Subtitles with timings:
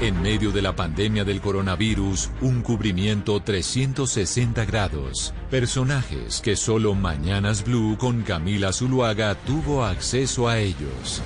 [0.00, 5.32] En medio de la pandemia del coronavirus, un cubrimiento 360 grados.
[5.50, 11.22] Personajes que solo Mañanas Blue con Camila Zuluaga tuvo acceso a ellos.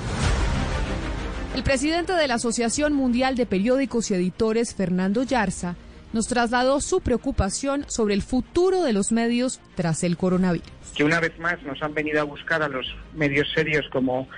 [1.56, 5.77] El presidente de la Asociación Mundial de Periódicos y Editores, Fernando Yarza,
[6.12, 10.69] nos trasladó su preocupación sobre el futuro de los medios tras el coronavirus.
[10.94, 14.28] Que una vez más nos han venido a buscar a los medios serios como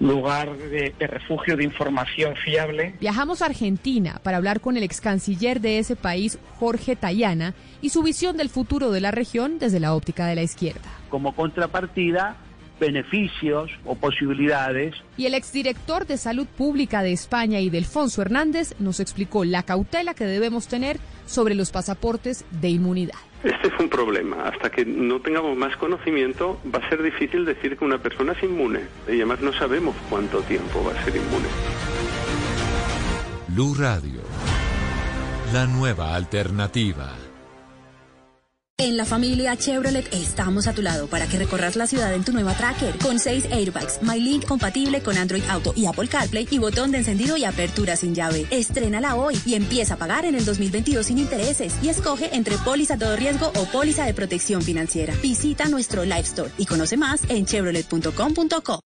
[0.00, 2.94] lugar de, refugio de información fiable.
[3.00, 7.90] Viajamos a Argentina para hablar con el ex canciller de ese país, Jorge Tayana, y
[7.90, 10.88] su visión del futuro de la región desde la óptica de la izquierda.
[11.10, 12.36] Como contrapartida,
[12.80, 14.94] beneficios o posibilidades.
[15.16, 20.14] Y el exdirector de Salud Pública de España y Delfonso Hernández nos explicó la cautela
[20.14, 23.18] que debemos tener sobre los pasaportes de inmunidad.
[23.42, 24.48] Este es un problema.
[24.48, 28.42] Hasta que no tengamos más conocimiento, va a ser difícil decir que una persona es
[28.42, 28.80] inmune.
[29.08, 31.48] Y además no sabemos cuánto tiempo va a ser inmune.
[33.48, 34.20] Blue Radio,
[35.52, 37.29] la nueva alternativa.
[38.80, 42.32] En la familia Chevrolet estamos a tu lado para que recorras la ciudad en tu
[42.32, 46.90] nueva Tracker con 6 airbags, MyLink compatible con Android Auto y Apple CarPlay y botón
[46.90, 48.46] de encendido y apertura sin llave.
[48.50, 52.96] Estrénala hoy y empieza a pagar en el 2022 sin intereses y escoge entre póliza
[52.96, 55.14] todo riesgo o póliza de protección financiera.
[55.20, 58.80] Visita nuestro Live Store y conoce más en chevrolet.com.co.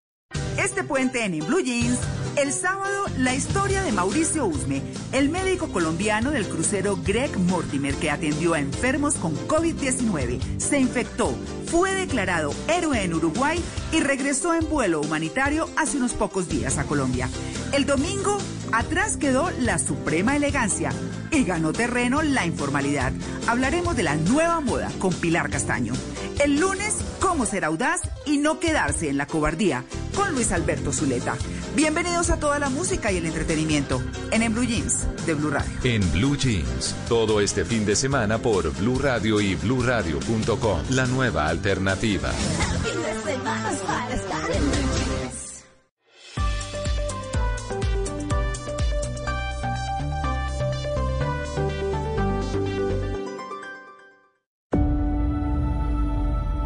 [0.65, 1.99] Este puente en Blue Jeans
[2.37, 4.81] el sábado, la historia de Mauricio Usme,
[5.13, 11.33] el médico colombiano del crucero Greg Mortimer que atendió a enfermos con COVID-19, se infectó,
[11.67, 13.61] fue declarado héroe en Uruguay
[13.91, 17.29] y regresó en vuelo humanitario hace unos pocos días a Colombia.
[17.73, 18.37] El domingo,
[18.71, 20.91] atrás quedó la suprema elegancia
[21.31, 23.11] y ganó terreno la informalidad.
[23.47, 25.93] Hablaremos de la nueva moda con Pilar Castaño.
[26.39, 29.83] El lunes, cómo ser audaz y no quedarse en la cobardía
[30.15, 31.35] con Luis Alberto Zuleta.
[31.75, 35.71] Bienvenidos a toda la música y el entretenimiento en Blue Jeans de Blue Radio.
[35.83, 41.47] En Blue Jeans, todo este fin de semana por Blue Radio y BlueRadio.com, la nueva
[41.47, 41.64] alternativa.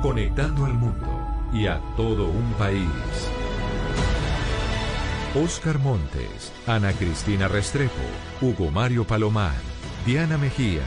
[0.02, 1.08] Conectando al mundo
[1.54, 2.84] y a todo un país.
[5.34, 7.94] Oscar Montes, Ana Cristina Restrepo,
[8.42, 9.56] Hugo Mario Palomar,
[10.06, 10.84] Diana Mejía,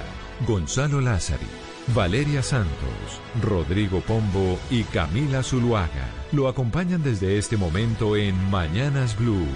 [0.47, 1.47] Gonzalo Lázari,
[1.89, 9.47] Valeria Santos, Rodrigo Pombo y Camila Zuluaga lo acompañan desde este momento en Mañanas Blue.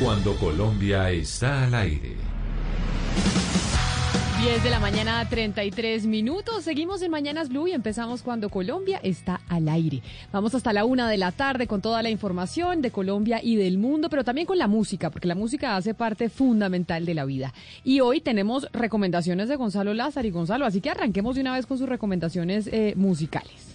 [0.00, 2.23] Cuando Colombia está al aire.
[4.44, 6.64] 10 de la mañana, 33 minutos.
[6.64, 10.02] Seguimos en Mañanas Blue y empezamos cuando Colombia está al aire.
[10.32, 13.78] Vamos hasta la una de la tarde con toda la información de Colombia y del
[13.78, 17.54] mundo, pero también con la música, porque la música hace parte fundamental de la vida.
[17.84, 21.64] Y hoy tenemos recomendaciones de Gonzalo Lázaro y Gonzalo, así que arranquemos de una vez
[21.64, 23.73] con sus recomendaciones eh, musicales.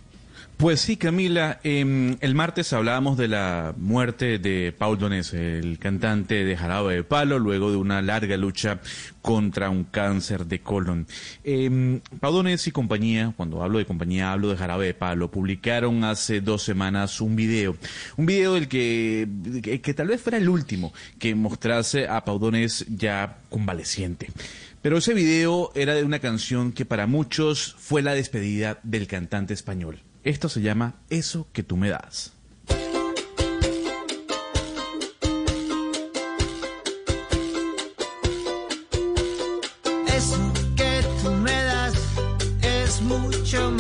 [0.60, 6.44] Pues sí, Camila, em, el martes hablábamos de la muerte de Paul Donés, el cantante
[6.44, 8.82] de Jarabe de Palo, luego de una larga lucha
[9.22, 11.08] contra un cáncer de colon.
[11.46, 16.04] Eh, Paul Donés y compañía, cuando hablo de compañía hablo de Jarabe de Palo, publicaron
[16.04, 17.78] hace dos semanas un video,
[18.18, 19.30] un video del que,
[19.82, 24.28] que, tal vez fuera el último que mostrase a Paul Donés ya convaleciente.
[24.82, 29.54] Pero ese video era de una canción que para muchos fue la despedida del cantante
[29.54, 30.02] español.
[30.24, 32.34] Esto se llama Eso que tú me das.
[40.08, 41.94] Eso que tú me das
[42.62, 43.79] es mucho más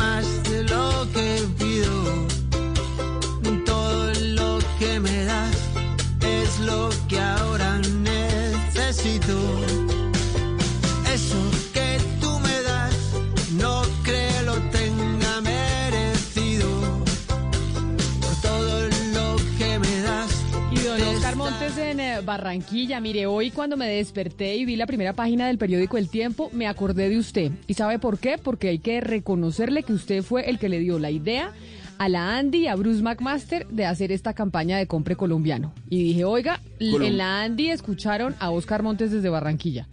[22.59, 26.49] Barranquilla, mire, hoy cuando me desperté y vi la primera página del periódico El Tiempo,
[26.51, 27.53] me acordé de usted.
[27.67, 28.37] ¿Y sabe por qué?
[28.37, 31.53] Porque hay que reconocerle que usted fue el que le dio la idea
[31.99, 35.71] a la Andy y a Bruce McMaster de hacer esta campaña de compre colombiano.
[35.89, 39.87] Y dije, oiga, en la Andy escucharon a Oscar Montes desde Barranquilla.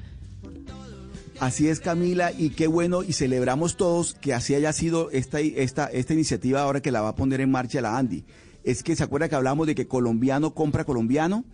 [1.39, 5.87] Así es, Camila, y qué bueno, y celebramos todos que así haya sido esta, esta,
[5.87, 8.25] esta iniciativa ahora que la va a poner en marcha la Andy.
[8.65, 11.45] Es que se acuerda que hablamos de que colombiano compra colombiano.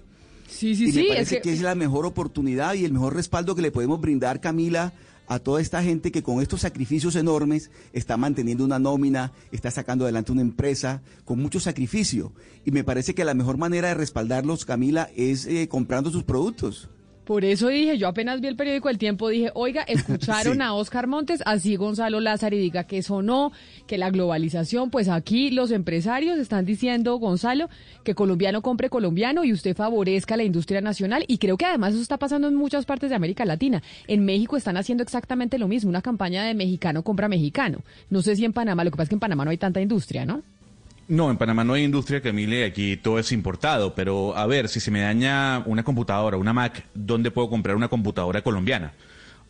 [0.53, 1.53] Sí, sí, y sí, me es parece que- que...
[1.55, 4.93] es la mejor oportunidad y el mejor respaldo que le podemos brindar, Camila,
[5.29, 10.05] a toda esta gente que con estos sacrificios enormes está manteniendo una nómina, está sacando
[10.05, 12.33] adelante una empresa con mucho sacrificio.
[12.65, 16.89] Y me parece que la mejor manera de respaldarlos, Camila, es eh, comprando sus productos.
[17.25, 20.61] Por eso dije, yo apenas vi el periódico El Tiempo, dije, oiga, escucharon Sí.
[20.61, 23.53] a Oscar Montes, así Gonzalo Lázaro y diga que eso no,
[23.87, 27.69] que la globalización, pues aquí los empresarios están diciendo, Gonzalo,
[28.03, 31.25] que colombiano compre colombiano y usted favorezca la industria nacional.
[31.29, 33.83] Y creo que además eso está pasando en muchas partes de América Latina.
[34.09, 37.85] En México están haciendo exactamente lo mismo, una campaña de mexicano compra mexicano.
[38.11, 39.81] No sé si en Panamá, lo que pasa es que en Panamá no hay tanta
[39.81, 40.43] industria, ¿no?
[41.09, 44.81] No, en Panamá no hay industria, Camille, aquí todo es importado, pero a ver, si
[44.81, 48.93] se me daña una computadora, una Mac, ¿dónde puedo comprar una computadora colombiana?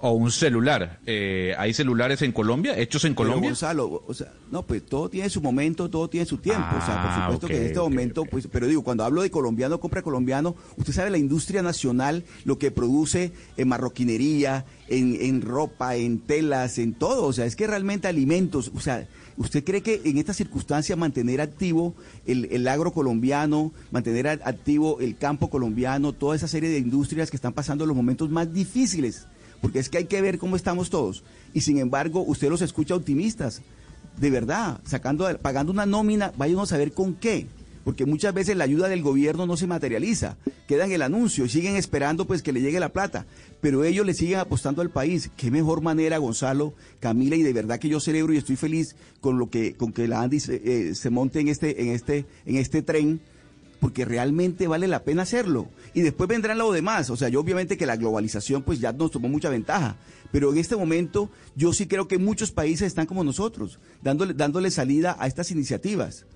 [0.05, 0.99] O un celular.
[1.07, 3.51] Eh, ¿Hay celulares en Colombia, hechos en Pero, Colombia?
[3.51, 6.67] Gonzalo, o sea, no, pues todo tiene su momento, todo tiene su tiempo.
[6.71, 9.31] o sea, por Ah, supuesto que en este momento, pues, pero digo, cuando hablo de
[9.31, 15.41] colombiano, compra colombiano, usted sabe la industria nacional, lo que produce en marroquinería, en, en
[15.41, 17.25] ropa, en telas, en todo.
[17.27, 19.07] O sea, es que realmente alimentos, o sea,
[19.37, 21.95] ¿usted cree que en esta circunstancia mantener activo
[22.27, 27.37] el, el agro colombiano, mantener activo el campo colombiano, toda esa serie de industrias que
[27.37, 29.27] están pasando los momentos más difíciles?
[29.61, 31.23] Porque es que hay que ver cómo estamos todos.
[31.55, 33.63] Y sin embargo, usted los escucha optimistas.
[34.19, 37.47] De verdad, sacando, pagando una nómina, váyanos a ver con qué.
[37.85, 40.37] Porque muchas veces la ayuda del gobierno no se materializa.
[40.69, 43.27] Queda en el anuncio y siguen esperando pues que le llegue la plata.
[43.61, 45.31] Pero ellos le siguen apostando al país.
[45.37, 49.39] Qué mejor manera, Gonzalo, Camila, y de verdad que yo celebro y estoy feliz con
[49.39, 52.57] lo que, con que la Andy se, eh, se monte en este, en este, en
[52.57, 53.21] este tren
[53.83, 55.67] porque realmente vale la pena hacerlo.
[55.93, 57.11] Y después vendrán lo demás.
[57.11, 59.97] O sea, yo obviamente que la globalización pues ya nos tomó mucha ventaja.
[60.31, 64.71] Pero en este momento yo sí creo que muchos países están como nosotros, dándole, dándole
[64.71, 66.27] salida a estas iniciativas.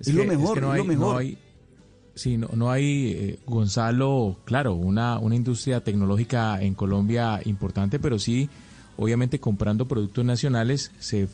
[0.00, 1.12] Es, lo que- mejor, que no es hay- lo mejor.
[1.12, 1.38] no hay-
[2.14, 8.18] sí, no, no hay, eh, Gonzalo, claro, una, una industria tecnológica en Colombia importante, pero
[8.18, 8.48] sí,
[8.96, 11.28] obviamente comprando productos nacionales se,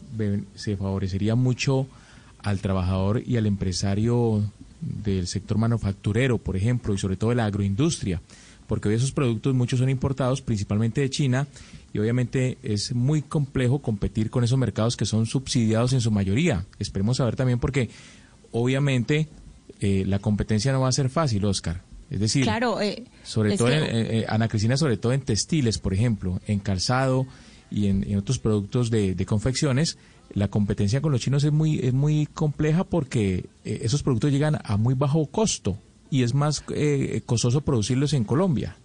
[0.54, 1.86] se favorecería mucho
[2.40, 4.42] al trabajador y al empresario
[4.80, 8.20] del sector manufacturero, por ejemplo, y sobre todo de la agroindustria,
[8.66, 11.46] porque hoy esos productos muchos son importados principalmente de China
[11.92, 16.66] y obviamente es muy complejo competir con esos mercados que son subsidiados en su mayoría.
[16.80, 17.90] Esperemos saber también porque
[18.52, 19.28] obviamente
[19.80, 21.82] eh, la competencia no va a ser fácil, Oscar.
[22.10, 25.78] Es decir, Claro, eh, sobre todo, que- en- eh, Ana Cristina, sobre todo en textiles,
[25.78, 27.26] por ejemplo, en calzado
[27.70, 29.96] y en, en otros productos de, de confecciones,
[30.34, 34.58] la competencia con los chinos es muy, es muy compleja porque eh, esos productos llegan
[34.62, 35.78] a muy bajo costo
[36.10, 38.76] y es más eh, costoso producirlos en Colombia.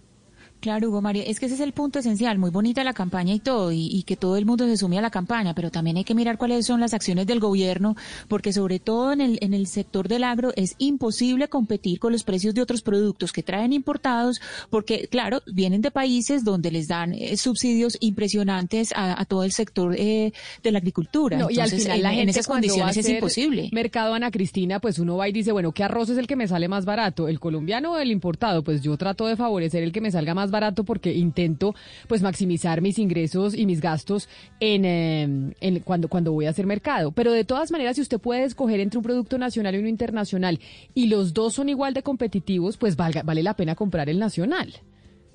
[0.60, 3.38] Claro, Hugo Mario, es que ese es el punto esencial, muy bonita la campaña y
[3.38, 6.04] todo, y, y que todo el mundo se sume a la campaña, pero también hay
[6.04, 9.66] que mirar cuáles son las acciones del gobierno, porque sobre todo en el, en el
[9.68, 14.40] sector del agro es imposible competir con los precios de otros productos que traen importados,
[14.68, 19.52] porque claro, vienen de países donde les dan eh, subsidios impresionantes a, a todo el
[19.52, 20.32] sector eh,
[20.62, 21.38] de la agricultura.
[21.38, 23.68] No, y al Entonces, final en, la en esas condiciones es imposible.
[23.72, 26.48] Mercado Ana Cristina, pues uno va y dice, bueno, ¿qué arroz es el que me
[26.48, 27.28] sale más barato?
[27.28, 28.64] ¿El colombiano o el importado?
[28.64, 31.74] Pues yo trato de favorecer el que me salga más barato porque intento
[32.06, 34.28] pues maximizar mis ingresos y mis gastos
[34.60, 37.12] en, eh, en cuando, cuando voy a hacer mercado.
[37.12, 40.60] Pero de todas maneras, si usted puede escoger entre un producto nacional y uno internacional
[40.94, 44.74] y los dos son igual de competitivos, pues valga- vale la pena comprar el nacional.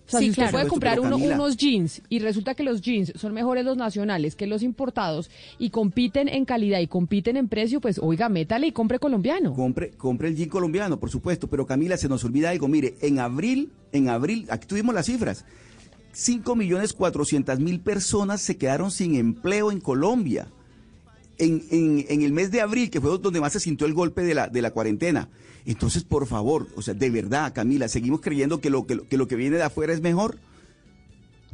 [0.05, 0.57] O sea, Sí, si usted claro.
[0.57, 4.35] puede comprar pero uno- unos jeans y resulta que los jeans son mejores los nacionales
[4.35, 8.71] que los importados y compiten en calidad y compiten en precio, pues oiga, métale y
[8.73, 9.53] compre colombiano.
[9.53, 12.67] Compre, compre el jean colombiano, por supuesto, pero Camila, se nos olvida algo.
[12.67, 15.45] Mire, en abril, en abril, aquí tuvimos las cifras.
[16.11, 20.47] 5 millones 400 mil personas se quedaron sin empleo en Colombia.
[21.43, 24.21] En, en- en el mes de abril, que fue donde más se sintió el golpe
[24.23, 25.29] de la, de la cuarentena.
[25.65, 29.17] Entonces, por favor, o sea, de verdad, Camila, ¿seguimos creyendo que lo que, lo- que
[29.17, 30.37] lo que viene de afuera es mejor?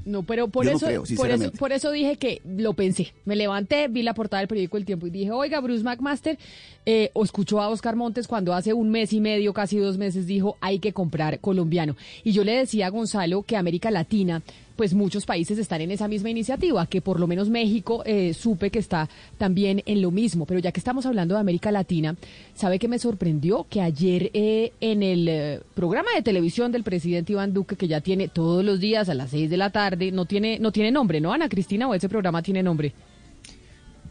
[0.06, 3.14] No, pero por Yo no eso, creo, por eso, por eso dije que lo pensé.
[3.26, 6.40] Me levanté, vi la portada del periódico El Tiempo y dije, oiga, Bruce McMaster,
[6.86, 10.56] eh, escuchó a Oscar Montes cuando hace un mes y medio, casi dos meses, dijo,
[10.62, 11.96] hay que comprar colombiano.
[12.24, 14.42] Y yo le decía a Gonzalo que América Latina,
[14.80, 18.70] pues muchos países están en esa misma iniciativa, que por lo menos México eh, supe
[18.70, 20.46] que está también en lo mismo.
[20.46, 22.16] Pero ya que estamos hablando de América Latina,
[22.56, 23.68] ¿sabe qué me sorprendió?
[23.70, 28.00] Que ayer eh, en el eh, programa de televisión del presidente Iván Duque, que ya
[28.00, 31.20] tiene todos los días a las seis de la tarde, no tiene, no tiene nombre,
[31.20, 31.90] ¿no, Ana Cristina?
[31.90, 32.94] ¿O ese programa tiene nombre?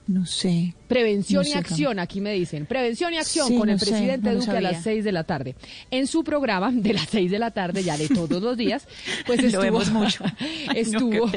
[0.08, 0.72] No sé.
[0.88, 2.64] Prevención No y sé, acción, aquí me dicen.
[2.64, 4.82] Prevención y acción Sí, con no el sé, presidente no lo Duque a las sabía.
[4.82, 5.54] 6 de la tarde.
[5.90, 8.88] En su programa de las 6 de la tarde, ya de todos los días,
[9.26, 10.24] pues Lo estuvo, vemos mucho.
[10.40, 11.30] Ay, no, estuvo,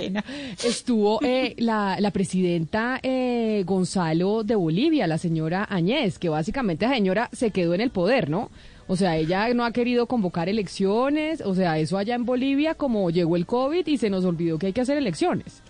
[0.64, 6.94] estuvo eh, la, la presidenta eh, Gonzalo de Bolivia, la señora Añez, que básicamente la
[6.94, 8.50] señora se quedó en el poder, ¿no?
[8.88, 13.10] O sea, ella no ha querido convocar elecciones, o sea, eso allá en Bolivia, como
[13.10, 15.61] llegó el COVID y se nos olvidó que hay que hacer elecciones.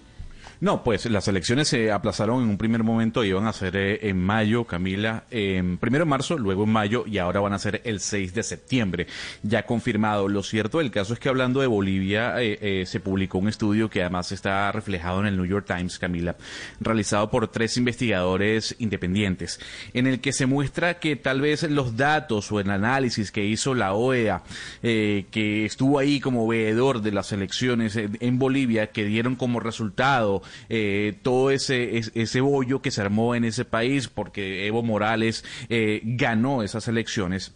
[0.62, 4.20] No, pues las elecciones se aplazaron en un primer momento, iban a ser eh, en
[4.24, 8.00] mayo, Camila, en primero en marzo, luego en mayo y ahora van a ser el
[8.00, 9.08] 6 de septiembre,
[9.42, 10.28] ya confirmado.
[10.28, 13.90] Lo cierto del caso es que hablando de Bolivia, eh, eh, se publicó un estudio
[13.90, 16.36] que además está reflejado en el New York Times, Camila,
[16.80, 19.60] realizado por tres investigadores independientes,
[19.96, 23.74] en el que se muestra que tal vez los datos o el análisis que hizo
[23.74, 24.44] la OEA,
[24.84, 30.44] eh, que estuvo ahí como veedor de las elecciones en Bolivia, que dieron como resultado
[30.70, 35.44] eh, todo ese, es- ese bollo que se armó en ese país porque Evo Morales
[35.70, 37.54] eh, ganó esas elecciones.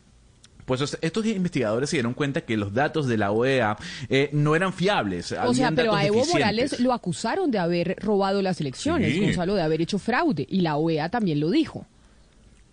[0.66, 3.78] Pues est- estos investigadores se dieron cuenta que los datos de la OEA
[4.10, 5.32] eh, no eran fiables.
[5.32, 6.26] O sea, pero a Evo.
[6.26, 9.20] Morales lo acusaron de haber robado las elecciones, Sí.
[9.22, 11.86] Gonzalo, de haber hecho fraude, y la OEA también lo dijo.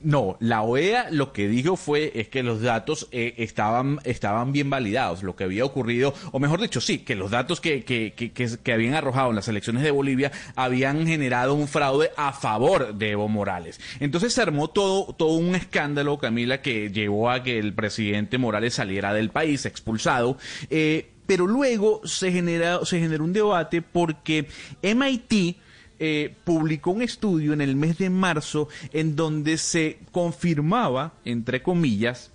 [0.05, 4.69] No, la OEA lo que dijo fue es que los datos eh, estaban, estaban bien
[4.69, 8.33] validados, lo que había ocurrido, o mejor dicho, sí, que los datos que, que, que,
[8.33, 13.11] que- habían arrojado en las elecciones de Bolivia habían generado un fraude a favor de
[13.11, 13.81] Evo Morales.
[14.01, 18.75] Entonces se armó todo, todo un escándalo, Camila, que llevó a que el presidente Morales
[18.75, 20.37] saliera del país expulsado.
[20.71, 24.49] eh, pero luego se, genera, se generó un debate porque
[24.83, 25.57] MIT
[26.05, 32.33] eh, publicó un estudio en el mes de marzo en donde se confirmaba, entre comillas,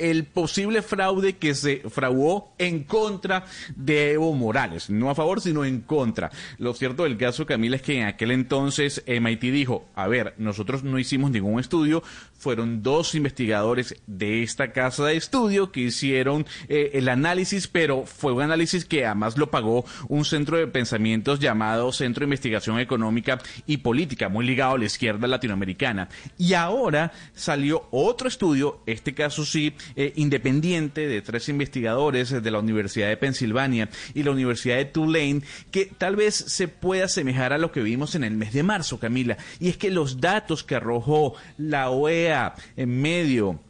[0.00, 3.44] el posible fraude que se fraguó en contra
[3.76, 4.90] de Evo Morales.
[4.90, 6.32] No a favor, sino en contra.
[6.58, 10.82] Lo cierto del caso, Camila, es que en aquel entonces MIT dijo, a ver, nosotros
[10.82, 12.02] no hicimos ningún estudio,
[12.40, 18.32] fueron dos investigadores de esta casa de estudio que hicieron eh, el análisis, pero fue
[18.32, 23.38] un análisis que además lo pagó un centro de pensamientos llamado Centro de Investigación Económica
[23.66, 26.08] y Política, muy ligado a la izquierda latinoamericana.
[26.38, 32.58] Y ahora salió otro estudio, este caso sí, eh, independiente, de tres investigadores de la
[32.58, 37.58] Universidad de Pensilvania y la Universidad de Tulane, que tal vez se pueda asemejar a
[37.58, 39.36] lo que vimos en el mes de marzo, Camila.
[39.58, 42.29] Y es que los datos que arrojó la OEA
[42.76, 43.60] en medio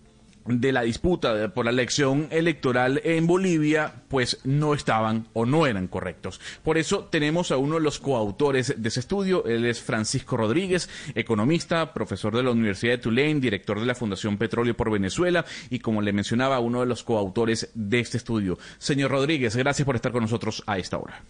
[0.46, 5.86] de la disputa por la elección electoral en Bolivia, pues no estaban o no eran
[5.86, 6.40] correctos.
[6.64, 10.88] Por eso tenemos a uno de los coautores de ese estudio, él es Francisco Rodríguez,
[11.14, 15.78] economista, profesor de la Universidad de Tulane, director de la Fundación Petróleo por Venezuela y
[15.78, 18.58] como le mencionaba, uno de los coautores de este estudio.
[18.78, 21.22] Señor Rodríguez, gracias por estar con nosotros a esta hora.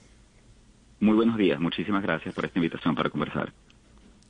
[1.01, 3.53] Muy buenos días, muchísimas gracias por esta invitación para conversar.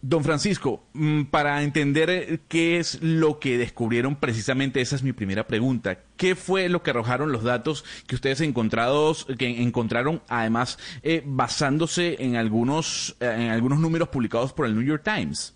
[0.02, 5.12] Don Francisco, mm, para entender eh, qué es lo que descubrieron precisamente, esa es mi
[5.12, 5.98] primera pregunta.
[6.16, 12.16] ¿Qué fue lo que arrojaron los datos que ustedes encontrados, que encontraron, además eh, basándose
[12.24, 15.54] en algunos, eh, en algunos números publicados por el New York Times?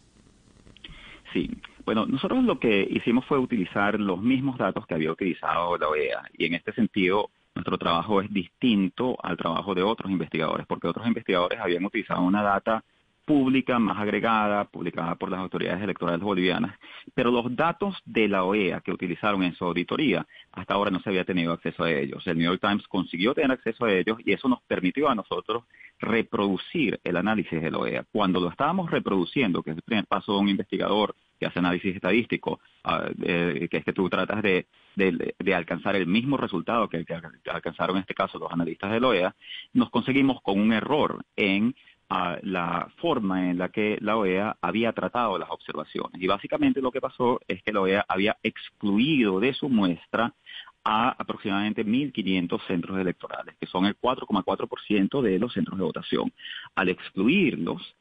[1.33, 1.51] Sí,
[1.87, 6.23] bueno, nosotros lo que hicimos fue utilizar los mismos datos que había utilizado la OEA
[6.37, 11.07] y en este sentido nuestro trabajo es distinto al trabajo de otros investigadores porque otros
[11.07, 12.85] investigadores habían utilizado una data
[13.25, 16.79] pública más agregada, publicada por las autoridades electorales bolivianas,
[17.15, 21.09] pero los datos de la OEA que utilizaron en su auditoría, hasta ahora no se
[21.11, 22.27] había tenido acceso a ellos.
[22.27, 25.65] El New York Times consiguió tener acceso a ellos y eso nos permitió a nosotros
[26.01, 28.05] reproducir el análisis de la OEA.
[28.13, 31.95] Cuando lo estábamos reproduciendo, que es el primer paso de un investigador que hace análisis
[31.97, 34.67] estadístico, ah, eh, que es que tú tratas de,
[34.97, 37.15] de- de alcanzar el mismo resultado que, que
[37.51, 39.35] alcanzaron en este caso los analistas de la OEA,
[39.73, 41.75] nos conseguimos con un error en
[42.11, 46.21] ah, la forma en la que la OEA había tratado las observaciones.
[46.21, 50.35] Y básicamente lo que pasó es que la OEA había excluido de su muestra
[50.85, 56.33] a aproximadamente 1.500 centros electorales, que son el 4,4% de los centros de votación.
[56.75, 57.97] Al excluirlos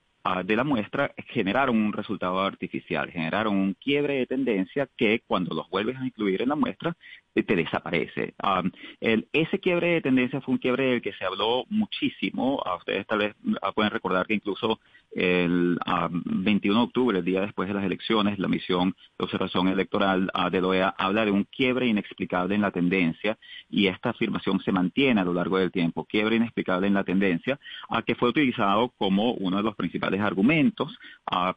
[0.45, 5.69] de la muestra, generaron un resultado artificial, generaron un quiebre de tendencia que cuando los
[5.69, 6.95] vuelves a incluir en la muestra,
[7.41, 8.35] te desaparece.
[8.43, 8.69] Um,
[9.01, 12.61] el, ese quiebre de tendencia fue un quiebre del que se habló muchísimo.
[12.77, 13.35] Ustedes tal vez
[13.73, 14.79] pueden recordar que incluso
[15.15, 15.77] el
[16.11, 20.61] 21 de octubre, el día después de las elecciones, la misión de observación electoral de
[20.61, 23.37] la OEA habla de un quiebre inexplicable en la tendencia
[23.69, 27.59] y esta afirmación se mantiene a lo largo del tiempo, quiebre inexplicable en la tendencia,
[27.89, 30.97] a que fue utilizado como uno de los principales argumentos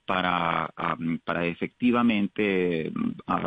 [0.05, 0.71] para,
[1.25, 2.93] para efectivamente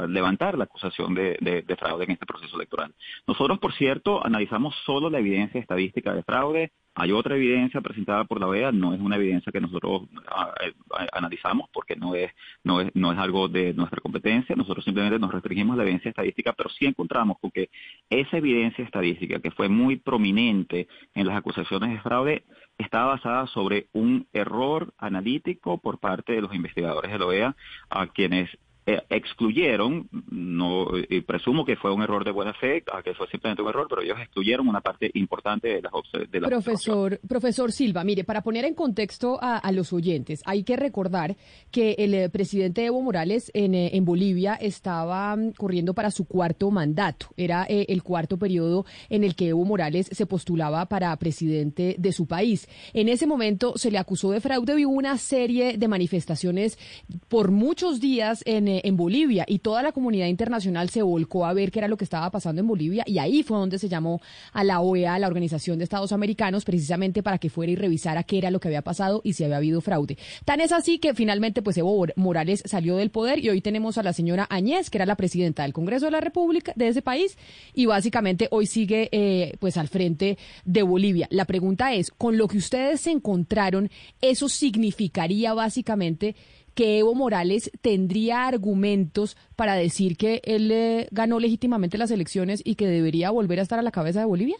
[0.07, 2.93] levantar la acusación de, de fraude en este proceso electoral.
[3.25, 8.41] Nosotros, por cierto, analizamos solo la evidencia estadística de fraude, hay otra evidencia presentada por
[8.41, 10.73] la OEA, no es una evidencia que nosotros ah, eh,
[11.13, 12.29] analizamos porque no es,
[12.65, 16.09] no, es, no es algo de nuestra competencia, nosotros simplemente nos restringimos a la evidencia
[16.09, 17.69] estadística, pero sí encontramos que
[18.09, 22.43] esa evidencia estadística que fue muy prominente en las acusaciones de fraude
[22.77, 27.55] estaba basada sobre un error analítico por parte de los investigadores de la OEA,
[27.89, 28.49] a quienes
[28.89, 30.87] eh, excluyeron, no
[31.25, 34.17] presumo que fue un error de buena fe, que fue simplemente un error, pero ellos
[34.19, 35.91] excluyeron una parte importante de las
[36.31, 40.75] de la Profesor, profesor Silva, mire, para poner en contexto a, los oyentes, hay que
[40.75, 41.37] recordar
[41.69, 46.25] que el eh, presidente Evo Morales en, eh, en Bolivia estaba mm, corriendo para su
[46.25, 47.27] cuarto mandato.
[47.37, 52.25] Era el cuarto periodo en el que Evo Morales se postulaba para presidente de su
[52.25, 52.67] país.
[52.93, 56.77] En ese momento se le acusó de fraude y hubo una serie de manifestaciones
[57.27, 61.71] por muchos días en en Bolivia y toda la comunidad internacional se volcó a ver
[61.71, 64.21] qué era lo que estaba pasando en Bolivia y ahí fue donde se llamó
[64.53, 68.37] a la OEA, la Organización de Estados Americanos, precisamente para que fuera y revisara qué
[68.37, 70.17] era lo que había pasado y si había habido fraude.
[70.45, 74.03] Tan es así que finalmente pues Evo Morales salió del poder y hoy tenemos a
[74.03, 77.37] la señora Añez, que era la presidenta del Congreso de la República de ese país
[77.73, 81.27] y básicamente hoy sigue eh, pues al frente de Bolivia.
[81.31, 83.89] La pregunta es, con lo que ustedes se encontraron,
[84.21, 86.35] ¿eso significaría básicamente
[86.75, 92.75] que Evo Morales tendría argumentos para decir que él eh, ganó legítimamente las elecciones y
[92.75, 94.57] que debería volver a estar a la cabeza de Bolivia?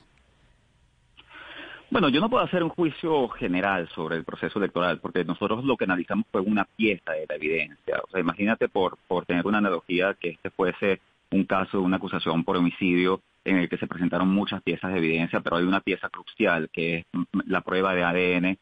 [1.92, 5.76] Bueno, yo no puedo hacer un juicio general sobre el proceso electoral, porque nosotros lo
[5.76, 8.00] que analizamos fue una pieza de la evidencia.
[8.08, 11.02] O sea, imagínate por, por tener una analogía que este fuese
[11.32, 15.00] un caso de una acusación por homicidio en el que se presentaron muchas piezas de
[15.00, 17.06] evidencia, pero hay una pieza crucial que es
[17.46, 18.58] la prueba de ADN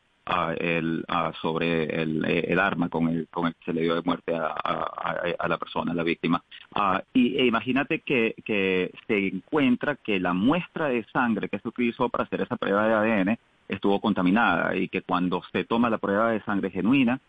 [0.57, 1.05] el,
[1.41, 5.47] sobre el, arma con el, con el que se le dio de muerte a, a,
[5.47, 6.43] la persona, a la víctima.
[6.75, 11.67] Ah, y e imagínate que, que se encuentra que la muestra de sangre que se
[11.67, 13.37] utilizó para hacer esa prueba de ADN
[13.67, 17.19] estuvo contaminada y que cuando se toma la prueba de sangre genuina,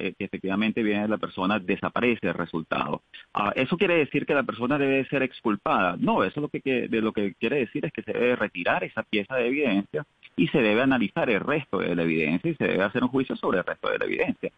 [0.00, 3.02] eh, efectivamente viene la persona, desaparece el resultado.
[3.34, 5.96] Ah, ¿Eso quiere decir que la persona debe ser exculpada?
[5.98, 9.02] No, eso lo que, de lo que quiere decir es que se debe retirar esa
[9.02, 10.06] pieza de evidencia
[10.38, 13.36] y se debe analizar el resto de la evidencia y se debe hacer un juicio
[13.36, 14.52] sobre el resto de la evidencia.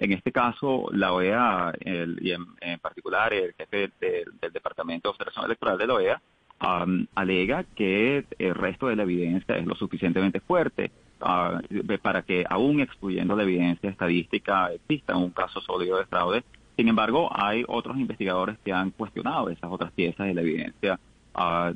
[0.00, 1.72] En este caso, la OEA
[2.20, 6.22] y en, particular el jefe del Departamento de Observación Electoral de la OEA
[7.14, 10.90] alega que el resto de la evidencia es lo suficientemente fuerte
[11.20, 11.60] ah,
[12.02, 16.42] para que, aún excluyendo la evidencia estadística, exista un caso sólido de fraude.
[16.76, 20.98] Sin embargo, hay otros investigadores que han cuestionado esas otras piezas de la evidencia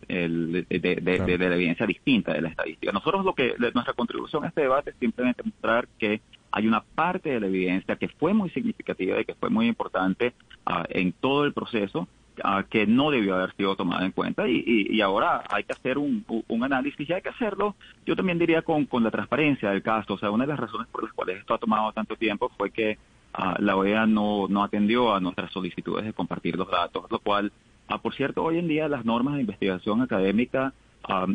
[0.08, 2.92] el, de, la evidencia distinta de la estadística.
[2.92, 7.30] Nosotros lo que nuestra contribución a este debate es simplemente mostrar que hay una parte
[7.30, 10.34] de la evidencia que fue muy significativa y que fue muy importante
[10.66, 12.06] ah, en todo el proceso
[12.44, 16.24] ah, que no debió haber sido tomada en cuenta y, ahora hay que hacer un,
[16.62, 17.74] análisis y hay que hacerlo,
[18.06, 20.14] yo también diría con, con la transparencia del caso.
[20.14, 22.70] O sea, una de las razones por las cuales esto ha tomado tanto tiempo fue
[22.70, 22.98] que
[23.32, 27.52] ah, la OEA no, no atendió a nuestras solicitudes de compartir los datos, lo cual
[27.88, 31.26] Ah, por cierto, hoy en día las normas de investigación académica ah,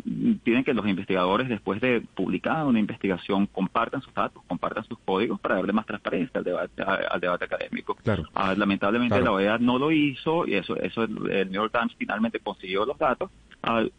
[0.42, 5.40] tienen que los investigadores, después de publicar una investigación, compartan sus datos, compartan sus códigos
[5.40, 7.96] para darle más transparencia al debate, al debate académico.
[8.34, 12.40] Ah, lamentablemente la OEA no lo hizo y eso, eso el New York Times finalmente
[12.40, 13.30] consiguió los datos.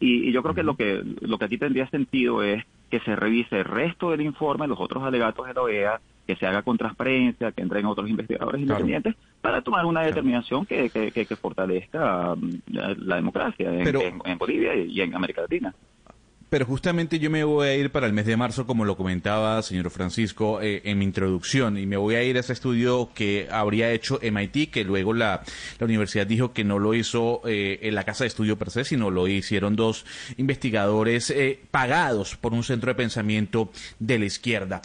[0.00, 3.60] y, yo creo que lo que lo que aquí tendría sentido es que se revise
[3.60, 7.52] el resto del informe, los otros alegatos de la OEA, que se haga con transparencia,
[7.52, 13.72] que entren otros investigadores independientes para tomar una determinación que, que, fortalezca mm, la, democracia
[13.72, 15.74] en, Bolivia y en América Latina.
[16.52, 19.62] Pero justamente yo me voy a ir para el mes de marzo, como lo comentaba
[19.62, 23.48] señor Francisco eh, en mi introducción, y me voy a ir a ese estudio que
[23.50, 25.42] habría hecho MIT, que luego la,
[25.78, 28.84] la universidad dijo que no lo hizo eh, en la casa de estudio per se,
[28.84, 30.04] sino lo hicieron dos
[30.36, 34.82] investigadores eh, pagados por un centro de pensamiento de la izquierda.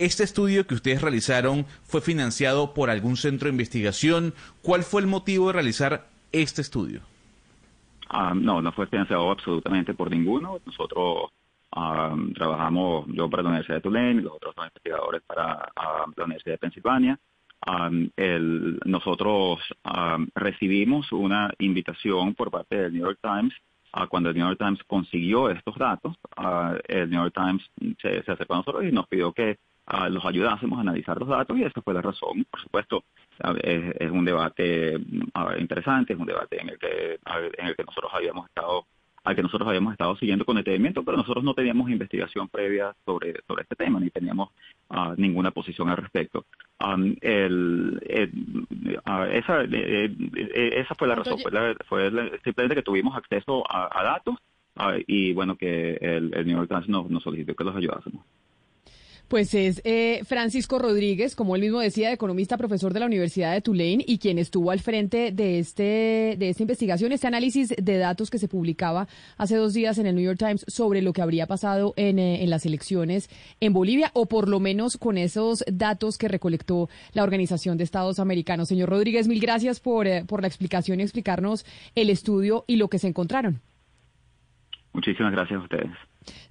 [0.00, 4.32] ¿Este estudio que ustedes realizaron fue financiado por algún centro de investigación?
[4.62, 7.02] ¿Cuál fue el motivo de realizar este estudio?
[8.08, 10.58] Ah, no, no fue financiado absolutamente por ninguno.
[10.64, 11.30] Nosotros
[11.72, 16.24] ah, trabajamos, yo para la Universidad de Tulane los otros dos investigadores para ah, la
[16.24, 17.18] Universidad de Pensilvania.
[18.86, 19.60] nosotros
[20.34, 23.52] recibimos una invitación por parte del New York Times
[23.92, 27.62] ah, cuando el New York Times consiguió estos datos, ah, el New York Times
[28.00, 29.58] se, se acercó a nosotros y nos pidió que
[29.90, 32.44] ah, los ayudásemos a analizar los datos y esa fue la razón.
[32.50, 33.04] Por supuesto,
[33.62, 34.98] es, es un debate
[35.58, 37.18] interesante, es un debate en el que
[37.58, 38.86] en el que nosotros habíamos estado
[39.22, 43.34] al que nosotros habíamos estado siguiendo con detenimiento, pero nosotros no teníamos investigación previa sobre,
[43.46, 44.48] sobre este tema, ni teníamos
[44.88, 46.46] ah, ninguna posición al respecto.
[46.78, 52.30] Am, el, el- ah, esa, eh, eh, esa fue la razón, fue, la- fue la-
[52.42, 54.36] simplemente que tuvimos acceso a, a datos
[54.76, 58.24] ah, y bueno, que el, el New York Times nos, nos solicitó que los ayudásemos.
[59.30, 63.60] Pues es eh, Francisco Rodríguez, como él mismo decía, economista, profesor de la Universidad de
[63.60, 68.28] Tulane y quien estuvo al frente de este de esta investigación, este análisis de datos
[68.28, 71.46] que se publicaba hace dos días en el New York Times sobre lo que habría
[71.46, 76.18] pasado en, eh, en las elecciones en Bolivia, o por lo menos con esos datos
[76.18, 78.66] que recolectó la Organización de Estados Americanos.
[78.66, 81.64] Señor Rodríguez, mil gracias por, eh, por la explicación y explicarnos
[81.94, 83.60] el estudio y lo que se encontraron.
[84.92, 85.92] Muchísimas gracias a ustedes.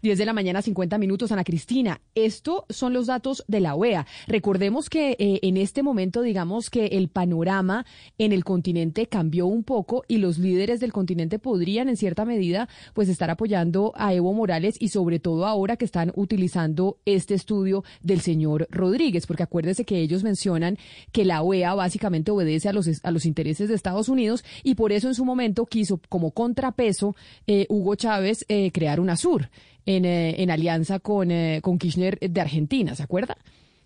[0.01, 2.01] 10 de la mañana, 50 minutos, Ana Cristina.
[2.15, 4.07] Estos son los datos de la OEA.
[4.27, 7.85] Recordemos que eh, en este momento, digamos que el panorama
[8.17, 12.69] en el continente cambió un poco y los líderes del continente podrían, en cierta medida,
[12.93, 17.83] pues estar apoyando a Evo Morales y sobre todo ahora que están utilizando este estudio
[18.01, 20.77] del señor Rodríguez, porque acuérdese que ellos mencionan
[21.11, 24.91] que la OEA básicamente obedece a los, a los intereses de Estados Unidos y por
[24.91, 27.15] eso en su momento quiso como contrapeso
[27.47, 29.49] eh, Hugo Chávez eh, crear UNASUR
[29.89, 33.37] en, eh, en alianza con, eh, con Kirchner de Argentina, ¿se acuerda?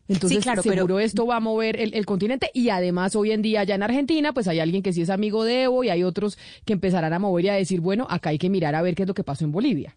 [0.09, 3.31] Entonces, Sí, claro, seguro pero- esto va a mover el, el continente y además hoy
[3.31, 5.89] en día allá en Argentina, pues hay alguien que sí es amigo de Evo y
[5.89, 8.81] hay otros que empezarán a mover y a decir, bueno, acá hay que mirar a
[8.81, 9.95] ver qué es lo que pasó en Bolivia.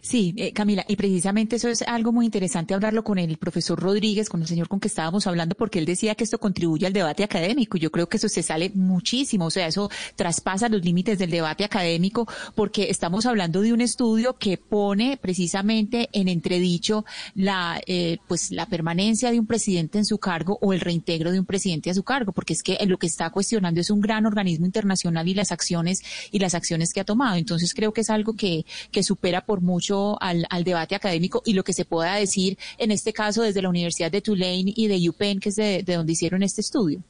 [0.00, 4.28] Sí, eh, Camila, y precisamente eso es algo muy interesante hablarlo con el profesor Rodríguez,
[4.28, 7.24] con el señor con que estábamos hablando, porque él decía que esto contribuye al debate
[7.24, 7.78] académico.
[7.78, 11.64] Yo creo que eso se sale muchísimo, o sea, eso traspasa los límites del debate
[11.64, 18.50] académico, porque estamos hablando de un estudio que pone precisamente en entredicho la, eh, pues,
[18.50, 21.94] la permanencia de un presidente en su cargo o el reintegro de un presidente a
[21.94, 25.34] su cargo, porque es que lo que está cuestionando es un gran organismo internacional y
[25.34, 27.36] las acciones y las acciones que ha tomado.
[27.36, 29.75] Entonces creo que es algo que, que supera por mucho
[30.20, 33.68] al, al debate académico y lo que se pueda decir en este caso desde la
[33.68, 37.02] Universidad de Tulane y de UPenn, que es de, de donde hicieron este estudio.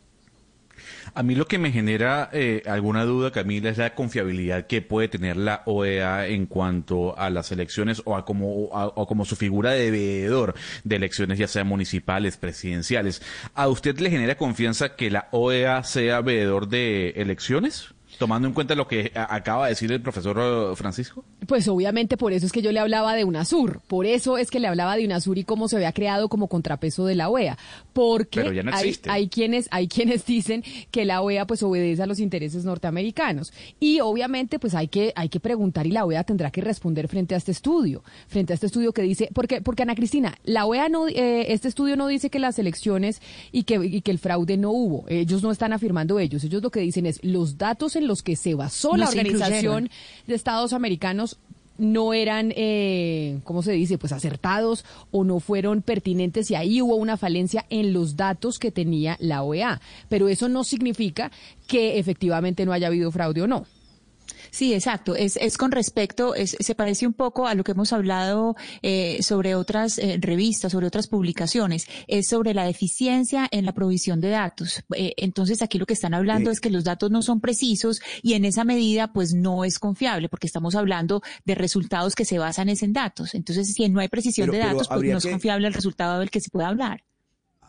[1.14, 5.08] A mí lo que me genera eh, alguna duda, Camila, es la confiabilidad que puede
[5.08, 9.36] tener la OEA en cuanto a las elecciones o a como, a- o como su
[9.36, 13.22] figura de veedor de elecciones, ya sean municipales, presidenciales.
[13.54, 17.94] ¿A usted le genera confianza que la OEA sea veedor de elecciones?
[18.18, 21.24] Tomando en cuenta lo que acaba de decir el profesor eh, Francisco.
[21.46, 24.58] Pues obviamente por eso es que yo le hablaba de UNASUR, por eso es que
[24.58, 27.58] le hablaba de UNASUR y cómo se había creado como contrapeso de la OEA,
[27.92, 32.02] porque Pero ya no hay, hay quienes hay quienes dicen que la OEA pues obedece
[32.02, 33.52] a los intereses norteamericanos.
[33.80, 37.34] Y obviamente pues hay que hay que preguntar y la OEA tendrá que responder frente
[37.34, 40.88] a este estudio, frente a este estudio que dice porque porque Ana Cristina, la OEA
[40.88, 43.20] no eh, este estudio no dice que las elecciones
[43.52, 46.70] y que y que el fraude no hubo, ellos no están afirmando ellos, ellos lo
[46.70, 49.90] que dicen es los datos en los que se basó No la se organización incluyeron.
[50.26, 51.38] de Estados americanos
[51.78, 53.98] no eran, eh, ¿cómo se dice?
[53.98, 58.70] Pues acertados o no fueron pertinentes y ahí hubo una falencia en los datos que
[58.70, 59.80] tenía la OEA.
[60.08, 61.30] Pero eso no significa
[61.66, 63.66] que efectivamente no haya habido fraude o no.
[64.56, 65.14] Sí, exacto.
[65.14, 69.22] Es, es con respecto, es- se parece un poco a lo que hemos hablado eh,
[69.22, 71.86] sobre otras eh, revistas, sobre otras publicaciones.
[72.08, 74.82] Es sobre la deficiencia en la provisión de datos.
[74.96, 78.32] Eh, entonces, aquí lo que están hablando es que los datos no son precisos y
[78.32, 82.70] en esa medida, pues no es confiable, porque estamos hablando de resultados que se basan
[82.70, 83.34] en datos.
[83.34, 86.18] Entonces, si no hay precisión Pero- de datos, pues no es que- confiable el resultado
[86.20, 87.04] del que se puede hablar.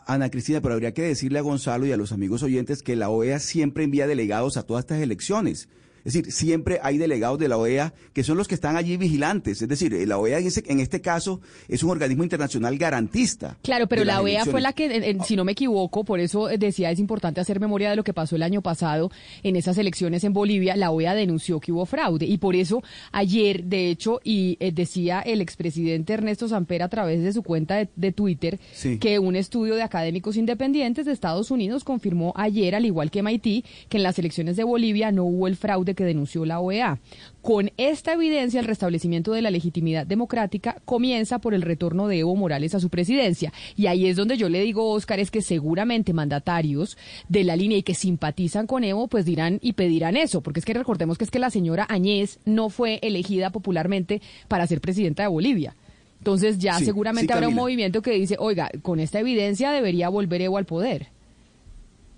[0.06, 3.10] Ana Cristina, pero habría que decirle a Gonzalo y a los amigos oyentes que la
[3.10, 5.68] OEA siempre envía delegados a todas estas elecciones.
[6.04, 9.60] Es decir, siempre hay delegados de la OEA que son los que están allí vigilantes.
[9.62, 13.58] Es decir, la OEA en, este caso es un organismo internacional garantista.
[13.62, 16.98] Claro, pero la OEA fue la que, si no me equivoco, por eso decía es
[16.98, 19.10] importante hacer memoria de lo que pasó el año pasado
[19.42, 20.76] en esas elecciones en Bolivia.
[20.76, 22.82] La OEA denunció que hubo fraude y por eso
[23.12, 27.76] ayer, de hecho, y eh, decía el expresidente Ernesto Samper a través de su cuenta
[27.76, 28.98] de, de Twitter Sí.
[28.98, 33.64] que un estudio de académicos independientes de Estados Unidos confirmó ayer, al igual que MIT,
[33.88, 36.98] que en las elecciones de Bolivia no hubo el fraude que denunció la OEA.
[37.42, 42.36] Con esta evidencia, el restablecimiento de la legitimidad democrática comienza por el retorno de Evo
[42.36, 43.52] Morales a su presidencia.
[43.76, 46.96] Y ahí es donde yo le digo, Oscar, es que seguramente mandatarios
[47.28, 50.66] de la línea y que simpatizan con Evo, pues dirán y pedirán eso, porque es
[50.66, 55.22] que recordemos que es que la señora Añez no fue elegida popularmente para ser presidenta
[55.22, 55.74] de Bolivia.
[56.18, 60.08] Entonces ya Sí, seguramente sí, habrá un movimiento que dice, oiga, con esta evidencia debería
[60.08, 61.08] volver Evo al poder.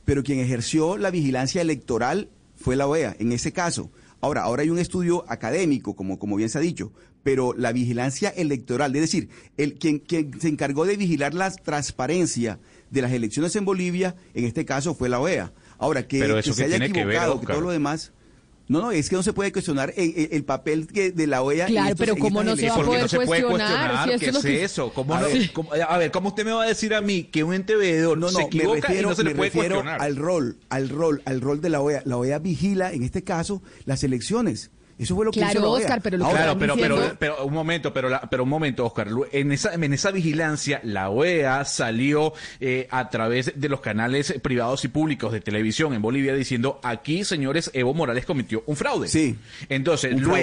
[0.05, 2.29] pero quien ejerció la vigilancia electoral
[2.61, 3.91] fue la OEA, en ese caso.
[4.21, 6.93] Ahora, ahora hay un estudio académico, como, como bien se ha dicho,
[7.23, 12.61] pero la vigilancia electoral, es decir, el, quien, quien se encargó de vigilar la transparencia
[12.91, 15.53] de las elecciones en Bolivia, en este caso fue la OEA.
[15.79, 18.13] Ahora, que, Pero que eso se haya tiene que ver, equivocado, que, todo lo demás...
[18.71, 21.43] No, no, es que no se puede cuestionar el, el- el papel que de la
[21.43, 21.67] OEA.
[21.67, 24.19] en Claro, pero ¿cómo no se va a no poder se puede cuestionar, cuestionar si
[24.21, 24.93] qué es lo es que- eso.
[24.95, 25.53] ¿Cómo A no- ver.
[25.53, 28.17] cómo- a ver, ¿cómo usted me va a decir a mí que un ente veedor
[28.17, 30.01] No, no, se equivoca me refiero, y no se le me puede refiero cuestionar?
[30.01, 32.03] al rol, al rol, al rol de la OEA.
[32.05, 34.71] La OEA vigila, en este caso, las elecciones.
[35.01, 35.81] Eso fue lo que Claro, hizo la OEA.
[35.87, 38.43] Oscar, pero lo que Ahora, Claro, pero, pero, diciendo- pero un momento, pero, la- pero
[38.43, 39.09] un momento, Oscar.
[39.33, 44.85] En esa, en esa vigilancia, la OEA salió eh, a través de los canales privados
[44.85, 49.09] y públicos de televisión en Bolivia diciendo aquí, señores, Evo Morales cometió un fraude.
[49.09, 49.37] Sí.
[49.69, 50.41] Entonces, Un fraude.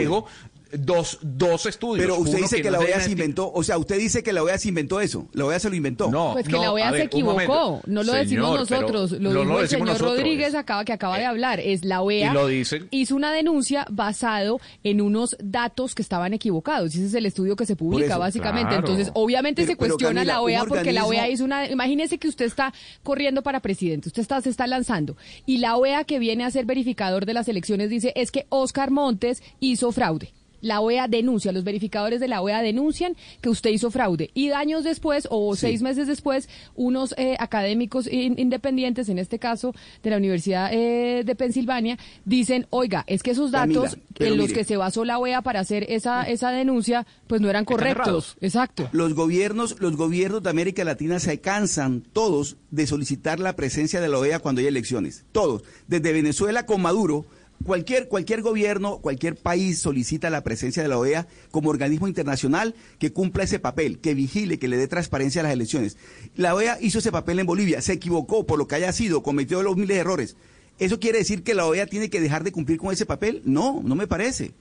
[0.74, 2.06] Dos, dos estudios.
[2.06, 3.12] Pero usted uno dice que, no la OEA se NT.
[3.12, 5.28] inventó, o sea, usted dice que la OEA se inventó eso.
[5.34, 6.10] La OEA se lo inventó.
[6.10, 9.30] No, Pues que no, la OEA se equivocó, no lo decimos Señor, nosotros, lo no
[9.42, 10.12] dijo lo el señor nosotros.
[10.12, 12.88] Rodríguez acaba que acaba de hablar, es la OEA Y lo dicen.
[12.92, 17.56] hizo una denuncia basado en unos datos que estaban equivocados, y ese es el estudio
[17.56, 18.88] que se publica eso, básicamente, claro.
[18.88, 22.28] entonces obviamente Pero- se cuestiona Camila, la OEA porque la OEA hizo una, imagínese que
[22.28, 26.44] usted está corriendo para presidente, usted está se está lanzando y la OEA que viene
[26.44, 30.34] a ser verificador de las elecciones dice es que Oscar Montes hizo fraude.
[30.62, 34.32] La OEA denuncia, los verificadores de la OEA denuncian que usted hizo fraude.
[34.34, 39.74] Y años después, o seis meses después, unos eh, académicos in- independientes, en este caso
[40.04, 44.64] de la Universidad eh, de Pensilvania, dicen, oiga, es que esos datos en los que
[44.64, 48.36] se basó la OEA para hacer esa, esa denuncia, pues no eran correctos.
[48.42, 48.90] Exacto.
[48.92, 54.08] Los gobiernos, los gobiernos de América Latina se cansan todos de solicitar la presencia de
[54.10, 55.26] la OEA cuando hay elecciones.
[55.32, 55.64] Todos.
[55.88, 57.26] Desde Venezuela con Maduro,
[57.64, 63.12] cualquier, cualquier gobierno, cualquier país solicita la presencia de la OEA como organismo internacional que
[63.12, 65.98] cumpla ese papel, que vigile, que le dé transparencia a las elecciones.
[66.36, 69.62] La OEA hizo ese papel en Bolivia, se equivocó por lo que haya sido, cometió
[69.64, 70.36] los miles de errores.
[70.80, 73.42] ¿Eso quiere decir que la OEA tiene que dejar de cumplir con ese papel?
[73.46, 74.52] No, no me parece.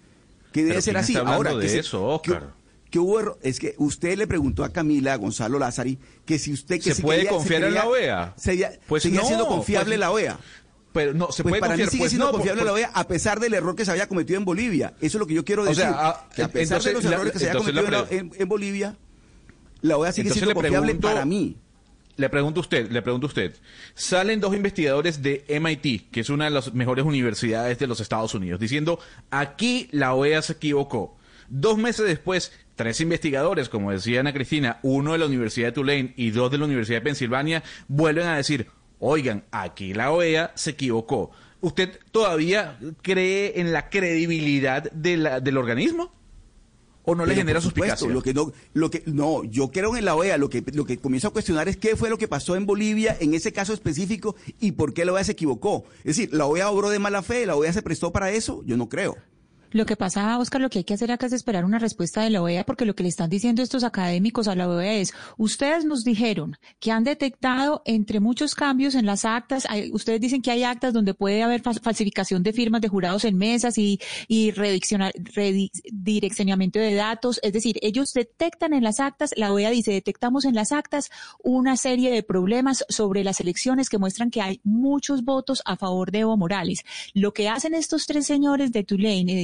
[0.52, 1.16] Que debe Pero ser ¿quién así.
[1.16, 2.54] Ahora, de que se- eso, que- Oscar?
[2.90, 6.52] que hubo erro- es que usted le preguntó a Camila a Gonzalo Lázari que si
[6.54, 8.34] usted que ¿Se puede quería- confiar en quería- la OEA?
[8.38, 10.40] seguía, Pues no, siendo confiable pues- la OEA.
[10.96, 11.86] Pero no, se Pues puede para confiar.
[11.88, 13.90] mí sigue pues siendo no, confiable por- la OEA a pesar del error que se
[13.90, 14.94] había cometido en Bolivia.
[15.00, 15.82] Eso es lo que yo quiero O decir.
[15.84, 17.90] sea, ah, que a pesar de entonces los la- errores que se había cometido en,
[17.92, 18.96] la- en- en Bolivia,
[19.82, 21.56] la OEA sigue siendo le confiable pregunto- para mí.
[22.16, 23.54] Le pregunto a usted, le pregunto a usted.
[23.94, 28.34] Salen dos investigadores de MIT, que es una de las mejores universidades de los Estados
[28.34, 28.98] Unidos, diciendo,
[29.30, 31.18] aquí la OEA se equivocó.
[31.50, 36.14] Dos meses después, tres investigadores, como decía Ana Cristina, uno de la Universidad de Tulane
[36.16, 40.70] y dos de la Universidad de Pensilvania, vuelven a decir, oigan, aquí la OEA se
[40.70, 41.30] equivocó.
[41.60, 46.12] ¿Usted todavía cree en la credibilidad de la- del organismo?
[47.08, 48.06] ¿O no le genera supuesto?
[48.14, 50.38] Lo que no, lo que no, yo creo en la OEA.
[50.38, 53.16] Lo que lo que comienzo a cuestionar es qué fue lo que pasó en Bolivia
[53.20, 55.84] en ese caso específico y por qué la OEA se equivocó.
[55.98, 58.62] Es decir, la OEA obró de mala fe, la OEA se prestó para eso.
[58.66, 59.16] Yo no creo.
[59.72, 62.30] Lo que pasa, Oscar, lo que hay que hacer acá es esperar una respuesta de
[62.30, 65.84] la OEA, porque lo que le están diciendo estos académicos a la OEA es, ustedes
[65.84, 70.50] nos dijeron que han detectado entre muchos cambios en las actas, hay- ustedes dicen que
[70.50, 74.52] hay actas donde puede haber fal- falsificación de firmas de jurados en mesas y, y
[74.52, 80.54] redireccionamiento de datos, es decir, ellos detectan en las actas, la OEA dice, detectamos en
[80.54, 81.10] las actas
[81.42, 86.10] una serie de problemas sobre las elecciones que muestran que hay muchos votos a favor
[86.10, 86.84] de Evo Morales.
[87.14, 89.42] Lo que hacen estos tres señores de Tulane y de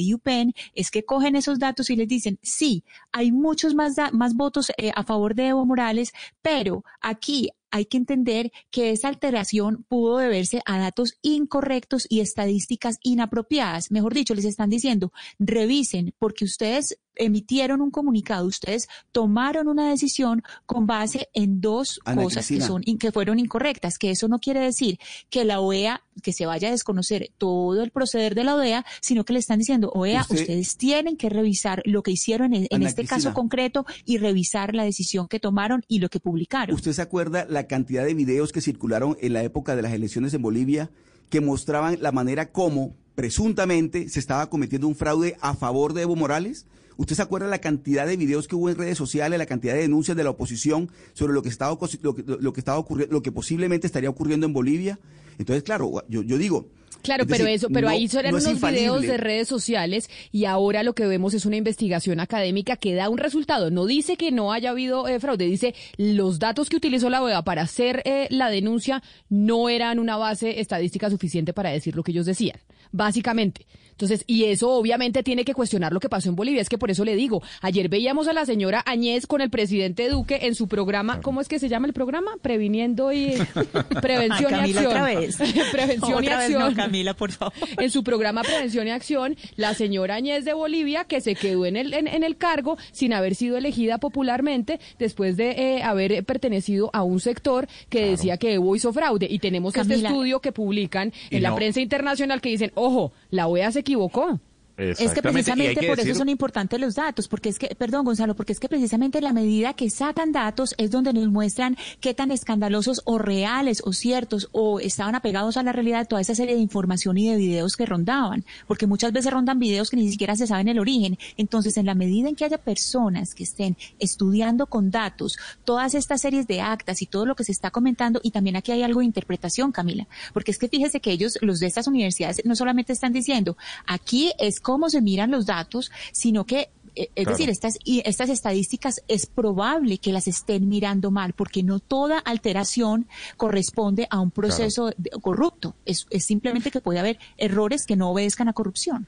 [0.75, 4.93] Es que cogen esos datos y les dicen, sí, hay muchos más, más votos eh,
[4.95, 10.61] a favor de Evo Morales, pero aquí hay que entender que esa alteración pudo deberse
[10.67, 13.91] a datos incorrectos y estadísticas inapropiadas.
[13.91, 20.43] Mejor dicho, les están diciendo, revisen porque ustedes emitieron un comunicado, ustedes tomaron una decisión
[20.67, 24.61] con base en dos Ana cosas que son que fueron incorrectas, que eso no quiere
[24.61, 24.99] decir
[25.31, 29.25] que la OEA que se vaya a desconocer todo el proceder de la OEA, sino
[29.25, 32.77] que le están diciendo, OEA, Usted- ustedes tienen que revisar lo que hicieron en, este
[32.79, 33.09] Cristina.
[33.09, 36.75] caso concreto y revisar la decisión que tomaron y lo que publicaron.
[36.75, 40.35] ¿Usted se acuerda la cantidad de videos que circularon en la época de las elecciones
[40.35, 40.91] en Bolivia
[41.31, 46.17] que mostraban la manera como presuntamente se estaba cometiendo un fraude a favor de Evo
[46.17, 46.67] Morales?
[46.97, 49.81] ¿Usted se acuerda la cantidad de videos que hubo en redes sociales, la cantidad de
[49.81, 53.23] denuncias de la oposición sobre lo que estaba, lo que, lo que estaba ocurriendo, lo
[53.23, 54.99] que posiblemente estaría ocurriendo en Bolivia?
[55.39, 56.69] Entonces, claro, yo, yo digo.
[57.03, 60.85] Claro, pero eso, pero no- ahí eran no unos videos de redes sociales y ahora
[60.85, 63.73] lo que vemos es una investigación académica que da un resultado.
[63.73, 67.43] No dice que no haya habido eh, fraude, dice los datos que utilizó la OEA
[67.43, 72.13] para hacer eh, la denuncia no eran una base estadística suficiente para decir lo que
[72.13, 72.61] ellos decían.
[72.93, 73.67] básicamente.
[73.93, 76.61] Entonces, y eso obviamente tiene que cuestionar lo que pasó en Bolivia.
[76.61, 80.09] Es que por eso le digo, ayer veíamos a la señora Añez con el presidente
[80.09, 82.33] Duque en su programa, ¿cómo es que se llama el programa?
[82.43, 83.35] Previniendo y
[84.01, 84.87] prevención Ay, y Camila, acción.
[84.87, 85.37] otra vez.
[85.73, 86.63] prevención y Otra vez acción.
[86.71, 87.53] no, Camila, por favor.
[87.79, 91.77] En su programa Prevención y Acción, la señora Añez de Bolivia, que se quedó en
[91.77, 96.91] el, en, en el cargo sin haber sido elegida popularmente después de eh, haber pertenecido
[96.93, 99.27] a un sector que decía que Evo hizo fraude.
[99.31, 103.13] Y tenemos este estudio que publican Y en la no- prensa internacional que dicen, ojo,
[103.33, 104.39] la OEA se equivocó.
[104.77, 108.05] Es que precisamente que por decir- eso son importantes los datos, porque es que, perdón
[108.05, 111.77] Gonzalo, porque es que precisamente en la medida que sacan datos es donde nos muestran
[112.01, 116.35] qué tan escandalosos o reales o ciertos o estaban apegados a la realidad toda esa
[116.35, 120.11] serie de información y de videos que rondaban, porque muchas veces rondan videos que ni
[120.11, 121.19] siquiera se saben el origen.
[121.37, 126.23] Entonces, en la medida en que haya personas que estén estudiando con datos todas estas
[126.23, 129.01] series de actas y todo lo que se está comentando, y también aquí hay algo
[129.01, 132.93] de interpretación, Camila, porque es que fíjese que ellos, los de estas universidades, no solamente
[132.93, 133.57] están diciendo,
[133.87, 137.31] aquí es cómo se miran los datos, sino que eh, es Claro.
[137.31, 143.07] decir, estas, estas estadísticas es probable que las estén mirando mal, porque no toda alteración
[143.37, 145.75] corresponde a un proceso corrupto.
[145.87, 149.07] Es, es simplemente que puede haber errores que no obedezcan a corrupción.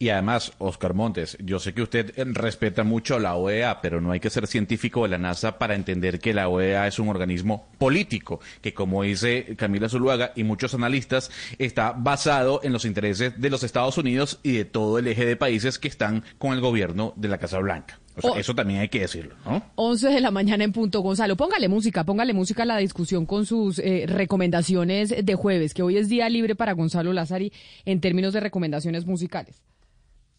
[0.00, 4.00] Y además, Oscar Montes, yo sé que usted eh, respeta mucho a la OEA, pero
[4.00, 7.08] no hay que ser científico de la NASA para entender que la OEA es un
[7.08, 13.38] organismo político, que como dice Camila Zuluaga y muchos analistas, está basado en los intereses
[13.38, 16.62] de los Estados Unidos y de todo el eje de países que están con el
[16.62, 18.00] gobierno de la Casa Blanca.
[18.16, 19.62] O sea, eso también hay que decirlo, ¿no?
[19.74, 21.36] 11 de la mañana en punto, Gonzalo.
[21.36, 25.98] Póngale música, póngale música a la discusión con sus eh, recomendaciones de jueves, que hoy
[25.98, 27.52] es día libre para Gonzalo Lázari
[27.84, 29.62] en términos de recomendaciones musicales.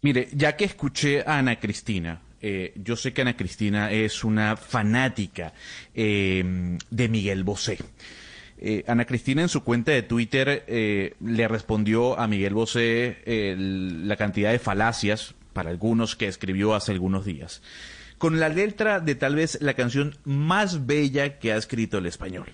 [0.04, 4.58] Mire, ya que escuché a Ana Cristina, eh, yo sé que Ana Cristina es una
[4.58, 5.54] fanática
[5.94, 7.78] eh, de Miguel Bosé.
[8.58, 10.66] Eh, Ana Cristina en su cuenta de Twitter
[11.20, 17.26] le respondió a Miguel Bosé la cantidad de falacias, para algunos, que escribió hace algunos
[17.26, 17.62] días,
[18.18, 22.48] con la letra de tal vez la canción más bella que ha escrito el español.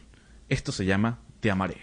[0.49, 1.77] Esto se llama Te amaré.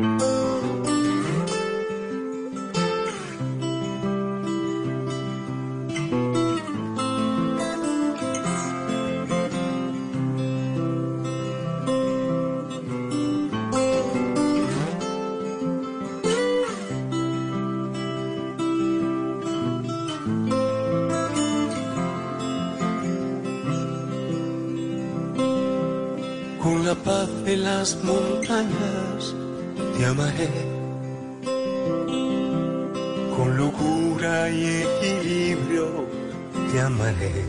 [0.00, 0.18] Con
[26.84, 28.99] la paz de las montañas
[30.00, 30.48] te amaré.
[33.36, 36.06] Con locura y equilibrio
[36.72, 37.44] te amaré.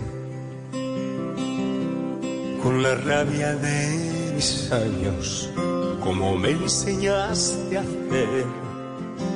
[2.62, 5.50] Con la rabia de mis años,
[6.04, 8.46] como me enseñaste a hacer.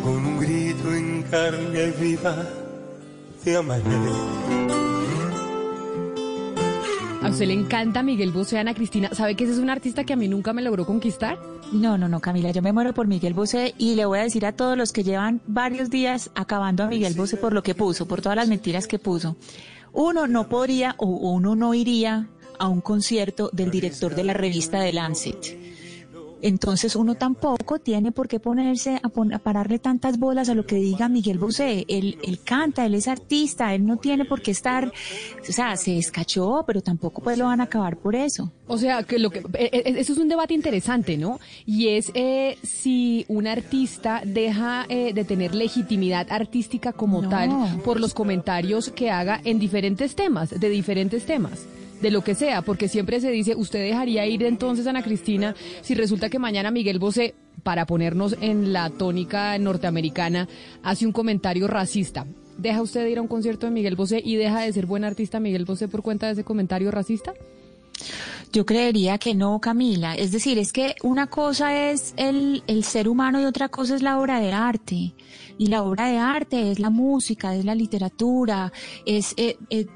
[0.03, 2.35] Con un grito en carne viva
[3.43, 4.84] te amaré.
[7.25, 9.09] A usted le encanta Miguel Bosé, Ana Cristina.
[9.11, 11.39] ¿Sabe que ese es un artista que a mí nunca me logró conquistar?
[11.71, 14.45] No, no, no, Camila, yo me muero por Miguel Bosé y le voy a decir
[14.45, 18.07] a todos los que llevan varios días acabando a Miguel Bosé por lo que puso,
[18.07, 19.37] por todas las mentiras que puso.
[19.91, 24.79] Uno no podría o uno no iría a un concierto del director de la revista
[24.79, 25.74] The Lancet.
[26.45, 30.63] Entonces uno tampoco tiene por qué ponerse a, pon- a pararle tantas bolas a lo
[30.67, 31.85] que diga Miguel Bosé.
[31.87, 35.97] Él, él canta, él es artista, él no tiene por qué estar, o sea, se
[35.97, 38.51] escachó, pero tampoco pues lo van a acabar por eso.
[38.67, 41.39] O sea, que lo que eh, eh, eso es un debate interesante, ¿no?
[41.65, 47.29] Y es eh, si un artista deja eh, de tener legitimidad artística como No.
[47.29, 47.49] tal
[47.83, 51.65] por los comentarios que haga en diferentes temas, de diferentes temas.
[52.05, 55.55] De lo que sea, porque siempre se dice, ¿usted dejaría ir entonces a Ana Cristina
[55.81, 60.47] si resulta que mañana Miguel Bosé, para ponernos en la tónica norteamericana,
[60.83, 62.27] hace un comentario racista?
[62.59, 65.03] ¿Deja usted de ir a un concierto de Miguel Bosé y deja de ser buen
[65.03, 67.33] artista Miguel Bosé por cuenta de ese comentario racista?
[68.53, 70.13] Yo creería que no, Camila.
[70.13, 74.03] Es decir, es que una cosa es el, el ser humano y otra cosa es
[74.03, 75.15] la obra de arte.
[75.57, 78.71] Y la obra de arte es la música, es la literatura,
[79.07, 79.33] es...
[79.37, 79.87] eh, eh,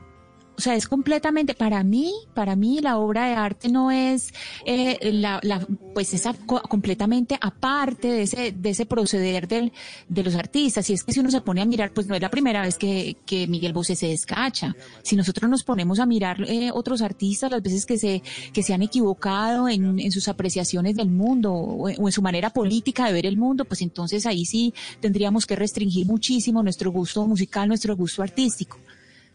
[0.60, 4.34] o sea, es completamente, para mí, para mí la obra de arte no es
[4.66, 9.72] eh, la, la, pues esa co- completamente aparte de ese, de ese proceder del,
[10.10, 10.90] de los artistas.
[10.90, 12.78] Y es que si uno se pone a mirar, pues no es la primera vez
[12.78, 14.76] que, que Miguel Bosé se descacha.
[15.02, 18.74] Si nosotros nos ponemos a mirar eh, otros artistas, las veces que se, que se
[18.74, 23.26] han equivocado en, en sus apreciaciones del mundo o en su manera política de ver
[23.26, 28.24] el mundo, pues entonces ahí sí tendríamos que restringir muchísimo nuestro gusto musical, nuestro gusto
[28.24, 28.78] artístico.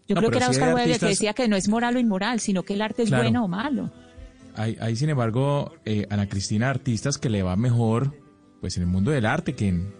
[0.06, 2.40] Yo No, creo que era Oscar Wilde que decía que no es moral o inmoral,
[2.40, 3.24] sino que el arte es Claro.
[3.24, 3.90] bueno o malo.
[4.56, 8.14] hay, hay sin embargo, eh, Ana Cristina, artistas que le va mejor
[8.60, 9.92] pues en el mundo del arte que en,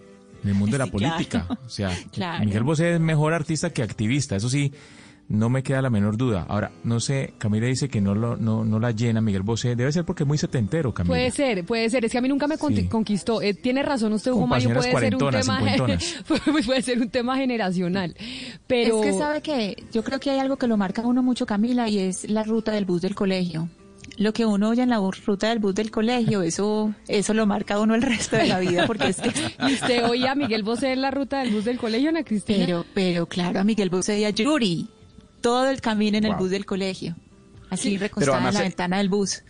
[0.43, 1.13] en el mundo de la claro.
[1.15, 1.47] política.
[1.65, 2.45] O sea, Claro.
[2.45, 4.71] Miguel Bosé es mejor artista que activista, eso sí,
[5.27, 6.45] no me queda la menor duda.
[6.47, 9.91] Ahora, no sé, Camila dice que no, lo, no, no la llena Miguel Bosé, debe
[9.91, 11.11] ser porque es muy setentero, Camila.
[11.13, 12.05] Puede ser, puede ser.
[12.05, 12.87] Es que a mí nunca me Sí.
[12.87, 13.41] conquistó.
[13.41, 15.59] Eh, tiene razón usted, Hugo paseras Puede ser un tema,
[16.65, 18.15] puede ser un tema generacional.
[18.67, 21.23] Pero Es que sabe que yo creo que hay algo que lo marca a uno
[21.23, 23.69] mucho, Camila, y es la ruta del bus del colegio.
[24.17, 27.73] Lo que uno oye en la ruta del bus del colegio, eso, eso lo marca
[27.73, 29.29] a uno el resto de la vida, porque es que...
[29.67, 32.65] ¿Y usted oía a Miguel Bosé en la ruta del bus del colegio, Ana Cristina?
[32.65, 34.87] Pero, pero claro, a Miguel Bosé y a Yuri,
[35.45, 36.39] todo el camino en el Wow.
[36.39, 37.15] bus del colegio.
[37.69, 39.43] Así recostada en la se- ventana del bus.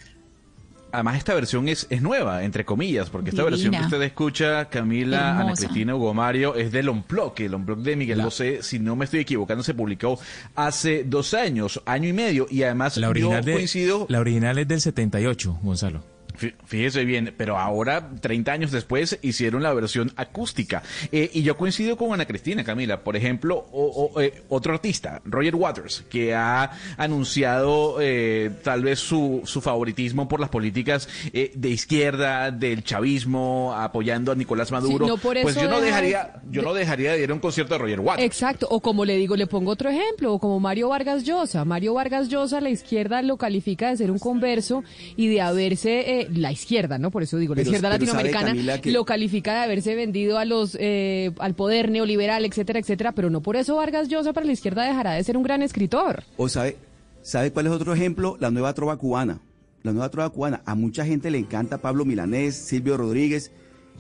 [0.92, 5.40] Además, esta versión es, es nueva, entre comillas, porque esta versión que usted escucha, Camila,
[5.40, 5.54] Ana.
[5.54, 9.04] Cristina, Hugo Mario, es del Unplug, que el Unplug de Miguel Bosé, si no me
[9.06, 10.18] estoy equivocando, se publicó
[10.56, 14.06] hace dos años, año y medio, y además La original, yo de- coincido...
[14.10, 16.02] la original es del 78, Gonzalo.
[16.38, 20.84] Fí- Fíjese bien, pero ahora, 30 años después, hicieron la versión acústica.
[21.12, 23.04] Eh, y yo coincido con Ana Cristina, Camila.
[23.04, 29.00] Por ejemplo, o- o, eh, otro artista, Roger Waters, que ha anunciado eh, tal vez
[29.00, 35.08] su, su favoritismo por las políticas eh, de izquierda, del chavismo, apoyando a Nicolás Maduro.
[35.08, 37.34] no por pues eso yo no deja de- dejaría, yo no dejaría de ir a
[37.34, 38.26] un concierto de Roger Waters.
[38.26, 41.64] Exacto, o como le digo, le pongo otro ejemplo, o como Mario Vargas Llosa.
[41.66, 44.84] Mario Vargas Llosa, la izquierda lo califica de ser un converso
[45.16, 47.12] y de haberse, la izquierda, ¿no?
[47.12, 50.38] Por eso digo, la Pero- izquierda pero latinoamericana Camila, que- lo califica de haberse vendido
[50.38, 54.46] a los, eh, al poder neoliberal, etcétera, etcétera, pero no por eso Vargas Llosa para
[54.46, 56.24] la izquierda dejará de ser un gran escritor.
[56.38, 56.78] O sabe,
[57.22, 58.38] ¿sabe cuál es otro ejemplo?
[58.40, 59.40] La nueva trova cubana.
[59.84, 60.62] La nueva trova cubana.
[60.66, 63.52] A mucha gente le encanta Pablo Milanés, Silvio Rodríguez,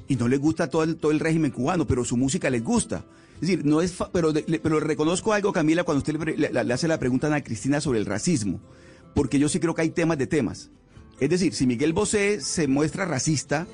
[0.07, 3.03] y no les gusta todo el, todo el régimen cubano, pero su música les gusta.
[3.35, 6.37] Es decir, no es, fa- pero, le- pero reconozco algo, Camila, cuando usted le, pre-
[6.37, 8.59] le- le hace la pregunta a Ana Cristina sobre el racismo,
[9.13, 10.69] porque yo sí creo que hay temas de temas.
[11.19, 13.67] Es decir, si Miguel Bosé se muestra racista,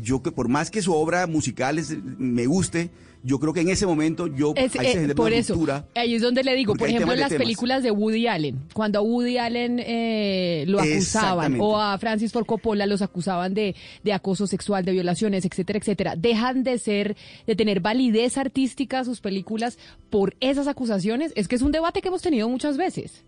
[0.00, 2.90] yo que por más que su obra musical es- me guste,
[3.26, 5.58] yo creo que en ese momento yo Es, ahí eh, se por eso,
[5.94, 7.42] ahí es donde le digo, por ejemplo, en las temas.
[7.42, 12.44] películas de Woody Allen, cuando a Woody Allen eh, lo acusaban, o a Francis Ford
[12.44, 17.16] Coppola los acusaban de, de acoso sexual, de violaciones, etcétera, etcétera, dejan de ser,
[17.46, 19.78] de tener validez artística sus películas
[20.10, 23.24] por esas acusaciones, es que es un debate que hemos tenido muchas veces.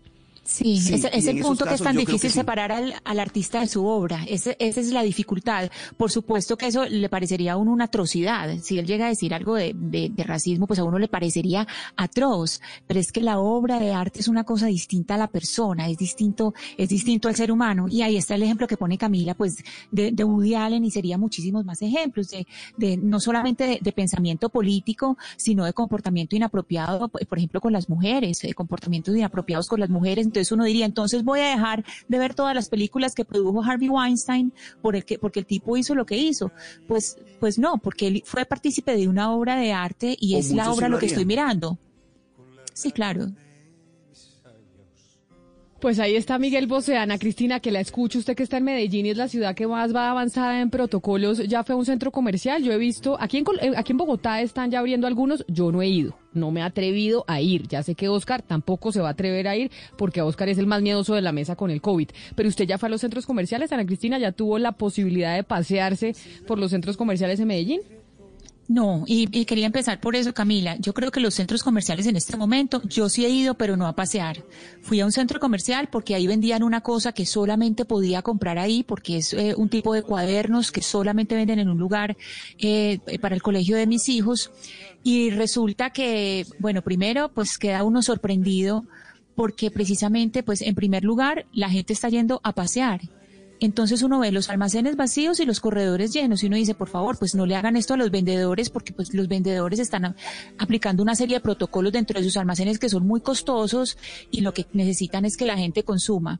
[0.47, 2.37] Sí, Sí, ese es el punto que es casos tan difícil sí.
[2.39, 4.23] separar al, al artista de su obra.
[4.29, 5.69] Ese- esa es la dificultad.
[5.97, 8.57] Por supuesto que eso le parecería a uno una atrocidad.
[8.61, 11.67] Si él llega a decir algo de, de- de racismo, pues a uno le parecería
[11.97, 12.61] atroz.
[12.87, 15.97] Pero es que la obra de arte es una cosa distinta a la persona, es
[15.97, 17.87] distinto, es distinto al ser humano.
[17.89, 19.57] Y ahí está el ejemplo que pone Camila, pues
[19.91, 23.91] de, de Woody Allen y sería muchísimos más ejemplos de, de no solamente de, de
[23.91, 29.79] pensamiento político, sino de comportamiento inapropiado, por ejemplo, con las mujeres, de comportamientos inapropiados con
[29.81, 30.25] las mujeres.
[30.37, 33.89] Entonces uno diría, entonces voy a dejar de ver todas las películas que produjo Harvey
[33.89, 36.51] Weinstein por el que, porque el tipo hizo lo que hizo.
[36.87, 40.51] Pues, pues no, porque él fue partícipe de una obra de arte y O es
[40.51, 41.77] la obra lo lo que estoy mirando.
[42.73, 43.31] Sí, claro.
[45.79, 49.05] Pues ahí está Miguel Bosé, Ana Cristina, que la escucho, usted que está en Medellín
[49.05, 52.11] y es la ciudad que más va avanzada en protocolos, ya fue a un centro
[52.11, 55.71] comercial, yo he visto, aquí en, eh, aquí en Bogotá están ya abriendo algunos, yo
[55.71, 59.01] no he ido, no me he atrevido a ir, ya sé que Oscar tampoco se
[59.01, 59.69] va a atrever a ir,
[59.99, 62.79] porque Oscar es el más miedoso de la mesa con el COVID, pero usted ya
[62.79, 66.15] fue a los centros comerciales, Ana Cristina, ya tuvo la posibilidad de pasearse
[66.47, 67.81] por los centros comerciales en Medellín.
[68.69, 70.75] No, y, y quería empezar por eso, Camila.
[70.77, 73.87] Yo creo que los centros comerciales en este momento, yo sí he ido, pero no
[73.87, 74.43] a pasear.
[74.81, 78.83] Fui a un centro comercial porque ahí vendían una cosa que solamente podía comprar ahí,
[78.83, 82.17] porque es eh, un tipo de cuadernos que solamente venden en un lugar
[82.59, 84.51] eh, para el colegio de mis hijos.
[85.01, 88.85] Y resulta que, bueno, primero, pues queda uno sorprendido
[89.35, 93.01] porque precisamente, pues en primer lugar, la gente está yendo a pasear.
[93.59, 97.17] Entonces uno ve los almacenes vacíos y los corredores llenos y uno dice, por favor,
[97.17, 100.15] pues no le hagan esto a los vendedores porque pues los vendedores están
[100.57, 103.97] aplicando una serie de protocolos dentro de sus almacenes que son muy costosos
[104.31, 106.39] y lo que necesitan es que la gente consuma.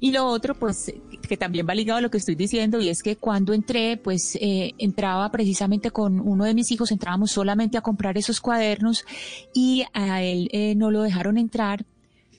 [0.00, 0.92] Y lo otro, pues,
[1.28, 4.36] que también va ligado a lo que estoy diciendo, y es que cuando entré, pues,
[4.40, 9.04] eh, entraba precisamente con uno de mis hijos, entrábamos solamente a comprar esos cuadernos
[9.52, 11.84] y a él eh, no lo dejaron entrar.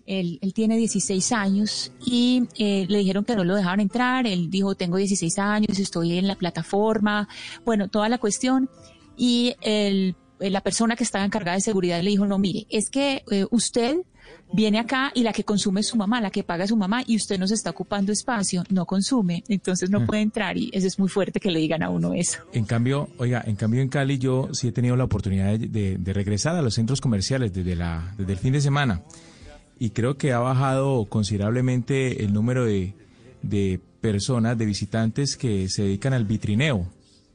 [0.10, 4.26] Él, él tiene 16 años y eh, le dijeron que no lo dejaban entrar.
[4.26, 7.28] Él dijo, tengo 16 años, estoy en la plataforma,
[7.64, 8.70] bueno, toda la cuestión.
[9.16, 12.90] Y el, eh, la persona que estaba encargada de seguridad le dijo, no, mire, es
[12.90, 13.98] que eh, usted
[14.54, 17.04] viene acá y la que consume es su mamá, la que paga es su mamá
[17.06, 20.06] y usted nos está ocupando espacio, no consume, entonces no Mm.
[20.08, 22.40] puede entrar y eso es muy fuerte que le digan a uno eso.
[22.54, 25.98] En cambio, oiga, en cambio en Cali yo sí he tenido la oportunidad de, de-
[25.98, 29.02] de regresar a los centros comerciales desde, la, desde el fin de semana
[29.80, 32.94] y creo que ha bajado considerablemente el número de,
[33.42, 36.86] de personas, de visitantes que se dedican al vitrineo.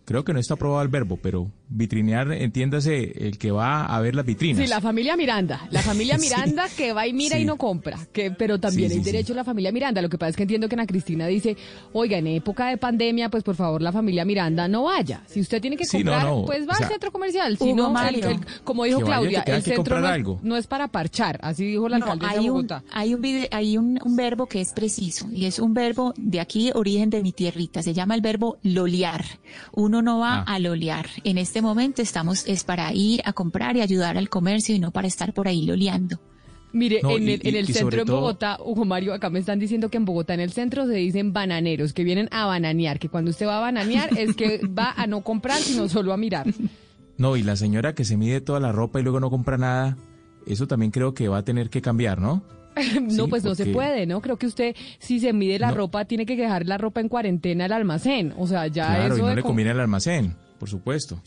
[0.05, 4.15] Creo que no está aprobado el verbo, pero vitrinear, entiéndase, el que va a ver
[4.15, 4.63] las vitrinas.
[4.63, 5.67] Sí, la familia Miranda.
[5.71, 6.29] La familia Sí.
[6.29, 7.99] Miranda que va y mira y no compra.
[8.13, 10.01] Que, pero también Sí, hay derecho a la familia Miranda.
[10.03, 11.57] Lo que pasa es que entiendo que Ana Cristina dice,
[11.93, 15.23] oiga, en época de pandemia, pues por favor la familia Miranda no vaya.
[15.27, 17.59] Si usted tiene que Sí, no, comprar, no, pues va o sea, al centro comercial.
[17.59, 20.41] Si no, el- el- como dijo Que vaya, Claudia, el que centro comprar no, algo.
[20.43, 21.39] no es para parchar.
[21.43, 22.85] Así dijo la No, alcaldesa de hay un, Bogotá.
[22.93, 26.41] hay, un, vide- hay un, un verbo que es preciso y es un verbo de
[26.41, 27.83] aquí, origen de mi tierrita.
[27.83, 29.25] Se llama el verbo lolear.
[29.73, 30.55] Uno no va Ah.
[30.55, 31.07] a lolear.
[31.25, 34.91] En este momento estamos es para ir a comprar y ayudar al comercio y no
[34.91, 36.19] para estar por ahí loleando.
[36.73, 39.91] Mire, No, en y- el, en centro todo- Bogotá, Hugo Mario, acá me están diciendo
[39.91, 43.31] que en Bogotá en el centro se dicen bananeros, que vienen a bananear, que cuando
[43.31, 46.47] usted va a bananear es que va a no comprar, sino solo a mirar.
[47.17, 49.97] No, y la señora que se mide toda la ropa y luego no compra nada,
[50.49, 52.43] eso también creo que va a tener que cambiar, ¿no?
[53.01, 54.21] no, Sí, pues no se puede, ¿no?
[54.21, 55.77] Creo que usted, si se mide la No.
[55.77, 58.35] ropa, tiene que dejar la ropa en cuarentena al almacén.
[58.37, 61.23] O sea, ya Claro, eso y no de le conviene al almacén, por supuesto.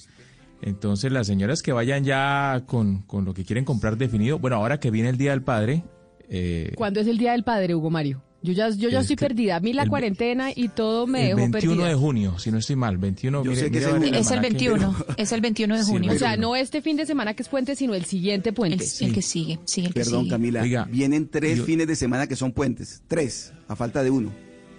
[0.61, 4.79] Entonces, las señoras que vayan ya con, con lo que quieren comprar definido, bueno, ahora
[4.79, 5.83] que viene el Día del Padre,
[6.29, 8.23] eh, ¿Cuándo es el Día del Padre, Hugo Mario?
[8.43, 9.55] Yo ya, yo ya Es estoy que perdida.
[9.55, 11.87] A mí la el cuarentena y todo me el dejó 21 perdida.
[11.89, 14.03] de junio, si no estoy mal, 21, Yo mire, sé que mire es el.
[14.15, 14.69] Es el almanaque.
[14.69, 16.11] 21, es el 21 de Sí, junio.
[16.11, 18.83] O sea, no este fin de semana que es puente, sino el siguiente puente.
[18.83, 20.29] el, el que sigue, sí, el que Perdón, sigue.
[20.31, 20.61] Camila.
[20.61, 23.01] Oiga, vienen tres yo- fines de semana que son puentes.
[23.07, 24.31] Tres, a falta de uno.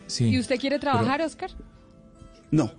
[0.07, 0.27] Sí.
[0.27, 1.51] ¿Y usted quiere trabajar, Oscar?
[2.51, 2.73] No.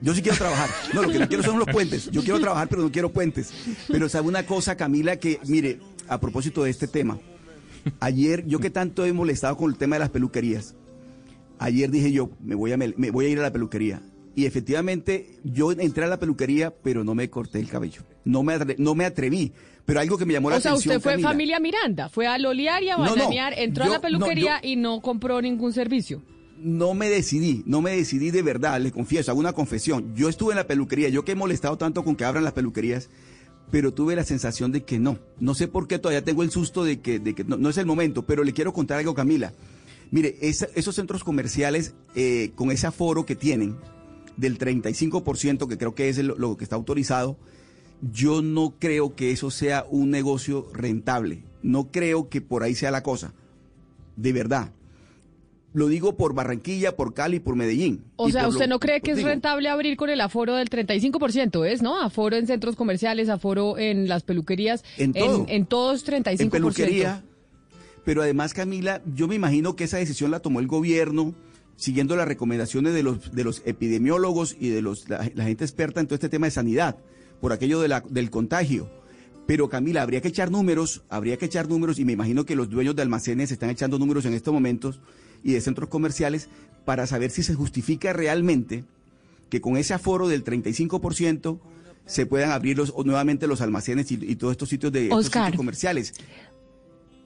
[0.00, 0.68] Yo sí quiero trabajar.
[0.94, 2.10] No, lo que no quiero son los puentes.
[2.10, 3.52] Yo quiero trabajar, pero no quiero puentes.
[3.88, 5.78] Pero sabe una cosa, Camila, que, mire,
[6.08, 7.18] a propósito de este tema,
[8.00, 10.74] ayer, yo que tanto he molestado con el tema de las peluquerías,
[11.58, 14.02] ayer dije yo, me voy a, me, voy a ir a la peluquería.
[14.34, 18.02] Y efectivamente, yo entré a la peluquería, pero no me corté el cabello.
[18.24, 19.52] No me, atre- no me atreví.
[19.84, 20.96] Pero algo que me llamó la O sea, atención.
[20.96, 23.88] usted fue Camila, familia Miranda, fue a lolear y a No, no, bananear, entró a
[23.88, 26.22] la peluquería no, y no compró ningún servicio.
[26.62, 30.14] No me decidí, no me decidí de verdad, le confieso, hago una confesión.
[30.14, 33.08] Yo estuve en la peluquería, yo que he molestado tanto con que abran las peluquerías,
[33.70, 35.18] pero tuve la sensación de que no.
[35.40, 37.86] No sé por qué todavía tengo el susto de que, de que no, es el
[37.86, 39.52] momento, pero le quiero contar algo, Camila.
[40.10, 43.76] Mire, esos centros comerciales eh, con ese aforo que tienen,
[44.36, 47.38] del 35%, que creo que es lo que está autorizado,
[48.12, 51.44] yo no creo que eso sea un negocio rentable.
[51.62, 53.32] No creo que por ahí sea la cosa.
[54.16, 54.72] De verdad.
[55.74, 58.04] Lo digo por Barranquilla, por Cali, por Medellín.
[58.16, 60.68] O sea, ¿usted lo- no cree que es digo, rentable abrir con el aforo del
[60.68, 61.64] 35%?
[61.64, 61.98] Es, ¿no?
[62.00, 64.84] Aforo en centros comerciales, aforo en las peluquerías.
[64.98, 65.46] En todo.
[65.48, 66.40] En, todos 35%.
[66.40, 67.24] En peluquería.
[68.04, 71.34] Pero además, Camila, yo me imagino que esa decisión la tomó el gobierno
[71.76, 76.00] siguiendo las recomendaciones de los, de los epidemiólogos y de los, la, la gente experta
[76.00, 76.96] en todo este tema de sanidad,
[77.40, 78.90] por aquello de la, del contagio.
[79.46, 82.68] Pero Camila, habría que echar números, habría que echar números, y me imagino que los
[82.70, 85.00] dueños de almacenes están echando números en estos momentos
[85.44, 86.48] y de centros comerciales
[86.84, 88.84] para saber si se justifica realmente
[89.48, 91.58] que con ese aforo del 35%
[92.06, 95.44] se puedan abrir los, nuevamente los almacenes y, y todos estos sitios de estos Oscar.
[95.44, 96.14] centros comerciales.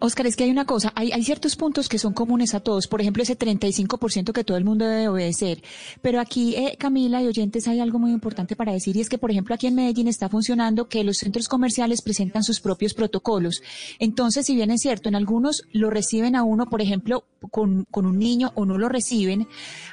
[0.06, 2.86] Oscar, es que hay una cosa, hay, hay ciertos puntos que son comunes a todos,
[2.86, 5.62] por ejemplo, ese 35% que todo el mundo debe obedecer.
[6.02, 9.18] Pero aquí, eh, Camila y oyentes, hay algo muy importante para decir y es que,
[9.18, 13.62] por ejemplo, aquí en Medellín está funcionando que los centros comerciales presentan sus propios protocolos.
[13.98, 18.06] Entonces, si bien es cierto, en algunos lo reciben a uno, por ejemplo, con, con
[18.06, 19.46] un niño o no lo reciben,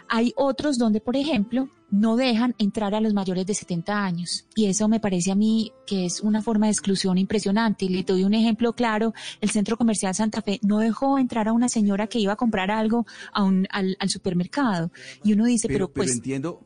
[0.07, 4.46] hay otros donde, por ejemplo, no dejan entrar a los mayores de 70 años.
[4.56, 7.86] Y eso me parece a mí que es una forma de exclusión impresionante.
[7.86, 9.14] Y le doy un ejemplo claro.
[9.41, 12.72] El Centro Comercial Santa Fe no dejó entrar a una señora que iba a comprar
[12.72, 14.91] algo a un, al, al supermercado.
[15.24, 16.16] Y uno dice, pero, Pero, pero pues...
[16.16, 16.62] entiendo,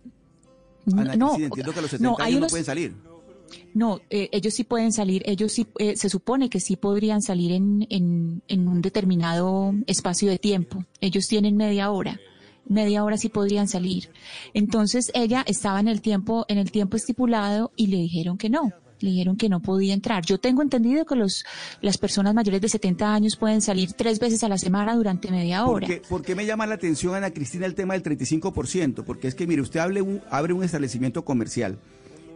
[0.85, 2.95] no, Ana no, Cristina, entiendo que a los 70 no, años no pueden salir.
[3.73, 7.51] no, eh, ellos sí pueden salir, ellos sí, eh, se supone que sí podrían salir
[7.51, 10.85] en, en, en un determinado espacio de tiempo.
[11.01, 12.17] Ellos tienen media hora,
[12.69, 14.09] media hora sí podrían salir.
[14.53, 18.71] Entonces ella estaba en el tiempo, en el tiempo estipulado y le dijeron que no.
[18.99, 20.25] Le dijeron que no podía entrar.
[20.25, 21.45] Yo tengo entendido que los,
[21.81, 25.63] las personas mayores de 70 años pueden salir tres veces a la semana durante media
[25.63, 25.87] ¿Por hora.
[25.87, 29.03] qué, por qué me llama la atención, Ana Cristina, el tema del 35%?
[29.03, 31.77] Porque es que, mire, usted hable un- abre un establecimiento comercial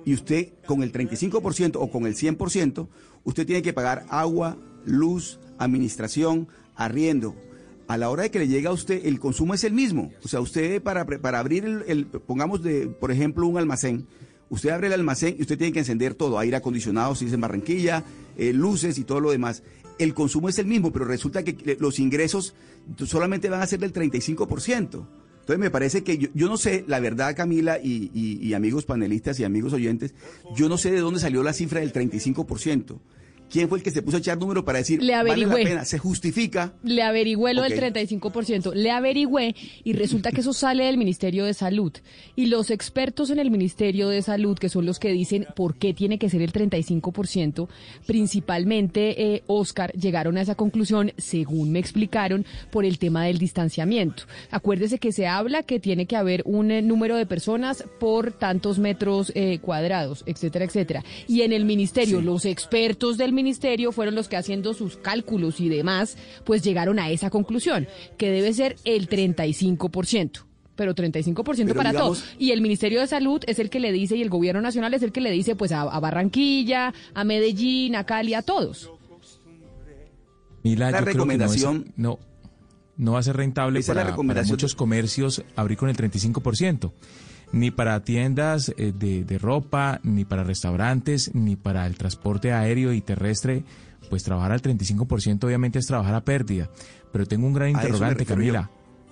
[0.06, 2.88] y usted con el 35% o con el 100%,
[3.24, 4.56] usted tiene que pagar agua,
[4.86, 7.36] luz, administración, arriendo.
[7.92, 10.12] A la hora de que le llega a usted, el consumo es el mismo.
[10.24, 14.08] O sea, usted para, para abrir, el, pongamos, de, por ejemplo, un almacén,
[14.50, 17.42] usted abre el almacén y usted tiene que encender todo, aire acondicionado, si es en
[17.42, 18.04] Barranquilla,
[18.38, 19.64] eh, luces y todo lo demás.
[20.00, 22.56] El consumo es el mismo, pero resulta que los ingresos
[23.06, 25.06] solamente van a ser del 35%.
[25.42, 28.86] Entonces me parece que yo, yo no sé, la verdad Camila y, y- y amigos
[28.86, 30.14] panelistas y amigos oyentes,
[30.56, 33.00] yo no sé de dónde salió la cifra del 35%.
[33.52, 35.64] Quién fue el que se puso a echar número para decir, Le vale la averigüé.
[35.64, 36.74] pena, se justifica.
[36.84, 41.54] Le averigüé lo del 35%, le averigüé y resulta que eso sale del Ministerio de
[41.54, 41.92] Salud.
[42.36, 45.94] Y los expertos en el Ministerio de Salud, que son los que dicen por qué
[45.94, 47.68] tiene que ser el 35%,
[48.06, 54.24] principalmente, eh, Oscar, llegaron a esa conclusión, según me explicaron, por el tema del distanciamiento.
[54.50, 58.80] Acuérdese que se habla que tiene que haber un eh, número de personas por tantos
[58.80, 61.04] metros eh, cuadrados, etcétera, etcétera.
[61.28, 63.41] Y en el Ministerio, los expertos del Ministerio
[63.92, 67.88] fueron los que haciendo sus cálculos y demás, pues llegaron a esa conclusión,
[68.18, 70.46] que debe ser el 35%.
[70.76, 72.28] Pero 35% Pero para digamos- todo.
[72.40, 75.04] Y el Ministerio de Salud es el que le dice, y el Gobierno Nacional es
[75.04, 78.90] el que le dice, pues a, a Barranquilla, a Medellín, a Cali, a todos.
[80.64, 82.20] Mila, La yo creo que recomendación- no, es- no,
[82.98, 86.92] no va a ser rentable para, para recomendación muchos comercios abrir con el 35%.
[87.54, 92.94] Ni para tiendas eh, de, de ropa, ni para restaurantes, ni para el transporte aéreo
[92.94, 93.64] y terrestre,
[94.10, 96.70] pues trabajar al 35% obviamente es trabajar a pérdida.
[97.12, 98.26] Pero tengo un gran interrogante.
[98.26, 98.70] Camila.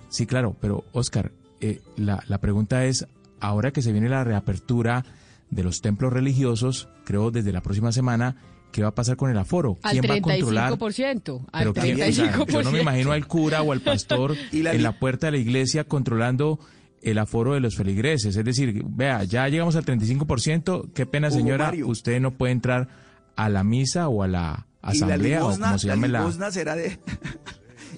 [0.08, 3.06] Sí, claro, pero Oscar, eh, la, la pregunta es,
[3.40, 5.04] ahora que se viene la reapertura
[5.50, 8.36] de los templos religiosos, creo desde la próxima semana,
[8.72, 9.78] ¿qué va a pasar con el aforo?
[9.82, 10.72] Al ¿Quién va a controlar?
[10.78, 11.46] 35%.
[11.52, 12.46] Al Pero quién- o sea, 35%.
[12.52, 15.32] yo no me imagino al cura o al pastor Y la en la puerta de
[15.32, 16.58] la iglesia controlando
[17.02, 18.36] el aforo de los feligreses.
[18.36, 21.88] Es decir, vea, ya llegamos al 35%, qué pena Hugo señora, Mario.
[21.88, 22.88] usted no puede entrar
[23.36, 26.08] a la misa o a la Y la asamblea o limosna, como se la llame
[26.08, 26.18] la...
[26.20, 26.98] limosna será de...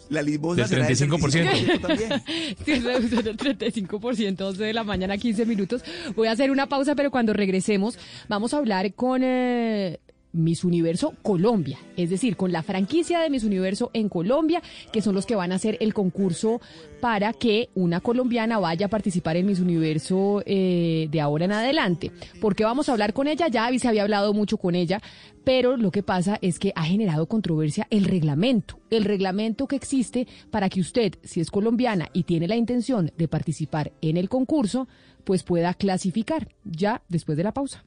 [0.09, 1.81] La limosna Del será del 35%.
[1.81, 2.23] también.
[2.67, 5.83] Sí, reducción del 35%, 12 de la mañana, 15 minutos.
[6.15, 7.99] Voy a hacer una pausa, pero cuando regresemos
[8.29, 10.01] vamos a hablar con eh,
[10.33, 14.63] Miss Universo Colombia, es decir, con la franquicia de Miss Universo en Colombia,
[14.93, 16.61] que son los que van a hacer el concurso
[17.01, 22.13] para que una colombiana vaya a participar en Miss Universo eh, de ahora en adelante.
[22.41, 25.01] Porque vamos a hablar con ella, ya se había hablado mucho con ella,
[25.45, 30.27] pero lo que pasa es que ha generado controversia el reglamento, el reglamento que existe
[30.51, 34.89] para que usted, si es colombiana y tiene la intención de participar en el concurso,
[35.25, 37.85] pues pueda clasificar ya después de la pausa.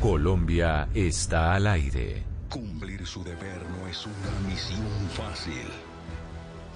[0.00, 2.22] Colombia está al aire.
[2.48, 5.66] Cumplir su deber no es una misión fácil.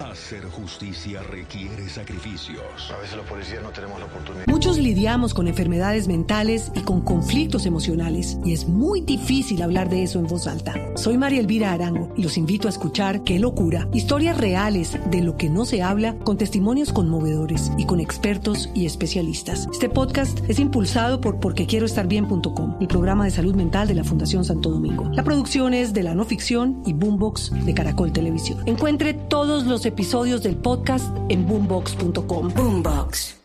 [0.03, 2.91] Hacer justicia requiere sacrificios.
[2.93, 4.47] A veces los policías no tenemos la oportunidad.
[4.47, 10.03] Muchos lidiamos con enfermedades mentales y con conflictos emocionales y es muy difícil hablar de
[10.03, 10.73] eso en voz alta.
[10.95, 15.37] Soy María Elvira Arango y los invito a escuchar Qué locura, historias reales de lo
[15.37, 19.69] que no se habla con testimonios conmovedores y con expertos y especialistas.
[19.71, 24.69] Este podcast es impulsado por porquequieroestarbien.com, el programa de salud mental de la Fundación Santo
[24.69, 25.09] Domingo.
[25.13, 28.59] La producción es de la no ficción y Boombox de Caracol Televisión.
[28.65, 32.53] Encuentre todos los episodios del podcast en boombox.com.
[32.53, 33.37] Boombox.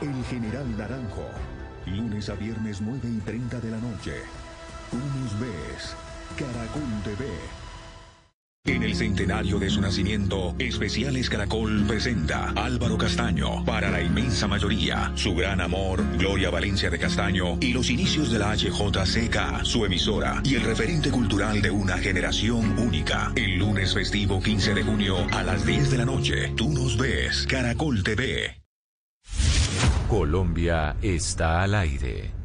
[0.00, 1.26] El General Naranjo.
[1.86, 4.14] Lunes a viernes 9 y 30 de la noche.
[4.90, 5.94] Tú nos ves.
[6.36, 7.26] Caracol TV.
[8.68, 15.10] En el centenario de su nacimiento, Especiales Caracol presenta Álvaro Castaño, para la inmensa mayoría,
[15.14, 20.42] su gran amor, Gloria Valencia de Castaño y los inicios de la HJCK, su emisora
[20.44, 23.32] y el referente cultural de una generación única.
[23.34, 27.46] El lunes festivo 15 de junio a las 10 de la noche, tú nos ves,
[27.48, 28.62] Caracol TV.
[30.08, 32.37] Colombia está al aire.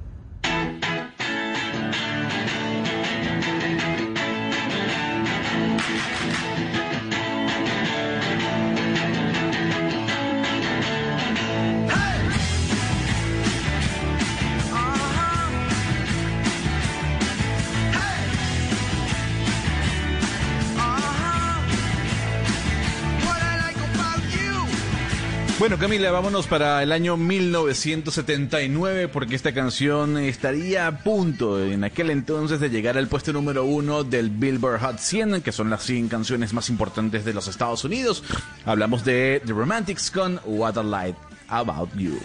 [25.64, 32.09] Bueno, Camila, vámonos para el año 1979 porque esta canción estaría a punto en aquel
[32.09, 36.09] entonces de llegar al puesto número uno del Billboard Hot 100, que son las 100
[36.09, 38.26] canciones más importantes de los Estados Unidos.
[38.66, 41.16] Hablamos de The Romantics con What a Light
[41.47, 42.20] About You.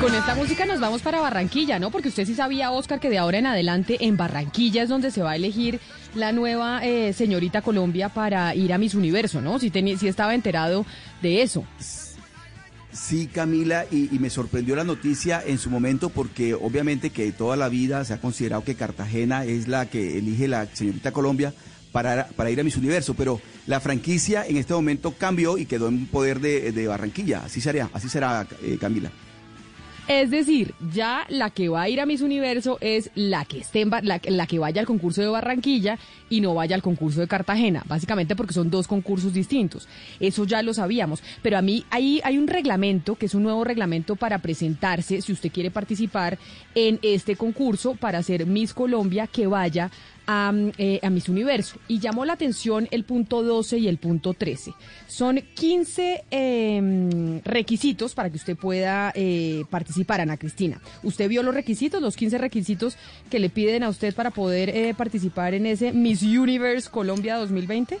[0.00, 1.90] Con esta música nos vamos para Barranquilla, ¿no?
[1.90, 5.20] Porque usted sí sabía, Oscar, que de ahora en adelante en Barranquilla es donde se
[5.20, 5.78] va a elegir
[6.14, 9.58] la nueva eh, señorita Colombia para ir a Miss Universo, ¿no?
[9.58, 9.70] Si,
[10.06, 10.86] estaba enterado
[11.20, 11.64] de eso.
[12.90, 17.68] Sí, Camila, y, me sorprendió la noticia en su momento porque obviamente que toda la
[17.68, 21.52] vida se ha considerado que Cartagena es la que elige la señorita Colombia
[21.92, 25.88] para, para ir a Miss Universo, pero la franquicia en este momento cambió y quedó
[25.88, 27.42] en poder de, de Barranquilla.
[27.44, 29.10] Así será, así será, eh, Camila.
[30.12, 33.82] Es decir, ya la que va a ir a Miss Universo es la que esté
[33.82, 37.28] en la, la que vaya al concurso de Barranquilla y no vaya al concurso de
[37.28, 39.86] Cartagena, básicamente porque son dos concursos distintos.
[40.18, 43.62] Eso ya lo sabíamos, pero a mí ahí hay un reglamento que es un nuevo
[43.62, 46.40] reglamento para presentarse si usted quiere participar
[46.74, 49.92] en este concurso para ser Miss Colombia que vaya
[50.30, 51.76] a, eh, a Miss Universo.
[51.88, 54.72] Y llamó la atención el punto 12 y el punto 13.
[55.08, 60.80] Son 15 eh, requisitos para que usted pueda eh, participar, Ana Cristina.
[61.02, 62.96] ¿Usted vio los requisitos, los 15 requisitos
[63.28, 67.98] que le piden a usted para poder eh, participar en ese Miss Universe Colombia 2020?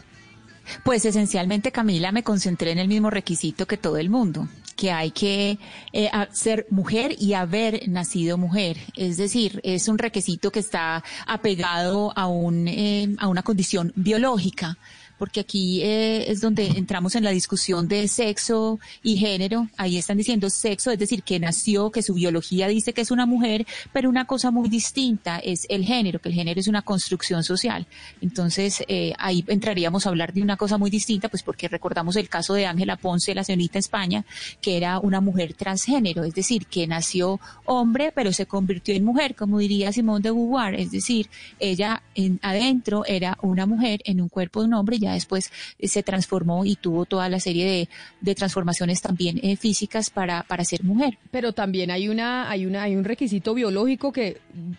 [0.84, 4.46] Pues esencialmente, Camila, me concentré en el mismo requisito que todo el mundo,
[4.80, 5.58] que hay que
[5.92, 8.78] eh, ser mujer y haber nacido mujer.
[8.96, 14.78] Es decir, es un requisito que está apegado a, un, eh, a una condición biológica
[15.20, 19.68] porque aquí eh, es donde entramos en la discusión de sexo y género.
[19.76, 23.26] Ahí están diciendo sexo, es decir, que nació, que su biología dice que es una
[23.26, 27.44] mujer, pero una cosa muy distinta es el género, que el género es una construcción
[27.44, 27.86] social.
[28.22, 32.30] Entonces, eh, ahí entraríamos a hablar de una cosa muy distinta, pues porque recordamos el
[32.30, 34.24] caso de Ángela Ponce, la señorita España,
[34.62, 39.34] que era una mujer transgénero, es decir, que nació hombre, pero se convirtió en mujer,
[39.34, 44.30] como diría Simone de Beauvoir, es decir, ella en, adentro era una mujer en un
[44.30, 47.88] cuerpo de un hombre, ya después eh, se transformó y tuvo toda la serie de,
[48.20, 51.18] de transformaciones también eh, físicas para, para ser mujer.
[51.30, 54.38] Pero también hay una, hay una, hay un requisito biológico que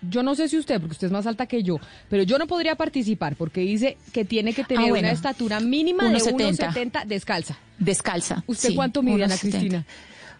[0.09, 1.77] yo no sé si usted, porque usted es más alta que yo,
[2.09, 5.07] pero yo no podría participar porque dice que tiene que tener Ah, bueno.
[5.07, 6.73] una estatura mínima de 1,70.
[6.73, 7.57] 1,70 descalza.
[7.77, 8.43] Descalza.
[8.47, 9.39] ¿Usted sí, cuánto mide, Ana 1,70.
[9.39, 9.85] Cristina?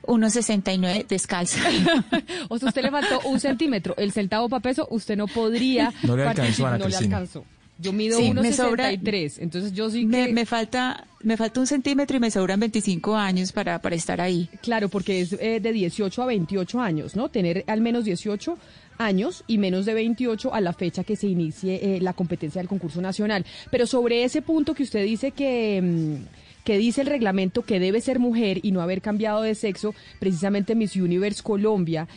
[0.04, 1.60] 1,69 descalza.
[2.50, 3.96] O sea, usted le faltó un centímetro.
[3.98, 5.94] El centavo para peso, usted no podría.
[6.04, 7.46] No le alcanzó, participar, Ana No le alcanzó.
[7.82, 9.40] Yo mido Sí, me sobra- 1,63.
[9.40, 10.34] Entonces yo sí me, que.
[10.34, 14.50] me falta me falta un centímetro y me sobran 25 años para, para estar ahí.
[14.62, 17.30] Claro, porque es eh, de 18 a 28 años, ¿no?
[17.30, 18.58] Tener al menos 18
[18.98, 22.68] años y menos de 28 a la fecha que se inicie eh, la competencia del
[22.70, 23.46] concurso nacional.
[23.70, 25.82] Pero sobre ese punto que usted dice que...
[25.82, 29.96] mm, que dice el reglamento que debe ser mujer y no haber cambiado de sexo,
[30.20, 32.08] precisamente Miss Universe Colombia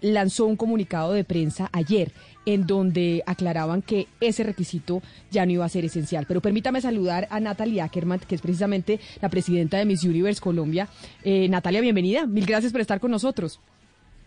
[0.00, 2.12] lanzó un comunicado de prensa ayer
[2.48, 6.24] en donde aclaraban que ese requisito ya no iba a ser esencial.
[6.26, 10.88] Pero permítame saludar a Natalia Ackerman, que es precisamente la presidenta de Miss Universe Colombia.
[11.24, 12.26] Eh, Natalia, bienvenida.
[12.26, 13.60] Mil gracias por estar con nosotros.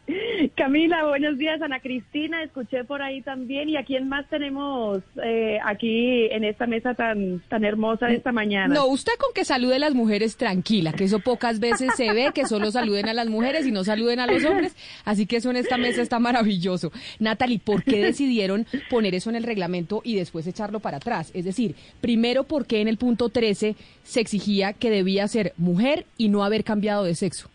[0.56, 1.62] Camila, buenos días.
[1.62, 3.70] Ana Cristina, escuché por ahí también.
[3.70, 8.32] ¿Y a quién más tenemos eh, aquí en esta mesa tan, tan hermosa de esta
[8.32, 8.74] mañana?
[8.74, 12.32] No, usted con que salude a las mujeres tranquila, que eso pocas veces se ve,
[12.34, 14.76] que solo saluden a las mujeres y no saluden a los hombres.
[15.06, 16.92] Así que eso en esta mesa está maravilloso.
[17.20, 21.32] Natalie, ¿por qué decidieron poner eso en el reglamento y después echarlo para atrás?
[21.34, 26.06] Es decir, primero, ¿por qué en el punto 13 se exigía que debía ser mujer
[26.18, 27.50] y no haber cambiado de sexo?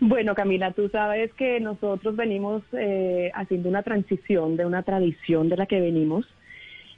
[0.00, 5.56] Bueno, Camila, tú sabes que nosotros venimos eh, haciendo una transición de una tradición de
[5.56, 6.26] la que venimos.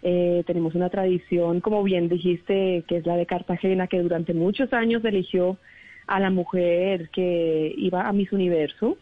[0.03, 4.73] Eh, tenemos una tradición, como bien dijiste, que es la de Cartagena, que durante muchos
[4.73, 5.59] años eligió
[6.07, 8.97] a la mujer que iba a Miss Universo.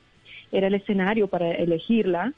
[0.53, 2.33] Era el escenario para elegirla.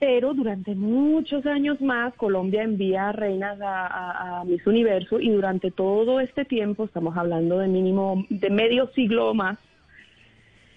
[0.00, 5.70] Pero durante muchos años más Colombia envía reinas a, a- a Miss Universo y durante
[5.70, 9.56] todo este tiempo, estamos hablando de mínimo de medio siglo o más,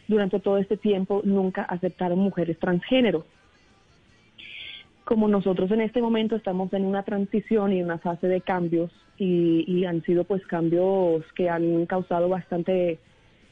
[0.07, 3.25] durante todo este tiempo nunca aceptaron mujeres transgénero.
[5.03, 9.63] Como nosotros en este momento estamos en una transición y una fase de cambios y,
[9.67, 12.99] y han sido pues cambios que han causado bastante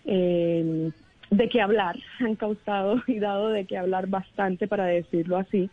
[0.06, 0.92] eh,
[1.32, 5.70] de qué hablar, han causado y dado de qué hablar bastante para decirlo así.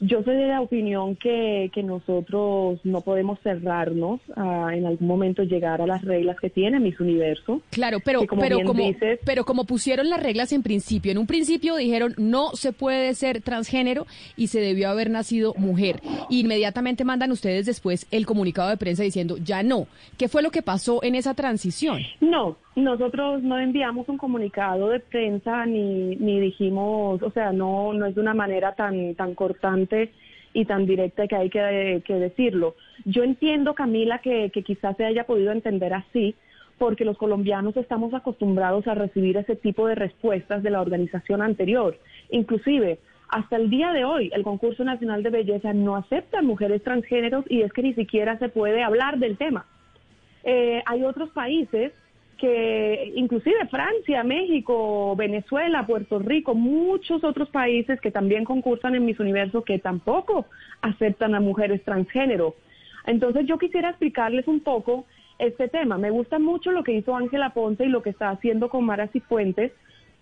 [0.00, 5.42] Yo soy de la opinión que, que nosotros no podemos cerrarnos a en algún momento
[5.42, 7.62] llegar a las reglas que tiene Miss Universo.
[7.70, 11.26] Claro, pero, como pero, como, dices, pero como pusieron las reglas en principio, en un
[11.26, 16.00] principio dijeron no se puede ser transgénero y se debió haber nacido mujer.
[16.30, 19.88] Inmediatamente mandan ustedes después el comunicado de prensa diciendo ya no.
[20.16, 22.02] ¿Qué fue lo que pasó en esa transición?
[22.20, 28.06] No, nosotros no enviamos un comunicado de prensa ni, ni dijimos, o sea, no, no
[28.06, 30.10] es de una manera tan, tan cortante
[30.52, 32.74] y tan directa que hay que, que decirlo.
[33.04, 36.34] Yo entiendo, Camila, que, que quizás se haya podido entender así,
[36.78, 41.98] porque los colombianos estamos acostumbrados a recibir ese tipo de respuestas de la organización anterior.
[42.30, 42.98] Inclusive,
[43.28, 47.62] hasta el día de hoy, el concurso nacional de belleza no acepta mujeres transgéneros y
[47.62, 49.66] es que ni siquiera se puede hablar del tema.
[50.44, 51.92] Eh, hay otros países
[52.38, 59.20] que, inclusive Francia, México, Venezuela, Puerto Rico, muchos otros países que también concursan en Miss
[59.20, 60.46] Universo que tampoco
[60.80, 62.54] aceptan a mujeres transgénero.
[63.06, 65.04] Entonces yo quisiera explicarles un poco
[65.38, 65.98] este tema.
[65.98, 69.08] Me gusta mucho lo que hizo Ángela Ponce y lo que está haciendo con Mara
[69.08, 69.72] Cifuentes,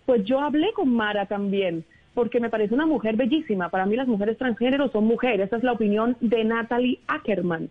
[0.05, 3.69] pues yo hablé con Mara también, porque me parece una mujer bellísima.
[3.69, 5.47] Para mí las mujeres transgénero son mujeres.
[5.47, 7.69] Esa es la opinión de Natalie Ackerman.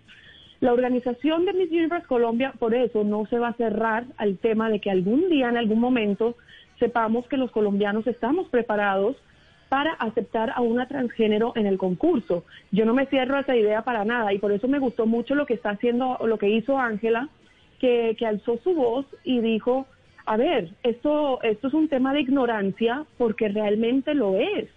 [0.60, 4.70] La organización de Miss Universe Colombia, por eso, no se va a cerrar al tema
[4.70, 6.36] de que algún día, en algún momento,
[6.78, 9.16] sepamos que los colombianos estamos preparados
[9.68, 12.44] para aceptar a una transgénero en el concurso.
[12.70, 15.34] Yo no me cierro a esa idea para nada y por eso me gustó mucho
[15.34, 17.28] lo que está haciendo, lo que hizo Ángela,
[17.80, 19.86] que, que alzó su voz y dijo,
[20.24, 24.68] a ver, esto, esto es un tema de ignorancia porque realmente lo es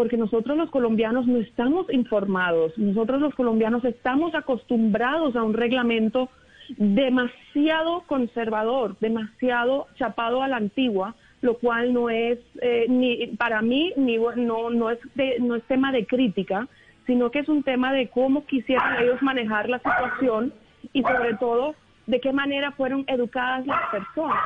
[0.00, 6.30] porque nosotros los colombianos no estamos informados, nosotros los colombianos estamos acostumbrados a un reglamento
[6.78, 13.92] demasiado conservador, demasiado chapado a la antigua, lo cual no es eh, ni para mí
[13.98, 16.66] ni no no es de- no es tema de crítica,
[17.06, 20.54] sino que es un tema de cómo quisieran ellos manejar la situación
[20.94, 21.74] y sobre todo
[22.06, 24.38] de qué manera fueron educadas las personas.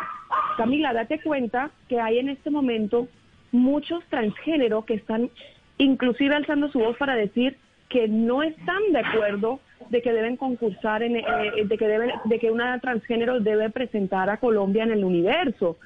[0.57, 3.07] Camila, date cuenta que hay en este momento
[3.55, 5.31] muchos transgénero que están
[5.79, 7.57] inclusive alzando su voz para decir
[7.89, 11.23] que no están de acuerdo de que deben concursar en, eh,
[11.65, 15.77] de que deben, de que una transgénero debe presentar a Colombia en el universo.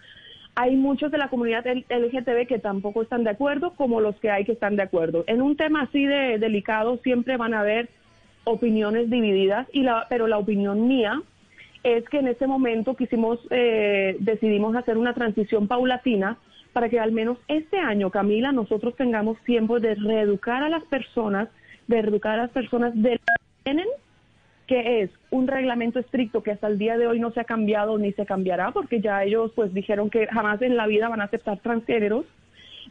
[0.54, 4.44] Hay muchos de la comunidad LGTB que tampoco están de acuerdo, como los que hay
[4.44, 5.24] que están de acuerdo.
[5.26, 7.88] En un tema así de delicado siempre van a haber
[8.44, 11.20] opiniones divididas, y la, pero la opinión mía
[11.82, 16.38] es que en este momento quisimos, eh, decidimos hacer una transición paulatina
[16.72, 21.48] para que al menos este año, Camila, nosotros tengamos tiempo de reeducar a las personas,
[21.86, 23.86] de reeducar a las personas de lo que tienen,
[24.66, 27.96] que es un reglamento estricto que hasta el día de hoy no se ha cambiado
[27.98, 31.24] ni se cambiará, porque ya ellos pues dijeron que jamás en la vida van a
[31.24, 32.26] aceptar transgéneros,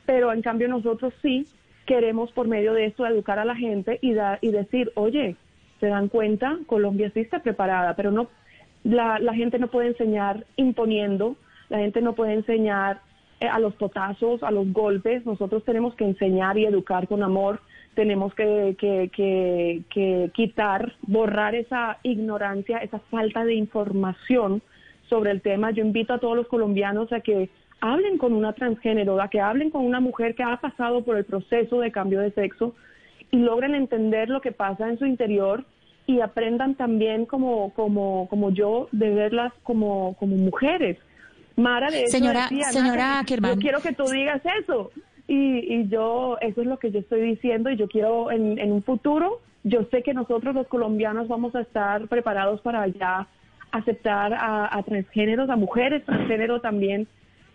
[0.05, 1.45] pero en cambio nosotros sí
[1.85, 5.35] queremos por medio de esto educar a la gente y, da- y decir, oye,
[5.79, 6.57] ¿se dan cuenta?
[6.65, 8.27] Colombia sí está preparada, pero no
[8.83, 11.35] la, la gente no puede enseñar imponiendo,
[11.69, 13.01] la gente no puede enseñar
[13.39, 17.59] a los potazos, a los golpes, nosotros tenemos que enseñar y educar con amor,
[17.93, 24.61] tenemos que, que, que, que quitar, borrar esa ignorancia, esa falta de información
[25.09, 25.71] sobre el tema.
[25.71, 27.49] Yo invito a todos los colombianos a que
[27.81, 31.25] hablen con una transgénero, a que hablen con una mujer que ha pasado por el
[31.25, 32.75] proceso de cambio de sexo
[33.31, 35.63] y logren entender lo que pasa en su interior
[36.05, 40.97] y aprendan también como, como, como yo de verlas como, como mujeres.
[41.57, 43.51] Mara, de Señora- decía, señora "Natalie, Ackerman".
[43.55, 44.91] yo quiero que tú digas eso.
[45.27, 48.71] Y, y yo, eso es lo que yo estoy diciendo y yo quiero en, en
[48.71, 53.27] un futuro, yo sé que nosotros los colombianos vamos a estar preparados para ya
[53.71, 57.07] aceptar a, a transgéneros, a mujeres transgénero también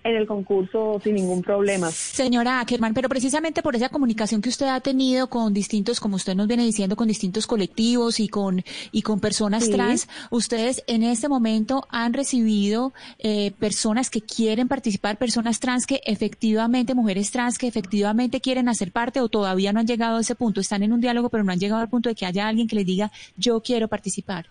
[0.04, 1.90] en el concurso sin ningún problema.
[1.90, 6.34] Señora Ackerman, pero precisamente por esa comunicación que usted ha tenido con distintos, como usted
[6.34, 9.72] nos viene diciendo, con distintos colectivos y con y con personas Sí.
[9.72, 16.00] trans, ustedes en este momento han recibido eh, personas que quieren participar, personas trans que
[16.04, 20.34] efectivamente, mujeres trans que efectivamente quieren hacer parte o todavía no han llegado a ese
[20.34, 22.66] punto, están en un diálogo pero no han llegado al punto de que haya alguien
[22.66, 24.46] que les diga yo quiero participar.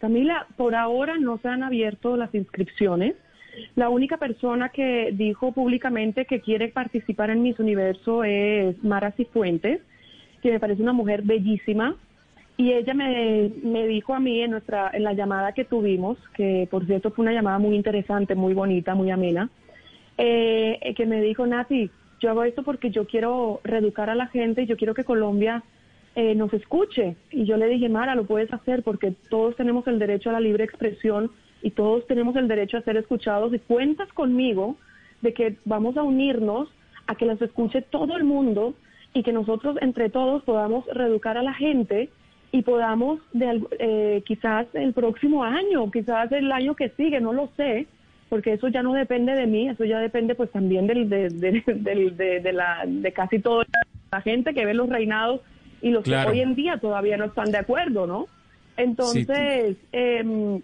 [0.00, 3.14] Camila, por ahora no se han abierto las inscripciones.
[3.74, 9.80] La única persona que dijo públicamente que quiere participar en Miss Universo es Mara Cifuentes,
[10.42, 11.96] que me parece una mujer bellísima.
[12.56, 16.68] Y ella me, me dijo a mí en, nuestra, en la llamada que tuvimos, que
[16.70, 19.48] por cierto fue una llamada muy interesante, muy bonita, muy amena,
[20.18, 21.90] eh, eh, que me dijo, Nati,
[22.20, 25.62] yo hago esto porque yo quiero reeducar a la gente, yo quiero que Colombia
[26.14, 27.16] eh, nos escuche.
[27.30, 30.40] Y yo le dije, Mara, lo puedes hacer porque todos tenemos el derecho a la
[30.40, 31.30] libre expresión
[31.62, 34.76] y todos tenemos el derecho a ser escuchados y cuentas conmigo
[35.22, 36.68] de que vamos a unirnos
[37.06, 38.74] a que las escuche todo el mundo
[39.12, 42.08] y que nosotros entre todos podamos reeducar a la gente
[42.52, 47.48] y podamos de, eh, quizás el próximo año, quizás el año que sigue, no lo
[47.56, 47.86] sé,
[48.28, 51.62] porque eso ya no depende de mí, eso ya depende pues también del, de, de-
[52.16, 53.64] de- de la, de casi toda
[54.12, 55.40] la gente que ve los reinados
[55.82, 56.30] y los Claro.
[56.30, 58.26] que hoy en día todavía no están de acuerdo, ¿no?
[58.76, 60.60] Entonces, em,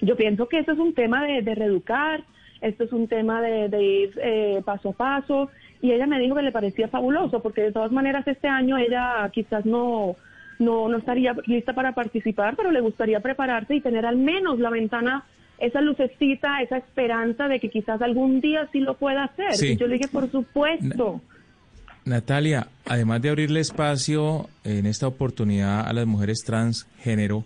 [0.00, 2.24] yo pienso que eso es un tema de, de reeducar,
[2.60, 6.34] esto es un tema de, de ir eh, paso a paso, y ella me dijo
[6.34, 10.16] que le parecía fabuloso, porque de todas maneras este año ella quizás no,
[10.58, 14.70] no, no estaría lista para participar, pero le gustaría prepararse y tener al menos la
[14.70, 15.24] ventana,
[15.58, 19.54] esa lucecita, esa esperanza de que quizás algún día sí lo pueda hacer.
[19.54, 19.72] Sí.
[19.72, 21.20] Y yo le dije, por supuesto.
[22.04, 27.44] Natalia, además de abrirle espacio en esta oportunidad a las mujeres transgénero,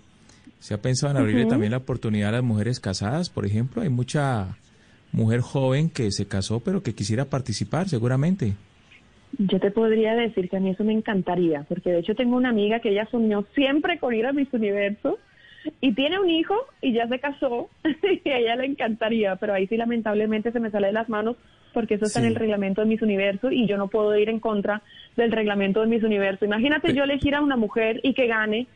[0.62, 3.82] ¿se ha pensado en abrirle también la oportunidad a las mujeres casadas, por ejemplo?
[3.82, 4.56] Hay mucha
[5.10, 8.52] mujer joven que se casó pero que quisiera participar, seguramente.
[9.38, 12.50] Yo te podría decir que a mí eso me encantaría, porque de hecho tengo una
[12.50, 15.18] amiga que ella soñó siempre con ir a Miss Universo
[15.80, 17.68] y tiene un hijo y ya se casó
[18.24, 21.36] y a ella le encantaría, pero ahí sí lamentablemente se me sale de las manos
[21.74, 24.38] porque eso está en el reglamento de Miss Universo y yo no puedo ir en
[24.38, 24.80] contra
[25.16, 26.44] del reglamento de Miss Universo.
[26.44, 28.68] Imagínate yo elegir a una mujer y que gane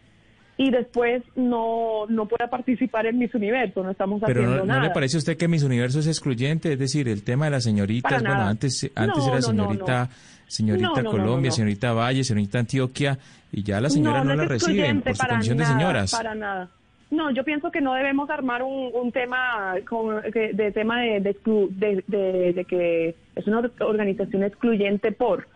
[0.59, 4.73] y después no, no pueda participar en Miss Universo, no estamos Pero haciendo no, ¿no
[4.75, 4.89] nada.
[4.89, 6.73] le parece a usted que Miss Universo es excluyente?
[6.73, 10.05] Es decir, el tema de las señoritas, bueno, antes, antes No, era no, no, señorita,
[10.05, 10.11] no.
[10.47, 11.53] señorita No, no, no, Colombia, no, no.
[11.53, 13.19] señorita Valle, señorita Antioquia,
[13.53, 16.13] y ya las señoras no, la reciben por su para condición de señoras.
[16.13, 16.69] Para nada.
[17.11, 21.21] No, yo pienso que no debemos armar un, un tema con- que- de tema de,
[21.21, 25.47] de, exclu- de- de- de que es una or- organización excluyente por.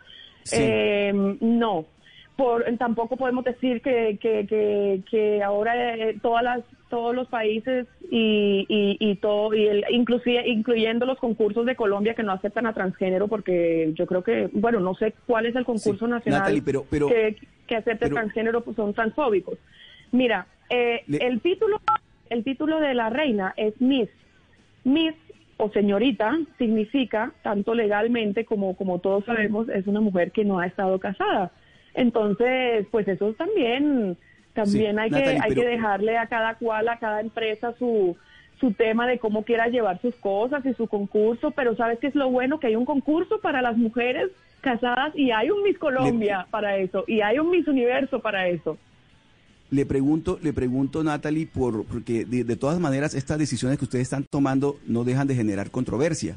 [0.45, 0.57] Sí.
[0.61, 1.87] Eh, no.
[2.41, 7.87] Por, tampoco podemos decir que, que, que, que ahora eh, todas las todos los países
[8.11, 12.65] y, y, y todo y el, inclusive incluyendo los concursos de Colombia que no aceptan
[12.65, 16.63] a transgénero porque yo creo que bueno no sé cuál es el concurso nacional Natalie,
[16.63, 17.37] pero- pero- que,
[17.67, 19.59] que acepte pero- transgénero pues son transfóbicos.
[20.11, 21.79] Mira eh, Le- el título
[22.31, 24.09] el título de la reina es Miss.
[24.85, 25.13] Miss
[25.59, 30.67] o señorita significa tanto legalmente como como todos sabemos es una mujer que no ha
[30.67, 31.51] estado casada
[31.95, 34.17] entonces pues eso también
[34.55, 37.75] también Sí, hay Natalie, que hay pero- que dejarle a cada cual a cada empresa
[37.79, 38.17] su
[38.59, 42.15] su tema de cómo quiera llevar sus cosas y su concurso, pero sabes que es
[42.15, 44.29] lo bueno que hay un concurso para las mujeres
[44.61, 48.77] casadas y hay un Miss Colombia para eso y hay un Miss Universo para eso.
[49.71, 54.03] Le pregunto, le pregunto, Natalie, por, porque de, de todas maneras estas decisiones que ustedes
[54.03, 56.37] están tomando no dejan de generar controversia.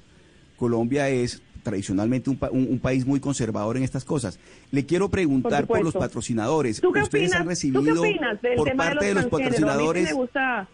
[0.55, 4.37] Colombia es tradicionalmente un, pa- un- un país muy conservador en estas cosas.
[4.71, 6.79] Le quiero preguntar por, los patrocinadores.
[6.81, 7.39] ¿Tú qué ustedes opinas?
[7.39, 9.33] han ¿Tú qué recibido opinas del por tema parte de de los, transgéneros?
[9.33, 10.03] A mí sí patrocinadores.
[10.03, 10.67] me gusta,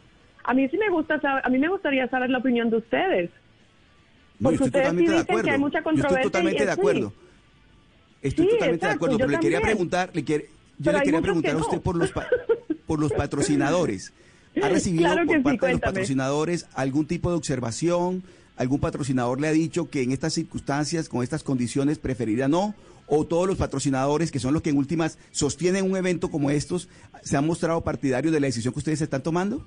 [0.44, 3.30] a mí sí me gusta saber, a mí me gustaría saber la opinión de ustedes.
[4.40, 5.52] No, yo estoy ustedes totalmente sí de dicen que acuerdo.
[5.52, 7.14] hay mucha Yo estoy controversia y totalmente de acuerdo.
[8.22, 11.56] Estoy Sí, totalmente de acuerdo, pero le quería preguntar, le quiere- yo le quería preguntar
[11.56, 12.28] a usted por los pa-
[12.88, 14.14] por los patrocinadores.
[14.62, 18.24] ¿Ha recibido Claro por sí, parte de los patrocinadores algún tipo de observación?
[18.60, 22.76] ¿Algún patrocinador le ha dicho que en estas circunstancias, con estas condiciones, preferiría no?
[23.08, 26.90] ¿O todos los patrocinadores, que son los que en últimas sostienen un evento como estos,
[27.22, 29.66] se han mostrado partidarios de la decisión que ustedes están tomando?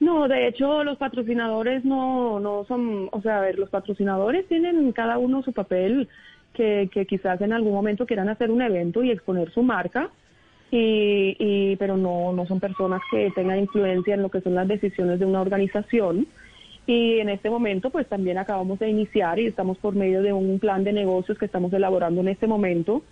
[0.00, 4.90] No, de hecho los patrocinadores no, no son, o sea, a ver, los patrocinadores tienen
[4.92, 6.08] cada uno su papel
[6.54, 10.08] que, que quizás en algún momento quieran hacer un evento y exponer su marca,
[10.70, 14.66] y, y pero no, no son personas que tengan influencia en lo que son las
[14.66, 16.26] decisiones de una organización.
[16.86, 20.58] Y en este momento, pues también acabamos de iniciar y estamos por medio de un
[20.58, 23.02] plan de negocios que estamos elaborando en este momento.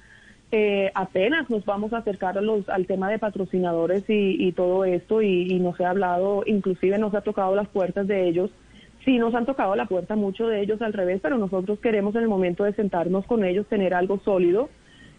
[0.53, 4.85] Eh, apenas nos vamos a acercar a los, al tema de patrocinadores y, y todo
[4.85, 8.51] esto y, y nos he hablado, inclusive nos ha tocado las puertas de ellos.
[9.05, 12.23] Sí, nos han tocado la puerta mucho de ellos al revés, pero nosotros queremos en
[12.23, 14.69] el momento de sentarnos con ellos tener algo sólido.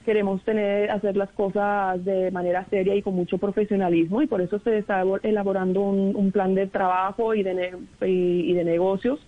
[0.05, 4.57] Queremos tener, hacer las cosas de manera seria y con mucho profesionalismo y por eso
[4.59, 9.19] se está elaborando un, un plan de trabajo y de, ne- y- y de negocios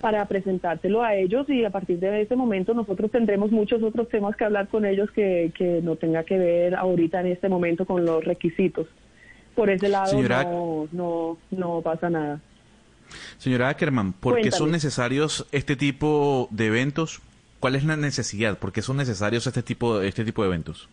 [0.00, 4.36] para presentárselo a ellos y a partir de ese momento nosotros tendremos muchos otros temas
[4.36, 8.04] que hablar con ellos que, que no tenga que ver ahorita en este momento con
[8.04, 8.86] los requisitos.
[9.56, 12.40] Por ese lado Señora- no, no, no pasa nada.
[13.38, 17.20] Señora Ackerman, ¿por qué son necesarios este tipo de eventos?
[17.60, 18.58] ¿Cuál es la necesidad?
[18.58, 20.88] ¿Por qué son necesarios este tipo, este tipo de eventos?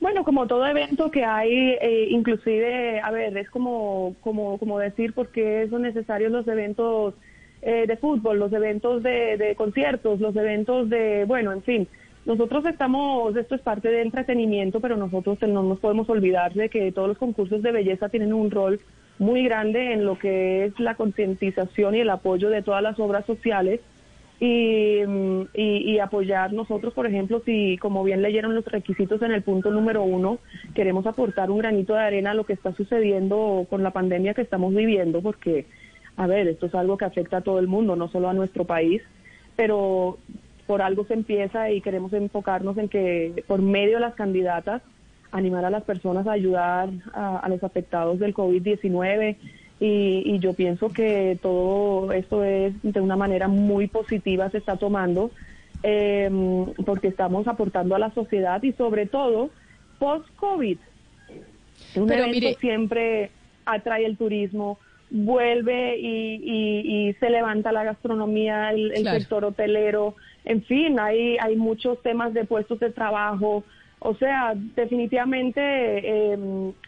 [0.00, 5.12] Bueno, como todo evento que hay, eh, inclusive, a ver, es como, como, como decir
[5.12, 7.14] por qué son necesarios los eventos
[7.62, 11.88] eh, de fútbol, los eventos de, de conciertos, los eventos de, bueno, en fin.
[12.26, 16.92] Nosotros estamos, esto es parte de entretenimiento, pero nosotros no nos podemos olvidar de que
[16.92, 18.80] todos los concursos de belleza tienen un rol
[19.18, 23.24] muy grande en lo que es la concientización y el apoyo de todas las obras
[23.24, 23.80] sociales
[24.38, 29.32] y, mm, y, y apoyar nosotros, por ejemplo, si como bien leyeron los requisitos en
[29.32, 30.38] el punto número uno,
[30.74, 34.42] queremos aportar un granito de arena a lo que está sucediendo con la pandemia que
[34.42, 35.66] estamos viviendo, porque,
[36.16, 38.64] a ver, esto es algo que afecta a todo el mundo, no solo a nuestro
[38.64, 39.02] país,
[39.56, 40.18] pero
[40.66, 44.82] por algo se empieza y queremos enfocarnos en que por medio de las candidatas
[45.32, 49.36] animar a las personas a ayudar a, a los afectados del COVID-19
[49.80, 54.76] y, y yo pienso que todo esto es de una manera muy positiva se está
[54.76, 55.30] tomando
[55.82, 56.30] eh,
[56.84, 59.50] porque estamos aportando a la sociedad y sobre todo
[59.98, 60.78] post-COVID.
[61.96, 63.30] Un Pero evento mire- siempre
[63.66, 64.78] atrae el turismo,
[65.10, 69.18] vuelve y, y- y se levanta la gastronomía, el, el Claro.
[69.18, 73.64] sector hotelero, en fin, hay, hay muchos temas de puestos de trabajo.
[74.08, 76.38] O sea, definitivamente eh,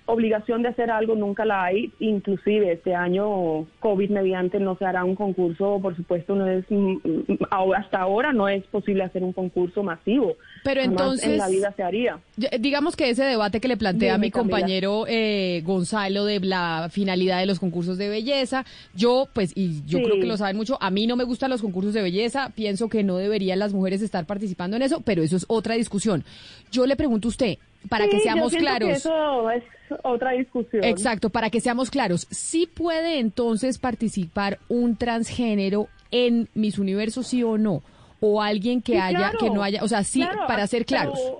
[0.06, 1.92] obligación de hacer algo nunca la hay.
[1.98, 6.92] Inclusive este año COVID mediante no se hará un concurso, por supuesto no es mm,
[7.02, 7.38] mm,
[7.76, 10.36] hasta ahora no es posible hacer un concurso masivo.
[10.64, 12.18] Pero entonces- en la vida se haría.
[12.60, 17.46] Digamos que ese debate que le plantea mi compañero eh, Gonzalo de la finalidad de
[17.46, 20.04] los concursos de belleza, yo pues, y yo Sí.
[20.04, 22.88] creo que lo saben mucho, a mí no me gustan los concursos de belleza, pienso
[22.88, 26.24] que no deberían las mujeres estar participando en eso, pero eso es otra discusión.
[26.72, 28.90] Yo le pregunto a usted, para Sí, que yo seamos que claros.
[28.90, 29.62] eso es
[30.02, 30.82] otra discusión.
[30.84, 37.42] Exacto, para que seamos claros, ¿sí puede entonces participar un transgénero en Miss Universo, sí
[37.42, 37.82] o no?
[38.20, 39.38] O alguien que Sí, haya, claro.
[39.38, 41.32] que no haya, o sea, sí, Claro, para ser pero- claros.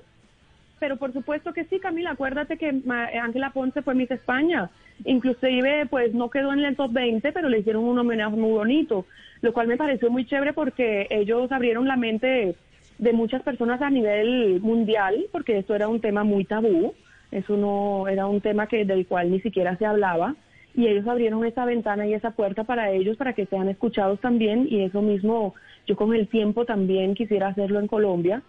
[0.81, 2.13] Pero, por supuesto que sí, Camila.
[2.13, 2.73] Acuérdate que
[3.21, 4.71] Ángela Ponce fue Miss España.
[5.05, 9.05] Inclusive, pues no quedó en el top 20, pero le hicieron un homenaje muy bonito,
[9.41, 12.55] lo cual me pareció muy chévere porque ellos abrieron la mente
[12.99, 16.95] de muchas personas a nivel mundial, porque esto era un tema muy tabú.
[17.33, 20.37] Eso no era un tema que del cual ni siquiera se hablaba
[20.77, 24.69] y ellos abrieron esa ventana y esa puerta para ellos para que sean escuchados también
[24.71, 25.55] y eso mismo
[25.89, 28.43] yo con el tiempo también quisiera hacerlo en Colombia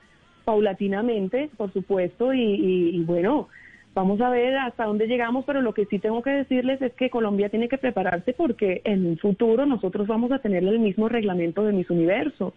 [0.43, 3.47] paulatinamente por supuesto y, bueno
[3.95, 7.09] vamos a ver hasta dónde llegamos pero lo que sí tengo que decirles es que
[7.09, 11.63] Colombia tiene que prepararse porque en un futuro nosotros vamos a tener el mismo reglamento
[11.63, 12.53] de Miss Universo.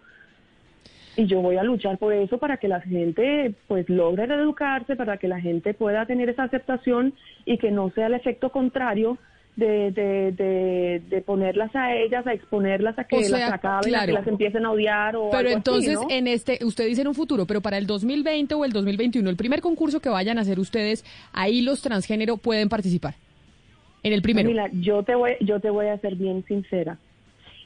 [1.16, 5.18] Y yo voy a luchar por eso para que la gente pues logre reeducarse, para
[5.18, 7.12] que la gente pueda tener esa aceptación
[7.44, 9.18] y que no sea el efecto contrario
[9.56, 13.94] de, de, de, de ponerlas a ellas, a exponerlas a que O sea, las acaben,
[13.94, 16.06] a que las empiecen a odiar o Pero algo así, entonces, ¿no?
[16.08, 19.36] en este, usted dice en un futuro, pero para el 2020 o el 2021, el
[19.36, 23.14] primer concurso que vayan a hacer ustedes, ahí los transgénero pueden participar.
[24.02, 24.48] En el primero.
[24.48, 26.98] Camila, yo te voy, yo te voy a ser bien sincera.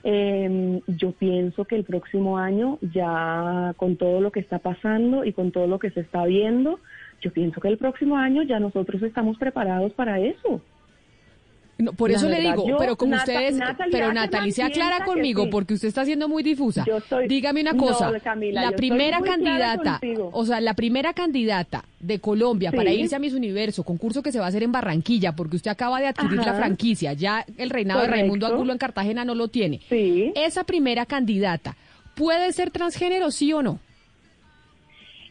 [0.05, 5.33] Eh, yo pienso que el próximo año, ya con todo lo que está pasando y
[5.33, 6.79] con todo lo que se está viendo,
[7.23, 10.61] yo pienso que el próximo año ya nosotros estamos preparados para eso.
[11.79, 14.63] No, por La eso le digo, yo, pero como Nata- ustedes, Natalie pero Natalie se
[14.63, 15.49] aclara piensa que conmigo sí.
[15.51, 16.85] porque usted está siendo muy difusa.
[16.87, 20.01] Yo estoy- Dígame una No, cosa, Camila, la primera clara candidata,
[20.33, 23.01] o sea, la primera candidata de Colombia para Sí.
[23.01, 26.01] irse a Miss Universo, concurso que se va a hacer en Barranquilla, porque usted acaba
[26.01, 28.55] de adquirir la franquicia, ya el reinado de Raimundo Correcto.
[28.55, 29.81] Angulo en Cartagena no lo tiene.
[30.35, 31.77] Esa primera candidata,
[32.15, 33.81] ¿puede ser transgénero, sí o no?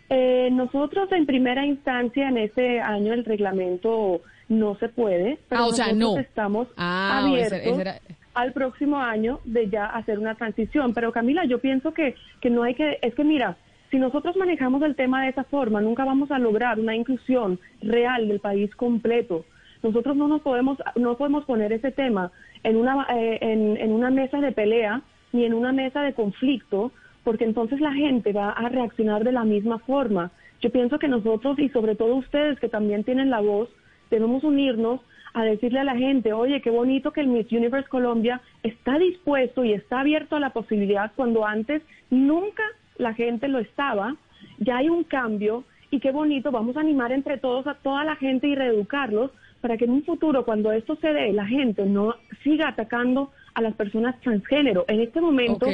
[0.09, 5.65] Eh, nosotros en primera instancia en este año el reglamento no se puede, pero Ah,
[5.67, 6.19] o sea, nosotros no.
[6.21, 7.99] estamos Ah, abiertos ese- ese era-
[8.33, 10.93] al próximo año de ya hacer una transición.
[10.93, 13.57] Pero Camila, yo pienso que, que no hay que, es que mira,
[13.91, 18.27] si nosotros manejamos el tema de esa forma, nunca vamos a lograr una inclusión real
[18.27, 19.45] del país completo.
[19.83, 22.31] Nosotros no nos podemos, no podemos poner ese tema
[22.63, 26.91] en una, eh, en, en una mesa de pelea ni en una mesa de conflicto,
[27.23, 30.31] porque entonces la gente va a reaccionar de la misma forma.
[30.61, 33.69] Yo pienso que nosotros y sobre todo ustedes que también tienen la voz,
[34.15, 35.01] debemos unirnos
[35.33, 39.65] a decirle a la gente, oye, qué bonito que el Miss Universe Colombia está dispuesto
[39.65, 42.63] y está abierto a la posibilidad cuando antes nunca
[42.97, 44.15] la gente lo estaba.
[44.59, 48.15] Ya hay un cambio y qué bonito, vamos a animar entre todos a toda la
[48.15, 52.15] gente y reeducarlos para que en un futuro, cuando esto se dé, la gente no
[52.43, 54.85] siga atacando a las personas transgénero.
[54.87, 55.67] En este momento,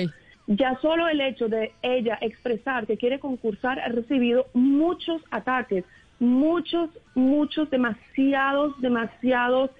[0.48, 5.86] ya solo el hecho de ella expresar que quiere concursar ha recibido muchos ataques,
[6.22, 9.72] muchos, muchos, demasiados, demasiados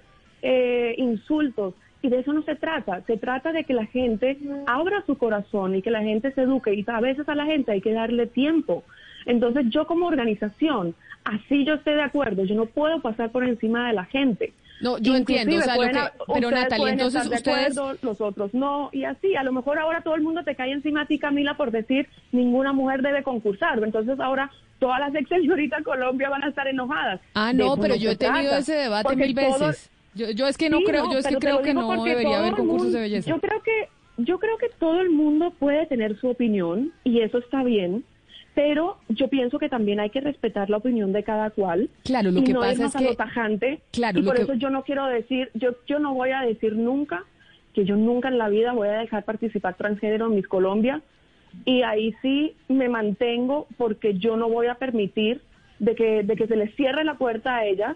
[0.42, 1.76] eh, insultos.
[2.02, 3.02] Y de eso no se trata.
[3.06, 6.74] Se trata de que la gente abra su corazón y que la gente se eduque.
[6.74, 8.84] Y a veces a la gente hay que darle tiempo.
[9.28, 13.88] Entonces yo como organización, así yo esté de acuerdo, yo no puedo pasar por encima
[13.88, 14.52] de la gente.
[14.82, 16.00] No, yo entiendo, o sea, lo que-
[16.34, 19.78] pero Natalia, entonces estar de ustedes- acuerdo, los otros no, y así, a lo mejor
[19.80, 23.24] ahora todo el mundo te cae encima a ti, Camila, por decir ninguna mujer debe
[23.24, 27.22] concursar, entonces ahora todas las ex señoritas Colombia van a estar enojadas.
[27.36, 29.90] Ah, no, pero yo he tenido trata, ese debate mil todo- veces.
[30.14, 32.54] Yo, yo es que no Sí, creo, yo es que creo que no debería haber
[32.56, 33.30] concursos mundo- de belleza.
[33.30, 37.38] Yo creo que yo creo que todo el mundo puede tener su opinión y eso
[37.38, 38.04] está bien,
[38.54, 41.90] pero yo pienso que también hay que respetar la opinión de cada cual.
[42.04, 43.80] Claro, lo y que no pasa es que- tajante.
[43.92, 46.76] Claro, y por que- eso yo no quiero decir, yo yo no voy a decir
[46.76, 47.24] nunca
[47.74, 51.02] que yo nunca en la vida voy a dejar participar transgénero en Miss Colombia
[51.66, 55.42] y ahí sí me mantengo porque yo no voy a permitir
[55.80, 57.96] de que de que se les cierre la puerta a ellas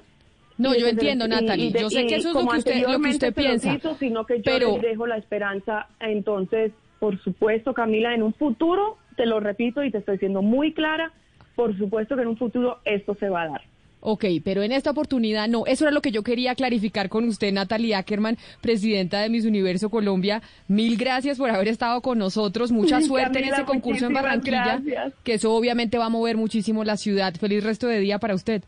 [0.58, 1.72] No, yo entiendo, Natalie.
[1.72, 3.74] Yo sé que eso es lo que usted, lo que usted piensa.
[3.74, 5.88] hizo, sino que yo pero dejo la esperanza.
[6.00, 10.74] Entonces, por supuesto, Camila, en un futuro, te lo repito y te estoy siendo muy
[10.74, 11.12] clara,
[11.56, 13.62] por supuesto que en un futuro esto se va a dar.
[14.08, 15.66] Ok, pero en esta oportunidad no.
[15.66, 19.90] Eso era lo que yo quería clarificar con usted, Natalie Ackerman, presidenta de Miss Universo
[19.90, 20.44] Colombia.
[20.68, 22.72] Mil gracias por haber estado con nosotros.
[22.72, 25.14] Mucha Sí, suerte en ese concurso en Barranquilla, gracias.
[25.24, 27.34] que eso obviamente va a mover muchísimo la ciudad.
[27.34, 28.62] Feliz resto de día para usted.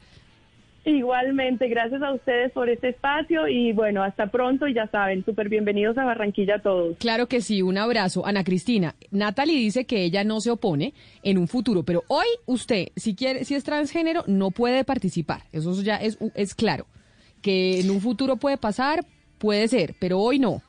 [0.88, 5.49] Igualmente, gracias a ustedes por este espacio y bueno, hasta pronto y ya saben, súper
[5.49, 6.95] bienvenidos a Barranquilla todos.
[6.97, 8.26] Claro que sí, un abrazo.
[8.26, 10.93] Ana Cristina, Natalie dice que ella no se opone
[11.23, 15.41] en un futuro, pero hoy usted, si quiere, si es transgénero, no puede participar.
[15.51, 16.85] Eso ya es, es claro.
[17.41, 19.03] Que en un futuro puede pasar,
[19.39, 20.61] puede ser, pero hoy no.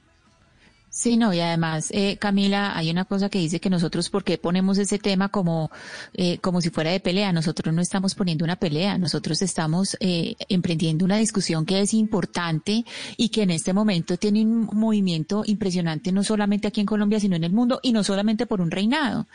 [0.90, 4.38] Sí, no, y además, eh, Camila, hay una cosa que dice que nosotros, ¿por qué
[4.38, 5.70] ponemos ese tema como,
[6.14, 7.30] eh, como si fuera de pelea?
[7.30, 12.86] Nosotros no estamos poniendo una pelea, nosotros estamos eh, emprendiendo una discusión que es importante
[13.18, 17.36] y que en este momento tiene un movimiento impresionante, no solamente aquí en Colombia, sino
[17.36, 19.26] en el mundo, y no solamente por un reinado,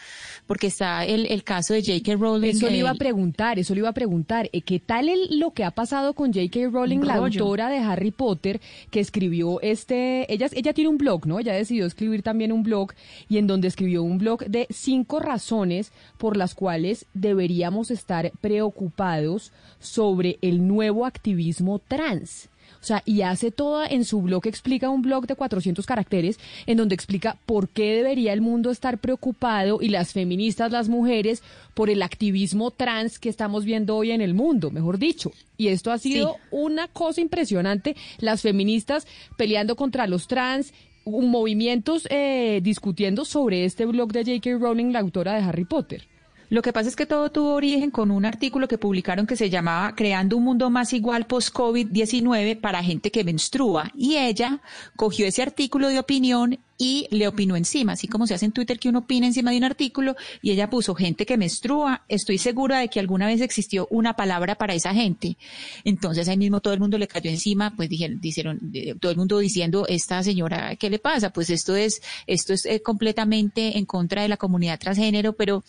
[0.48, 2.16] porque está el, el caso de J.K.
[2.16, 2.50] Rowling.
[2.50, 4.50] Eso le iba a preguntar, eso le iba a preguntar.
[4.54, 6.70] eh, ¿Qué tal el- lo que ha pasado con J.K.
[6.72, 7.14] Rowling, la
[7.44, 8.60] autora de Harry Potter,
[8.90, 11.43] que escribió este, ella, ella tiene un blog, ¿no?
[11.44, 12.94] Ella decidió escribir también un blog
[13.28, 19.52] y en donde escribió un blog de cinco razones por las cuales deberíamos estar preocupados
[19.80, 22.50] sobre el nuevo activismo trans.
[22.82, 26.76] O sea, y hace toda en su blog, explica un blog de 400 caracteres, en
[26.78, 31.44] donde explica por qué debería el mundo estar preocupado y las feministas, las mujeres,
[31.76, 35.32] por el activismo trans que estamos viendo hoy en el mundo, mejor dicho.
[35.58, 36.40] Y esto ha sido Sí.
[36.52, 39.08] una cosa impresionante, las feministas
[39.38, 40.74] peleando contra los trans,
[41.06, 44.58] movimientos eh, discutiendo sobre este blog de J.K.
[44.58, 46.08] Rowling, la autora de Harry Potter.
[46.54, 49.50] Lo que pasa es que todo tuvo origen con un artículo que publicaron que se
[49.50, 53.92] llamaba Creando un mundo más igual post-COVID-19 para gente que menstrua.
[53.96, 54.62] Y ella
[54.96, 58.78] cogió ese artículo de opinión y le opinó encima, así como se hace en Twitter
[58.78, 62.04] que uno opina encima de un artículo y ella puso gente que menstrua.
[62.08, 65.38] Estoy segura de que alguna vez existió una palabra para esa gente.
[65.84, 68.60] Entonces ahí mismo todo el mundo le cayó encima, pues dijeron, dijeron
[69.00, 71.32] todo el mundo diciendo, esta señora, ¿qué le pasa?
[71.32, 75.64] Pues esto es, esto es eh, completamente en contra de la comunidad transgénero, pero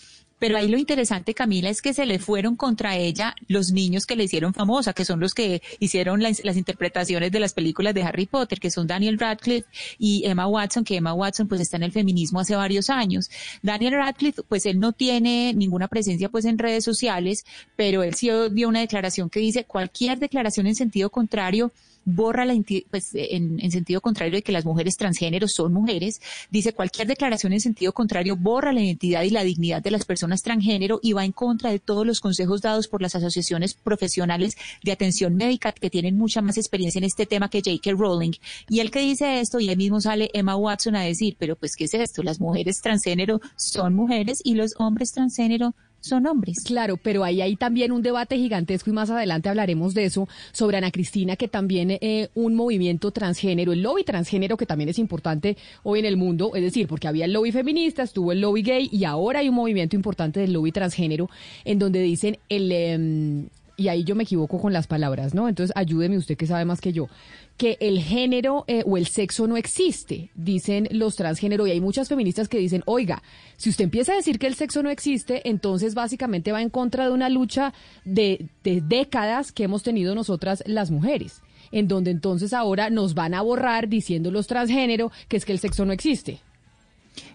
[0.44, 4.14] pero ahí lo interesante, Camila, es que se le fueron contra ella los niños que
[4.14, 8.26] le hicieron famosa, que son los que hicieron las, interpretaciones de las películas de Harry
[8.26, 9.66] Potter, que son Daniel Radcliffe
[9.98, 13.30] y Emma Watson, que Emma Watson pues está en el feminismo hace varios años.
[13.62, 18.28] Daniel Radcliffe, pues él no tiene ninguna presencia pues en redes sociales, pero él sí
[18.52, 21.72] dio una declaración que dice cualquier declaración en sentido contrario
[22.04, 22.54] borra la
[22.90, 26.20] pues en, en sentido contrario de que las mujeres transgénero son mujeres,
[26.50, 30.42] dice cualquier declaración en sentido contrario borra la identidad y la dignidad de las personas
[30.42, 34.92] transgénero y va en contra de todos los consejos dados por las asociaciones profesionales de
[34.92, 37.92] atención médica que tienen mucha más experiencia en este tema que J.K.
[37.92, 38.32] Rowling.
[38.68, 41.76] Y el que dice esto, y ahí mismo sale Emma Watson a decir, pero pues
[41.76, 42.22] ¿qué es esto?
[42.22, 45.74] Las mujeres transgénero son mujeres y los hombres transgénero
[46.04, 46.58] son hombres.
[46.64, 50.76] Claro, pero ahí hay también un debate gigantesco y más adelante hablaremos de eso sobre
[50.76, 55.56] Ana Cristina, que también eh, un movimiento transgénero, el lobby transgénero que también es importante
[55.82, 58.88] hoy en el mundo, es decir, porque había el lobby feminista, estuvo el lobby gay
[58.92, 61.28] y ahora hay un movimiento importante del lobby transgénero
[61.64, 62.70] en donde dicen el...
[62.70, 65.48] em, y ahí yo me equivoco con las palabras, ¿no?
[65.48, 67.08] Entonces ayúdeme usted que sabe más que yo,
[67.56, 72.08] que el género eh, o el sexo no existe, dicen los transgénero, y hay muchas
[72.08, 73.22] feministas que dicen, oiga,
[73.56, 77.06] si usted empieza a decir que el sexo no existe, entonces básicamente va en contra
[77.06, 77.72] de una lucha
[78.04, 83.34] de, de décadas que hemos tenido nosotras las mujeres, en donde entonces ahora nos van
[83.34, 86.40] a borrar diciendo los transgénero que es que el sexo no existe.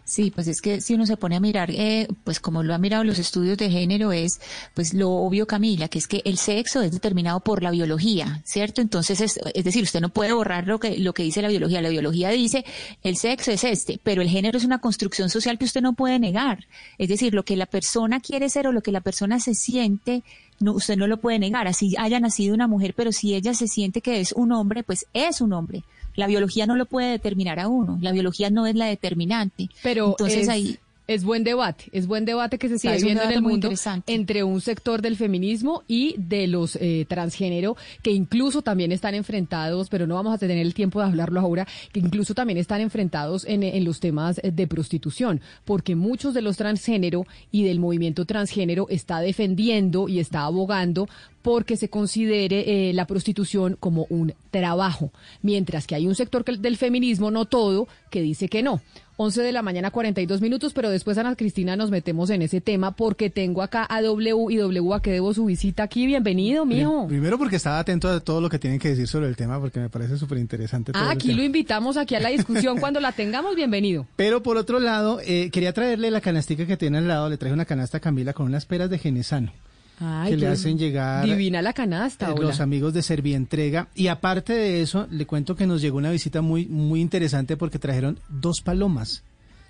[0.10, 2.81] Sí, pues es que si uno se pone a mirar, eh, pues como lo han
[2.81, 4.41] mirado los estudios de género, es
[4.73, 8.81] pues lo obvio, Camila, que es que el sexo es determinado por la biología, ¿cierto?
[8.81, 11.84] Entonces, es, es decir, usted no puede borrar lo que, lo que dice la biología.
[11.84, 12.65] La biología dice,
[13.03, 16.18] el sexo es este, pero el género es una construcción social que usted no puede
[16.18, 16.65] negar.
[16.98, 20.23] Es decir, lo que la persona quiere ser o lo que la persona se siente,
[20.60, 21.68] no, usted no lo puede negar.
[21.68, 25.06] Así haya nacido una mujer, pero si ella se siente que es un hombre, pues
[25.14, 25.84] es un hombre.
[26.15, 27.98] La biología no lo puede determinar a uno.
[28.02, 29.69] La biología no es la determinante.
[29.84, 30.80] Pero Entonces es, ahí
[31.14, 33.41] es buen debate, es buen debate que se Sí, está es un viviendo en el
[33.41, 33.69] mundo
[34.07, 39.90] entre un sector del feminismo y de los eh, transgénero, que incluso también están enfrentados,
[39.90, 43.45] pero no vamos a tener el tiempo de hablarlo ahora, que incluso también están enfrentados
[43.45, 48.88] en, en los temas de prostitución, porque muchos de los transgénero y del movimiento transgénero
[48.90, 51.07] está defendiendo y está abogando
[51.41, 55.11] porque se considere eh, la prostitución como un trabajo,
[55.41, 58.81] mientras que hay un sector que- del feminismo, no todo, que dice que no.
[59.22, 62.96] 11 de la mañana, 42 minutos, pero después, Ana Cristina, nos metemos en ese tema
[62.96, 66.06] porque tengo acá a W y W a que debo su visita aquí.
[66.06, 67.06] Bienvenido, mijo.
[67.10, 69.82] Primero porque estaba atento a todo lo que tienen que decir sobre el tema porque
[69.82, 70.94] me parece súper interesante.
[70.96, 73.58] Ah, aquí lo invitamos aquí a la discusión cuando la tengamos.
[73.58, 74.08] Bienvenido.
[74.16, 77.28] Pero por otro lado, eh, quería traerle la canastica que tiene al lado.
[77.28, 79.52] Le traje una canasta a Camila con unas peras de genesano.
[80.00, 82.48] Ay, que le hacen llegar Divina la canasta, eh, hola.
[82.48, 83.88] los amigos de Servientrega.
[83.96, 87.80] Y aparte de eso, le cuento que nos llegó una visita muy, muy interesante porque
[87.80, 89.24] trajeron dos palomas.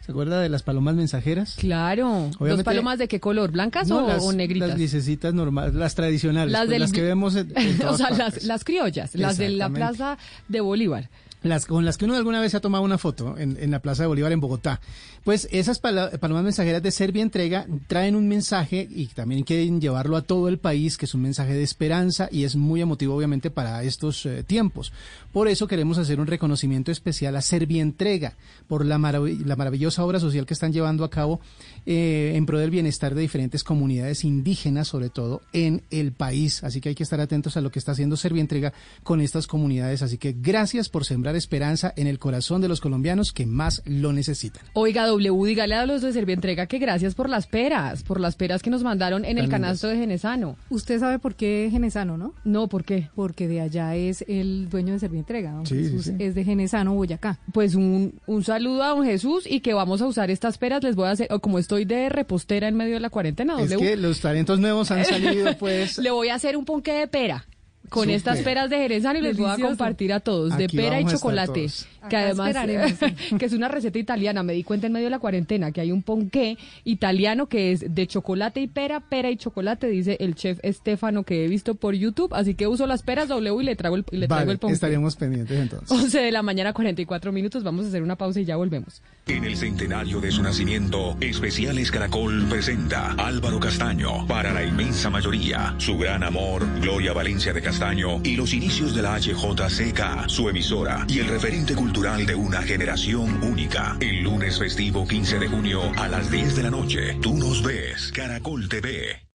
[0.06, 1.56] ¿Se acuerda de las palomas mensajeras?
[1.60, 2.08] Claro.
[2.10, 3.52] ¿Dos Obviamente- palomas de qué color?
[3.52, 4.70] ¿Blancas No, o, las, o negritas?
[4.70, 8.18] Las grisecitas normales, las tradicionales, Las pues, las que vemos en, en o sea, partes.
[8.18, 11.10] las, las criollas, las de la plaza de Bolívar.
[11.42, 14.04] Las con las que uno alguna vez ha tomado una foto en, en la Plaza
[14.04, 14.82] de Bolívar en Bogotá.
[15.24, 20.22] Pues esas palomas mensajeras de Serbia Entrega traen un mensaje y también quieren llevarlo a
[20.22, 23.84] todo el país, que es un mensaje de esperanza y es muy emotivo obviamente para
[23.84, 24.92] estos eh, tiempos.
[25.32, 28.34] Por eso queremos hacer un reconocimiento especial a Serbia Entrega
[28.68, 31.40] por la, marav- la maravillosa obra social que están llevando a cabo
[31.86, 36.64] eh, en pro del bienestar de diferentes comunidades indígenas, sobre todo en el país.
[36.64, 38.74] Así que hay que estar atentos a lo que está haciendo Serbia Entrega
[39.04, 40.02] con estas comunidades.
[40.02, 44.14] Así que gracias por sembrar esperanza en el corazón de los colombianos que más lo
[44.14, 44.64] necesitan.
[44.74, 48.62] Oiga, W, dígale a los de Servientrega que gracias por las peras, por las peras
[48.64, 50.58] que nos mandaron en el Tan canasto de Genesano.
[50.70, 52.34] Usted sabe por qué Genesano, ¿no?
[52.44, 53.10] No, ¿por qué?
[53.16, 55.19] Porque de allá es el dueño de Servientrega.
[55.24, 56.16] Don Sí, sí, Jesús sí.
[56.20, 57.40] Es de Genesano, Boyacá.
[57.54, 60.84] Pues un, un saludo a don Jesús y que vamos a usar estas peras.
[60.84, 63.70] Les voy a hacer, o como estoy de repostera en medio de la cuarentena, Es
[63.70, 65.98] W, que los talentos nuevos han salido, pues.
[66.00, 67.46] le voy a hacer un ponqué de pera.
[67.90, 71.06] Con estas peras de Jerezano y les voy a compartir a todos, de pera y
[71.06, 71.68] chocolate,
[72.10, 72.56] que además
[73.40, 74.44] que es una receta italiana.
[74.44, 77.94] Me di cuenta en medio de la cuarentena que hay un ponqué italiano que es
[77.94, 81.96] de chocolate y pera, pera y chocolate, dice el chef Estefano que he visto por
[81.96, 82.34] YouTube.
[82.34, 84.60] Así que uso las peras W y le traigo el, y le traigo Vale, el
[84.60, 84.74] ponqué.
[84.76, 85.92] estaríamos pendientes entonces.
[85.92, 87.64] 11 de la mañana, 44 minutos.
[87.64, 89.02] Vamos a hacer una pausa y ya volvemos.
[89.28, 95.76] En el centenario de su nacimiento, Especiales Caracol presenta Álvaro Castaño para la inmensa mayoría,
[95.78, 97.79] su gran amor, Gloria Valencia de Castaño
[98.24, 103.42] y los inicios de la HJCK, su emisora y el referente cultural de una generación
[103.42, 103.96] única.
[104.02, 108.12] El lunes festivo 15 de junio a las 10 de la noche, tú nos ves,
[108.12, 109.29] Caracol TV.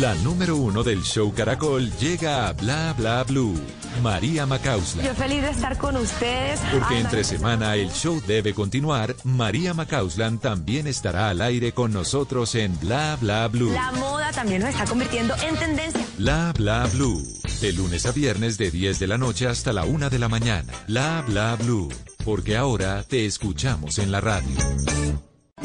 [0.00, 3.54] La número uno del show Caracol llega a Bla Bla Blue.
[4.02, 5.04] María Macausla.
[5.04, 6.58] Yo feliz de estar con ustedes.
[6.72, 12.56] Porque entre semana el show debe continuar, María Macauslan también estará al aire con nosotros
[12.56, 13.70] en Bla Bla Blue.
[13.72, 16.04] La moda también nos está convirtiendo en tendencia.
[16.18, 17.22] Bla Bla Blue.
[17.60, 20.72] De lunes a viernes de 10 de la noche hasta la 1 de la mañana.
[20.88, 21.88] Bla Bla Blue.
[22.24, 24.58] Porque ahora te escuchamos en la radio.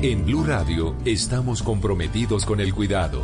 [0.03, 3.23] En Blue Radio estamos comprometidos con el cuidado.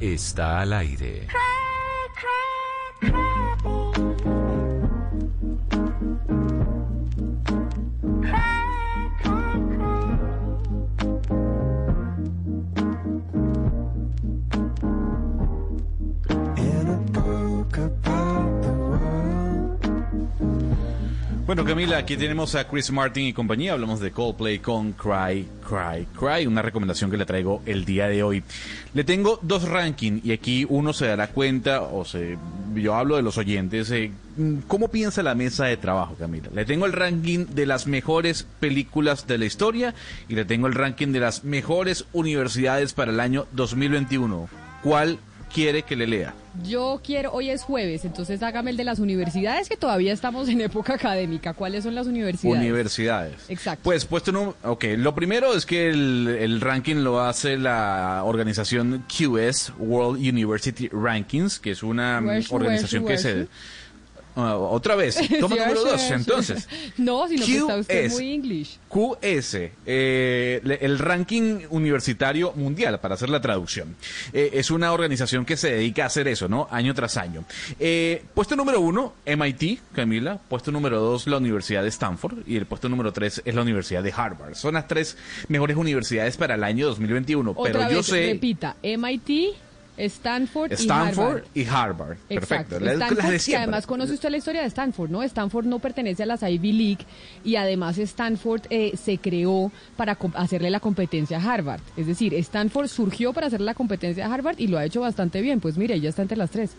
[0.00, 1.26] Está al aire.
[21.46, 23.74] Bueno, Camila, aquí tenemos a Chris Martin y compañía.
[23.74, 26.46] Hablamos de Coldplay con Cry, Cry, Cry.
[26.46, 28.42] Una recomendación que le traigo el día de hoy.
[28.94, 32.38] Le tengo dos rankings y aquí uno se dará cuenta, o se,
[32.74, 33.90] yo hablo de los oyentes.
[33.90, 34.10] eh,
[34.68, 36.48] ¿Cómo piensa la mesa de trabajo, Camila?
[36.54, 39.94] Le tengo el ranking de las mejores películas de la historia
[40.30, 44.48] y le tengo el ranking de las mejores universidades para el año 2021.
[44.82, 45.18] ¿Cuál
[45.54, 46.34] quiere que le lea?
[46.64, 50.60] Yo quiero, hoy es jueves, entonces hágame el de las universidades, que todavía estamos en
[50.60, 51.54] época académica.
[51.54, 52.58] ¿Cuáles son las universidades?
[52.60, 53.34] Universidades.
[53.48, 53.80] Exacto.
[53.84, 54.56] Pues puesto número...
[54.64, 60.88] Ok, lo primero es que el, el ranking lo hace la organización QS, World University
[60.92, 63.48] Rankings, que es una Where's- organización where's- que se...
[64.36, 66.12] Ah, otra vez, toma Sí, número sí, dos, sí.
[66.12, 66.68] entonces.
[66.96, 68.78] No, sino que está usted muy English.
[68.88, 69.56] QS,
[69.86, 73.94] eh, le- el ranking universitario mundial, para hacer la traducción.
[74.32, 76.68] Eh, es una organización que se dedica a hacer eso, ¿no?
[76.70, 77.44] Año tras año.
[77.78, 80.38] Eh, puesto número uno, MIT, Camila.
[80.48, 82.38] Puesto número dos, la Universidad de Stanford.
[82.46, 84.54] Y el puesto número tres es la Universidad de Harvard.
[84.54, 85.16] Son las tres
[85.48, 87.52] mejores universidades para el año 2021.
[87.56, 88.32] Otra Pero yo sé...
[88.32, 89.54] repita, MIT,
[89.96, 91.64] Stanford, Stanford y Harvard.
[91.64, 92.16] y Harvard.
[92.28, 92.78] Exacto.
[92.78, 93.04] Perfecto.
[93.04, 95.22] Stanford, de que además conoce usted la historia de Stanford, ¿no?
[95.22, 97.06] Stanford no pertenece a las Ivy League
[97.44, 101.80] y además Stanford eh, se creó para hacerle la competencia a Harvard.
[101.96, 105.40] Es decir, Stanford surgió para hacerle la competencia a Harvard y lo ha hecho bastante
[105.40, 105.60] bien.
[105.60, 106.72] Pues mire, ya está entre las tres.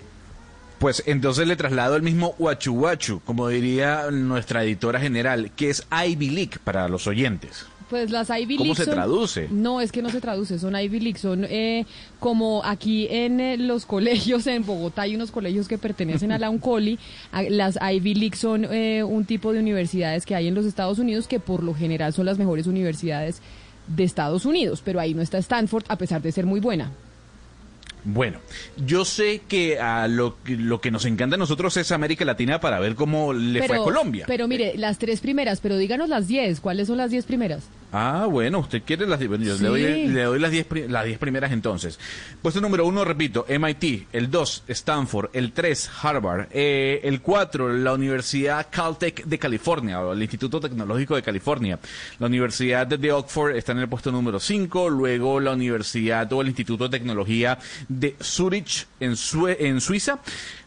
[0.80, 5.88] Pues entonces le traslado el mismo Huachu Huachu, como diría nuestra editora general, que es
[5.90, 7.66] Ivy League para los oyentes.
[7.90, 9.48] Pues las Ivy ¿Cómo League se son- traduce?
[9.52, 11.86] No, es que no se traduce, son Ivy League, son eh,
[12.20, 16.49] como aquí en eh, los colegios en Bogotá hay unos colegios que pertenecen a la
[16.49, 16.98] UNCOLI,
[17.32, 20.98] a- las Ivy League son eh, un tipo de universidades que hay en los Estados
[20.98, 23.41] Unidos que por lo general son las mejores universidades
[23.88, 26.91] de Estados Unidos, pero ahí no está Stanford a pesar de ser muy buena.
[28.06, 28.40] Bueno,
[28.77, 32.60] yo sé que a lo, que- lo que nos encanta a nosotros es América Latina
[32.60, 34.26] para ver cómo le fue a Colombia.
[34.27, 37.64] Pero mire, las tres primeras, pero díganos las diez, ¿cuáles son las diez primeras?
[37.98, 39.26] Ah, bueno, usted quiere las...
[39.26, 39.64] bueno, yo Sí.
[39.64, 41.98] le doy, le doy las 10 pri- las 10 primeras entonces.
[42.42, 44.08] Puesto número uno, repito, MIT.
[44.12, 45.30] El 2, Stanford.
[45.32, 46.48] El 3, Harvard.
[46.52, 51.80] Eh, el 4, la Universidad Caltech de California, o el Instituto Tecnológico de California.
[52.20, 54.90] La Universidad de Oxford está en el puesto número 5.
[54.90, 57.58] Luego la Universidad o el Instituto de Tecnología
[57.88, 60.20] de Zurich en, Sue- en Suiza.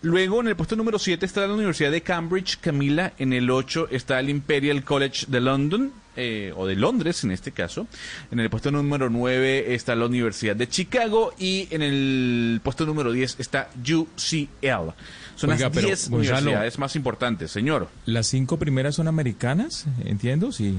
[0.02, 3.12] Luego en el puesto número 7 está la Universidad de Cambridge, Camila.
[3.18, 7.50] En el 8 está el Imperial College de London eh, o de Londres en este
[7.50, 7.88] caso.
[8.30, 13.10] En el puesto número 9 está la Universidad de Chicago y en el puesto número
[13.10, 14.92] 10 está UCL.
[15.34, 17.88] Son Oiga, las pero, 10 Gonzalo, universidades más importantes, señor.
[18.06, 19.86] ¿Las cinco primeras son americanas?
[20.04, 20.78] Entiendo, sí.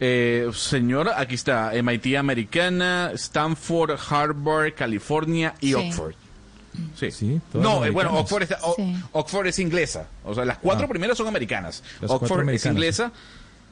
[0.00, 5.74] Eh, señor, aquí está MIT americana, Stanford, Harvard, California y Sí.
[5.74, 6.14] Oxford.
[6.96, 7.40] Sí.
[7.54, 8.12] no, eh, bueno.
[8.18, 8.94] Oxford, está- o- Sí.
[9.12, 10.06] Oxford es inglesa.
[10.24, 10.88] O sea, las cuatro Ah.
[10.88, 11.82] primeras son americanas.
[12.00, 13.12] Las Oxford es inglesa.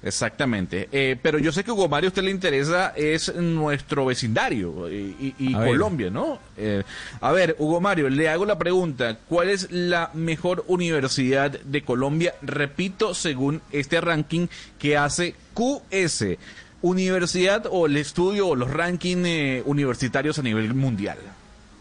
[0.03, 0.89] Exactamente.
[0.93, 4.95] Eh, pero yo sé que Hugo Mario a usted le interesa es nuestro vecindario y,
[5.21, 5.69] y- y A ver.
[5.69, 6.39] Colombia, ¿no?
[6.57, 6.83] Eh,
[7.21, 9.19] a ver, Hugo Mario, le hago la pregunta.
[9.29, 12.35] ¿Cuál es la mejor universidad de Colombia?
[12.41, 14.47] Repito, según este ranking
[14.79, 16.39] que hace QS.
[16.83, 21.19] Universidad o el estudio o los rankings eh, universitarios a nivel mundial.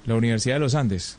[0.09, 1.17] La Universidad de los Andes.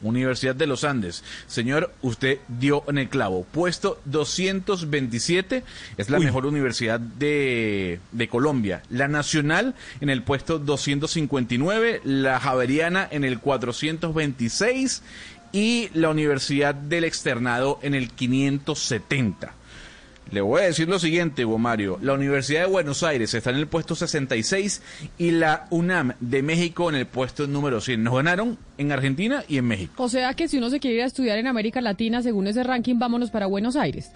[0.00, 1.22] Universidad de los Andes.
[1.46, 3.44] Señor, usted dio en el clavo.
[3.44, 5.62] Puesto 227
[5.98, 8.82] es la mejor universidad de, de Colombia.
[8.88, 15.02] La Nacional en el puesto 259, la Javeriana en el 426
[15.52, 19.52] y la Universidad del Externado en el 570.
[20.30, 21.98] Le voy a decir lo siguiente, Hugo Mario.
[22.02, 24.82] La Universidad de Buenos Aires está en el puesto 66
[25.18, 28.02] y la UNAM de México en el puesto número 100.
[28.02, 30.02] Nos ganaron en Argentina y en México.
[30.02, 32.64] O sea que si uno se quiere ir a estudiar en América Latina, según ese
[32.64, 34.10] ranking, vámonos para Buenos Aires.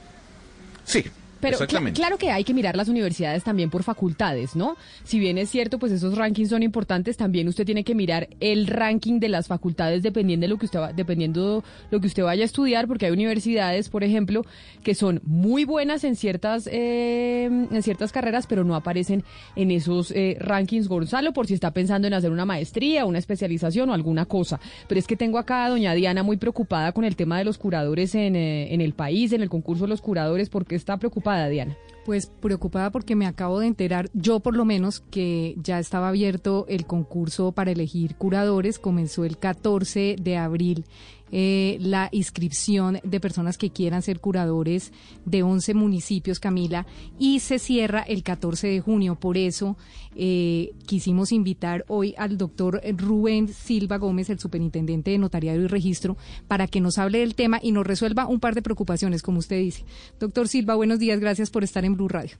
[0.84, 1.04] Sí,
[1.40, 1.58] Pero
[1.94, 4.76] claro que hay que mirar las universidades también por facultades, ¿no?
[5.04, 8.66] Si bien es cierto, pues esos rankings son importantes, también usted tiene que mirar el
[8.66, 12.42] ranking de las facultades dependiendo de lo que usted va, dependiendo lo que usted vaya
[12.42, 14.44] a estudiar, porque hay universidades, por ejemplo,
[14.82, 19.24] que son muy buenas en ciertas eh, en ciertas carreras, pero no aparecen
[19.56, 20.88] en esos eh, rankings.
[20.88, 24.60] Gonzalo, por si está pensando en hacer una maestría, una especialización o alguna cosa.
[24.88, 27.58] Pero es que tengo acá a doña Diana muy preocupada con el tema de los
[27.58, 30.48] curadores en, eh, en el país, en el concurso de los curadores.
[30.48, 31.76] ¿Por qué está preocupada, Diana?
[32.04, 36.64] Pues preocupada porque me acabo de enterar, yo por lo menos, que ya estaba abierto
[36.68, 38.78] el concurso para elegir curadores.
[38.78, 40.86] Comenzó el 14 de abril
[41.32, 44.92] eh, la inscripción de personas que quieran ser curadores
[45.24, 46.86] de 11 municipios, Camila,
[47.18, 49.16] y se cierra el 14 de junio.
[49.16, 49.76] Por eso
[50.16, 56.16] eh, quisimos invitar hoy al doctor Rubén Silva Gómez, el superintendente de Notariado y Registro,
[56.46, 59.58] para que nos hable del tema y nos resuelva un par de preocupaciones, como usted
[59.58, 59.84] dice.
[60.18, 62.36] Doctor Silva, buenos días, gracias por estar en Blue Radio.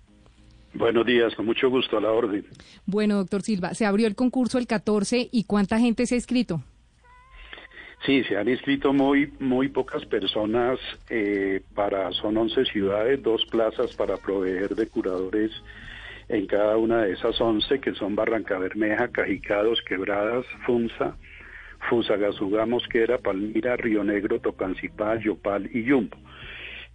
[0.75, 2.47] Buenos días, con mucho gusto a la orden.
[2.87, 6.63] Bueno, doctor Silva, se abrió el concurso el 14 y ¿cuánta gente se ha inscrito?
[8.07, 10.79] Sí, se han inscrito muy muy pocas personas
[11.11, 15.51] eh, para son 11 ciudades, dos plazas para proveer de curadores
[16.29, 21.17] en cada una de esas 11 que son Barranca Bermeja, Cajicados, Quebradas, Funza,
[21.89, 26.17] Fusagasugá, Mosquera, Palmira, Río Negro, Tocancipá, Yopal y Yumbo.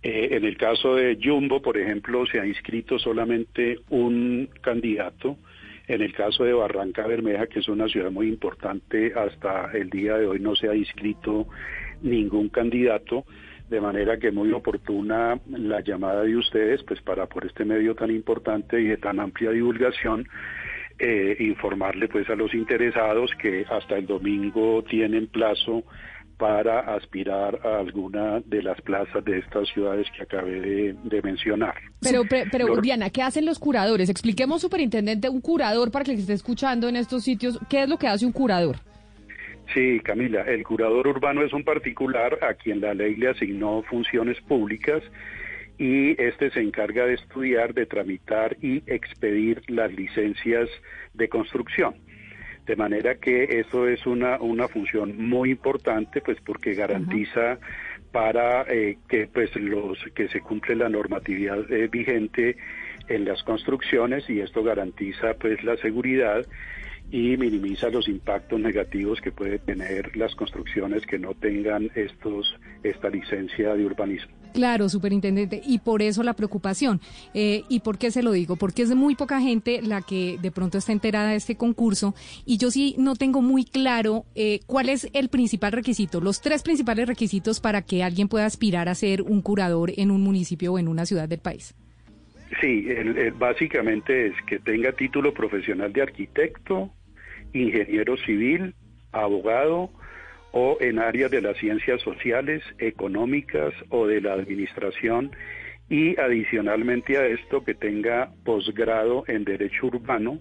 [0.03, 5.37] Eh, en el caso de Jumbo, por ejemplo, se ha inscrito solamente un candidato.
[5.87, 10.17] En el caso de Barranca Bermeja, que es una ciudad muy importante, hasta el día
[10.17, 11.47] de hoy no se ha inscrito
[12.01, 13.25] ningún candidato,
[13.69, 18.11] de manera que muy oportuna la llamada de ustedes, pues para por este medio tan
[18.11, 20.27] importante y de tan amplia divulgación,
[20.99, 25.83] eh, informarle pues a los interesados que hasta el domingo tienen plazo
[26.43, 31.73] para aspirar a alguna de las plazas de estas ciudades que acabé de, de mencionar.
[32.01, 34.09] Pero, pe- pero Lo- Diana, ¿qué hacen los curadores?
[34.09, 37.97] Expliquemos, superintendente, un curador para que que esté escuchando en estos sitios, ¿qué es lo
[37.97, 38.75] que hace un curador?
[39.73, 44.37] Sí, Camila, el curador urbano es un particular a quien la ley le asignó funciones
[44.41, 45.01] públicas
[45.77, 50.67] y este se encarga de estudiar, de tramitar y expedir las licencias
[51.13, 51.95] de construcción.
[52.65, 57.59] De manera que eso es una, una función muy importante, pues porque garantiza
[58.13, 62.55] para eh, que pues los que se cumple la normatividad eh, vigente
[63.09, 66.45] en las construcciones y esto garantiza pues la seguridad
[67.11, 73.09] y minimiza los impactos negativos que puede tener las construcciones que no tengan estos esta
[73.09, 74.42] licencia de urbanismo.
[74.53, 77.01] Claro, superintendente, y por eso la preocupación.
[77.33, 78.55] Eh, ¿Y por qué se lo digo?
[78.55, 82.13] Porque es muy poca gente la que de pronto está enterada de este concurso
[82.45, 86.61] y yo sí no tengo muy claro eh, cuál es el principal requisito, los tres
[86.63, 90.79] principales requisitos para que alguien pueda aspirar a ser un curador en un municipio o
[90.79, 91.73] en una ciudad del país.
[92.61, 96.91] Sí, el- básicamente es que tenga título profesional de arquitecto,
[97.53, 98.75] ingeniero civil,
[99.11, 99.89] abogado
[100.53, 105.31] o en áreas de las ciencias sociales, económicas o de la administración
[105.89, 110.39] y adicionalmente a esto que tenga posgrado en derecho urbano,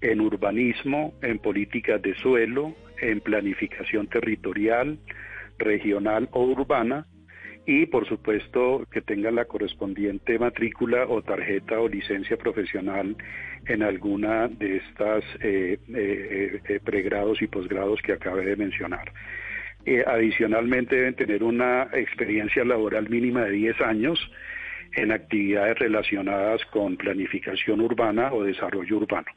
[0.00, 4.98] en urbanismo, en políticas de suelo, en planificación territorial,
[5.58, 7.06] regional o urbana
[7.66, 13.16] y por supuesto que tenga la correspondiente matrícula o tarjeta o licencia profesional
[13.68, 19.12] en alguna de estas eh, eh, eh, pregrados y posgrados que acabé de mencionar.
[19.86, 24.18] Eh, adicionalmente deben tener una experiencia laboral mínima de 10 años
[24.96, 29.28] en actividades relacionadas con planificación urbana o desarrollo urbano.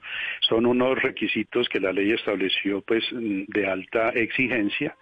[0.42, 4.96] Son unos requisitos que la ley estableció pues mm, de alta exigencia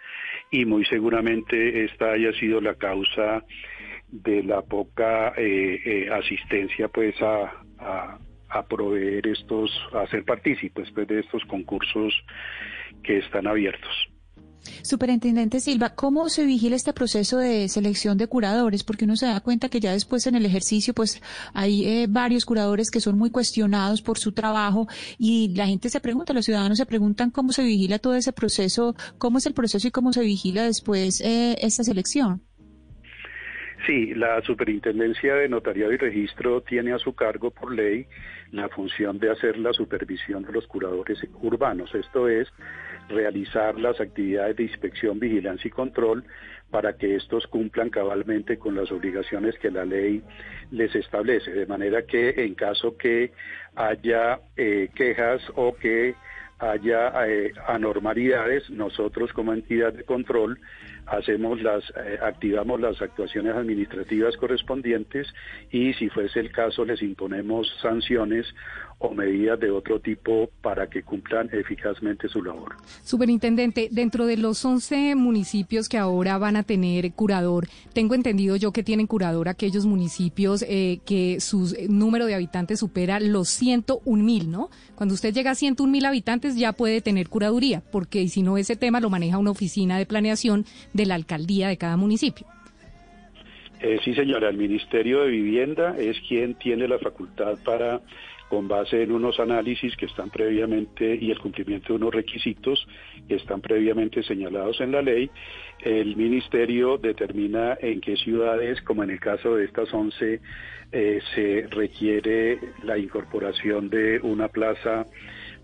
[0.51, 3.43] y muy seguramente esta haya sido la causa
[4.09, 8.17] de la poca eh, eh, asistencia pues a, a,
[8.49, 12.13] a proveer estos, a ser partícipes pues, de estos concursos
[13.03, 14.09] que están abiertos.
[14.83, 18.83] Superintendente Silva, ¿cómo se vigila este proceso de selección de curadores?
[18.83, 21.21] Porque uno se da cuenta que ya después en el ejercicio, pues
[21.53, 24.87] hay eh, varios curadores que son muy cuestionados por su trabajo
[25.17, 28.95] y la gente se pregunta, los ciudadanos se preguntan cómo se vigila todo ese proceso,
[29.17, 32.41] cómo es el proceso y cómo se vigila después eh, esta selección.
[33.85, 38.07] Sí, la Superintendencia de Notariado y Registro tiene a su cargo por ley
[38.51, 42.47] la función de hacer la supervisión de los curadores urbanos, esto es,
[43.09, 46.23] realizar las actividades de inspección, vigilancia y control
[46.69, 50.21] para que estos cumplan cabalmente con las obligaciones que la ley
[50.71, 53.31] les establece, de manera que en caso que
[53.75, 56.15] haya eh, quejas o que
[56.59, 60.59] haya eh, anormalidades, nosotros como entidad de control
[61.07, 65.27] hacemos las eh, activamos las actuaciones administrativas correspondientes
[65.71, 68.45] y si fuese el caso les imponemos sanciones
[68.99, 72.75] o medidas de otro tipo para que cumplan eficazmente su labor.
[73.03, 78.71] Superintendente, dentro de los 11 municipios que ahora van a tener curador, tengo entendido yo
[78.71, 84.49] que tienen curador aquellos municipios eh, que su número de habitantes supera los 101 mil,
[84.49, 84.69] ¿no?
[84.95, 88.75] Cuando usted llega a 101 mil habitantes ya puede tener curaduría, porque si no ese
[88.75, 90.65] tema lo maneja una oficina de planeación
[90.97, 92.45] de la alcaldía de cada municipio.
[93.79, 98.01] Eh, sí, señora, el Ministerio de Vivienda es quien tiene la facultad para,
[98.49, 102.87] con base en unos análisis que están previamente y el cumplimiento de unos requisitos
[103.27, 105.29] que están previamente señalados en la ley,
[105.83, 110.41] el Ministerio determina en qué ciudades, como en el caso de estas 11,
[110.91, 115.05] eh, se requiere la incorporación de una plaza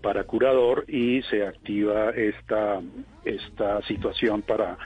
[0.00, 2.80] para curador y se activa esta,
[3.24, 4.76] esta situación para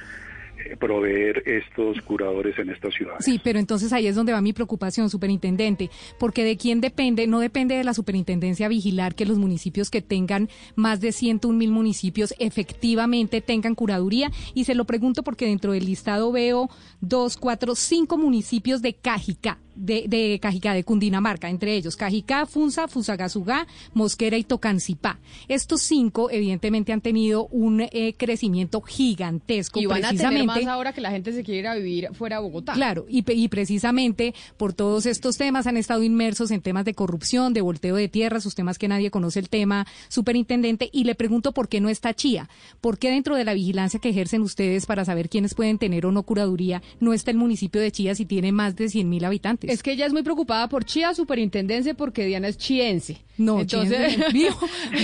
[0.79, 3.15] proveer estos curadores en esta ciudad.
[3.21, 7.41] Sí, pero entonces ahí es donde va mi preocupación, superintendente, porque de quién depende, no
[7.41, 12.35] depende de la superintendencia vigilar que los municipios que tengan más de 101 mil municipios
[12.39, 14.31] efectivamente tengan curaduría.
[14.55, 16.69] Y se lo pregunto porque dentro del listado veo
[17.01, 19.59] dos, cuatro, cinco municipios de Cajicá.
[19.81, 25.19] De, de Cajicá, de Cundinamarca, entre ellos Cajicá, Funza, Fusagasugá, Mosquera y Tocancipá.
[25.47, 29.81] Estos cinco, evidentemente, han tenido un eh, crecimiento gigantesco.
[29.81, 32.09] Y van a tener precisamente más ahora que la gente se quiere ir a vivir
[32.13, 32.73] fuera de Bogotá.
[32.73, 37.61] Claro, y precisamente por todos estos temas han estado inmersos en temas de corrupción, de
[37.61, 41.69] volteo de tierras, sus temas que nadie conoce el tema, superintendente, y le pregunto por
[41.69, 42.49] qué no está Chía,
[42.81, 46.13] por qué dentro de la vigilancia que ejercen ustedes para saber quiénes pueden tener o
[46.13, 49.68] no curaduría, no está el municipio de Chía si tiene más de 100 mil habitantes.
[49.73, 53.19] Es que ella es muy preocupada por Chía, superintendencia, porque Diana es chiense.
[53.37, 54.57] No, entonces chiense, vivo,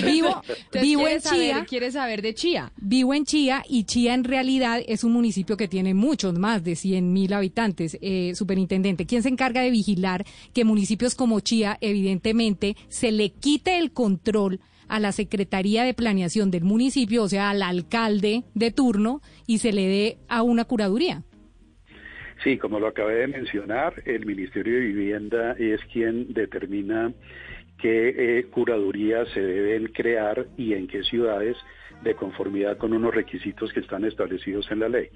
[0.04, 1.64] vivo, Entonces, vivo quiere en saber- Chía.
[1.66, 2.72] Quiere saber de Chía.
[2.76, 6.76] Vivo en Chía y Chía en realidad es un municipio que tiene muchos más de
[6.76, 7.98] 100 mil habitantes.
[8.00, 13.78] Eh, superintendente, ¿quién se encarga de vigilar que municipios como Chía, evidentemente, se le quite
[13.78, 19.22] el control a la Secretaría de Planeación del municipio, o sea, al alcalde de turno,
[19.46, 21.22] y se le dé a una curaduría?
[22.44, 27.12] Sí, como lo acabé de mencionar, el Ministerio de Vivienda es quien determina
[27.78, 31.56] qué eh, curadurías se deben crear y en qué ciudades
[32.02, 35.08] de conformidad con unos requisitos que están establecidos en la ley.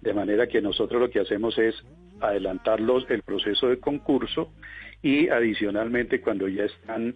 [0.00, 1.74] De manera que nosotros lo que hacemos es
[2.20, 4.50] adelantar los- el proceso de concurso
[5.02, 7.14] y adicionalmente cuando ya están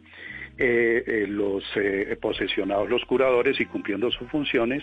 [0.59, 4.83] eh, eh, los eh, posesionados los curadores y cumpliendo sus funciones,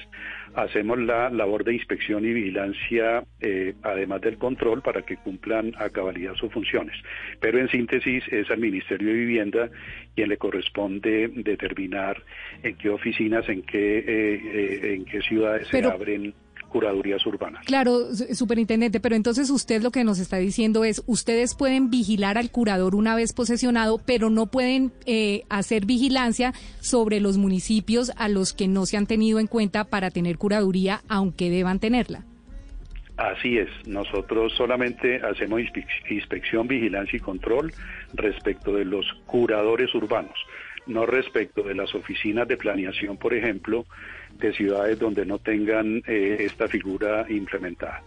[0.55, 5.89] hacemos la labor de inspección y vigilancia, eh, además del control, para que cumplan a
[5.89, 6.95] cabalidad sus funciones.
[7.39, 9.69] Pero en síntesis es al Ministerio de Vivienda
[10.15, 12.21] quien le corresponde determinar
[12.63, 16.33] en qué oficinas, en qué, eh, eh, en qué ciudades Pero- se abren
[16.71, 17.65] curadurías urbanas.
[17.65, 22.37] Claro, su- superintendente, pero entonces usted lo que nos está diciendo es, ustedes pueden vigilar
[22.37, 28.29] al curador una vez posesionado, pero no pueden eh, hacer vigilancia sobre los municipios a
[28.29, 32.23] los que no se han tenido en cuenta para tener curaduría, aunque deban tenerla.
[33.17, 37.71] Así es, nosotros solamente hacemos inspe- inspección, vigilancia y control
[38.13, 40.33] respecto de los curadores urbanos,
[40.87, 43.85] no respecto de las oficinas de planeación, por ejemplo,
[44.47, 48.03] de ciudades donde no tengan eh, esta figura implementada.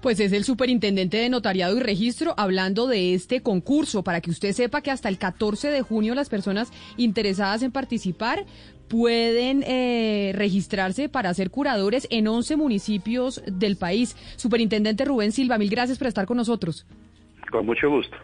[0.00, 4.52] Pues es el superintendente de notariado y registro hablando de este concurso para que usted
[4.52, 8.44] sepa que hasta el 14 de junio las personas interesadas en participar
[8.88, 14.16] pueden eh, registrarse para ser curadores en 11 municipios del país.
[14.36, 16.86] Superintendente Rubén Silva, mil gracias por estar con nosotros.
[17.50, 18.16] Con mucho gusto.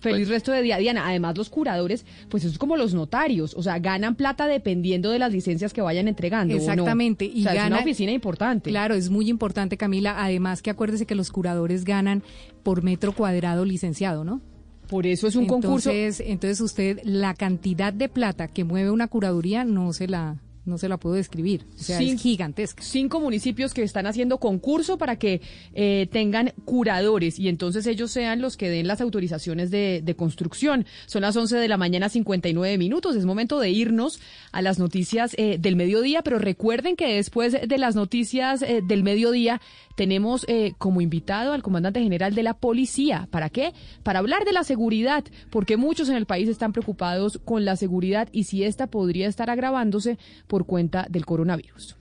[0.00, 1.08] Feliz resto de día, Diana.
[1.08, 5.18] Además, los curadores, pues eso es como los notarios, o sea, ganan plata dependiendo de
[5.18, 6.54] las licencias que vayan entregando.
[6.54, 6.62] ¿o no?
[6.62, 7.30] Exactamente.
[7.34, 8.70] O sea, es una oficina importante.
[8.70, 10.22] Claro, es muy importante, Camila.
[10.22, 12.22] Además que acuérdese que los curadores ganan
[12.62, 14.40] por metro cuadrado licenciado, ¿no?
[14.88, 15.90] Por eso es un concurso.
[15.92, 20.88] Entonces usted, la cantidad de plata que mueve una curaduría no se la, no se
[20.88, 21.64] la puedo describir.
[21.78, 22.82] O sea, Cin- es gigantesca.
[22.82, 25.40] Cinco municipios que están haciendo concurso para que
[25.74, 30.86] eh, tengan curadores y entonces ellos sean los que den las autorizaciones de, de construcción.
[31.06, 33.16] Son las 11 de la mañana, 59 minutos.
[33.16, 34.20] Es momento de irnos
[34.52, 39.02] a las noticias eh, del mediodía, pero recuerden que después de las noticias eh, del
[39.02, 39.60] mediodía
[40.00, 43.28] tenemos eh, como invitado al comandante general de la policía.
[43.30, 43.74] ¿Para qué?
[44.02, 48.26] Para hablar de la seguridad, porque muchos en el país están preocupados con la seguridad
[48.32, 50.16] y si esta podría estar agravándose
[50.46, 51.98] por cuenta del coronavirus.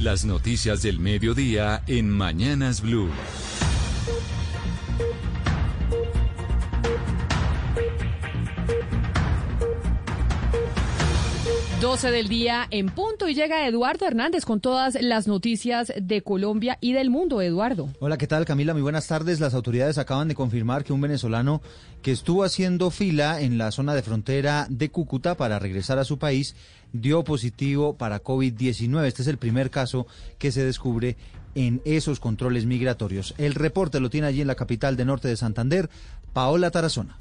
[0.00, 3.10] Las noticias del mediodía en Mañanas Blue.
[11.80, 16.76] 12 del día en punto y llega Eduardo Hernández con todas las noticias de Colombia
[16.80, 17.40] y del mundo.
[17.40, 17.88] Eduardo.
[18.00, 18.72] Hola, ¿qué tal Camila?
[18.72, 19.38] Muy buenas tardes.
[19.38, 21.62] Las autoridades acaban de confirmar que un venezolano
[22.02, 26.18] que estuvo haciendo fila en la zona de frontera de Cúcuta para regresar a su
[26.18, 26.56] país
[26.92, 29.04] dio positivo para COVID-19.
[29.04, 31.16] Este es el primer caso que se descubre
[31.54, 33.36] en esos controles migratorios.
[33.38, 35.88] El reporte lo tiene allí en la capital de Norte de Santander,
[36.32, 37.18] Paola Tarazona.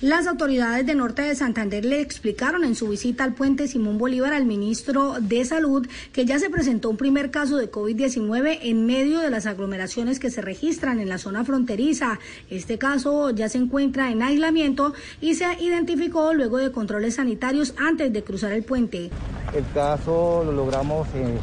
[0.00, 4.32] Las autoridades de Norte de Santander le explicaron en su visita al puente Simón Bolívar
[4.32, 9.18] al ministro de Salud que ya se presentó un primer caso de COVID-19 en medio
[9.18, 12.20] de las aglomeraciones que se registran en la zona fronteriza.
[12.48, 18.12] Este caso ya se encuentra en aislamiento y se identificó luego de controles sanitarios antes
[18.12, 19.10] de cruzar el puente.
[19.52, 21.38] El caso lo logramos eh,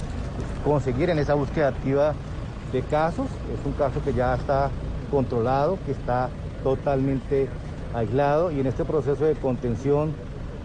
[0.63, 2.15] conseguir en esa búsqueda activa
[2.71, 3.27] de casos.
[3.53, 4.71] Es un caso que ya está
[5.11, 6.29] controlado, que está
[6.63, 7.49] totalmente
[7.95, 10.13] aislado y en este proceso de contención,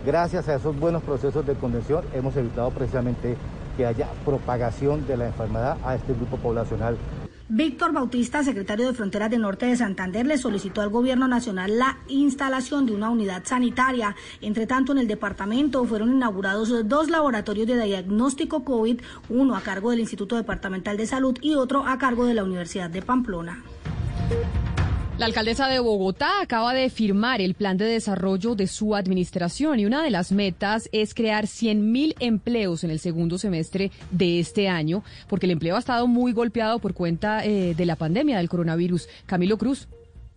[0.05, 3.37] gracias a esos buenos procesos de contención, hemos evitado precisamente
[3.77, 6.97] que haya propagación de la enfermedad a este grupo poblacional.
[7.53, 11.99] Víctor Bautista, secretario de Fronteras de Norte de Santander, le solicitó al gobierno nacional la
[12.07, 14.15] instalación de una unidad sanitaria.
[14.41, 19.01] Entre tanto, en el departamento fueron inaugurados dos laboratorios de diagnóstico COVID,
[19.31, 22.89] uno a cargo del Instituto Departamental de Salud y otro a cargo de la Universidad
[22.89, 23.65] de Pamplona.
[25.21, 29.85] La alcaldesa de Bogotá acaba de firmar el plan de desarrollo de su administración y
[29.85, 35.05] una de las metas es crear 100.000 empleos en el segundo semestre de este año,
[35.29, 39.09] porque el empleo ha estado muy golpeado por cuenta eh, de la pandemia del coronavirus.
[39.27, 39.89] Camilo Cruz.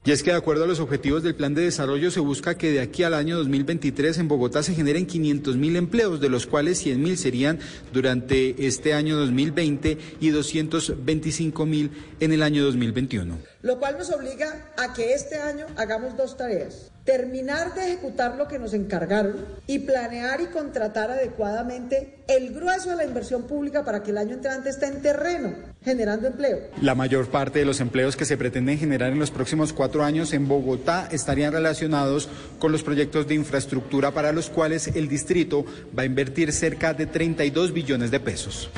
[0.05, 2.71] Y es que de acuerdo a los objetivos del plan de desarrollo se busca que
[2.71, 6.77] de aquí al año 2023 en Bogotá se generen 500 mil empleos, de los cuales
[6.79, 7.59] 100 mil serían
[7.93, 13.37] durante este año 2020 y 225 mil en el año 2021.
[13.61, 16.92] Lo cual nos obliga a que este año hagamos dos tareas.
[17.05, 19.35] Terminar de ejecutar lo que nos encargaron
[19.67, 24.35] y planear y contratar adecuadamente el grueso de la inversión pública para que el año
[24.35, 25.53] entrante esté en terreno,
[25.83, 26.59] generando empleo.
[26.81, 30.31] La mayor parte de los empleos que se pretenden generar en los próximos cuatro años
[30.31, 35.65] en Bogotá estarían relacionados con los proyectos de infraestructura para los cuales el distrito
[35.97, 38.69] va a invertir cerca de 32 billones de pesos.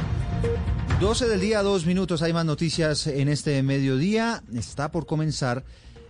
[1.00, 2.22] 12 del día, dos minutos.
[2.22, 4.42] Hay más noticias en este mediodía.
[4.56, 5.64] Está por comenzar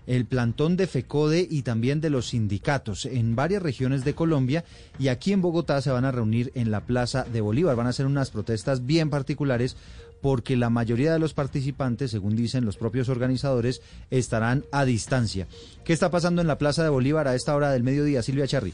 [0.08, 4.64] el plantón de FECODE y también de los sindicatos en varias regiones de Colombia
[5.00, 7.76] y aquí en Bogotá se van a reunir en la Plaza de Bolívar.
[7.76, 9.76] Van a hacer unas protestas bien particulares
[10.22, 15.48] porque la mayoría de los participantes, según dicen los propios organizadores, estarán a distancia.
[15.84, 18.74] ¿Qué está pasando en la Plaza de Bolívar a esta hora del mediodía, Silvia Charri?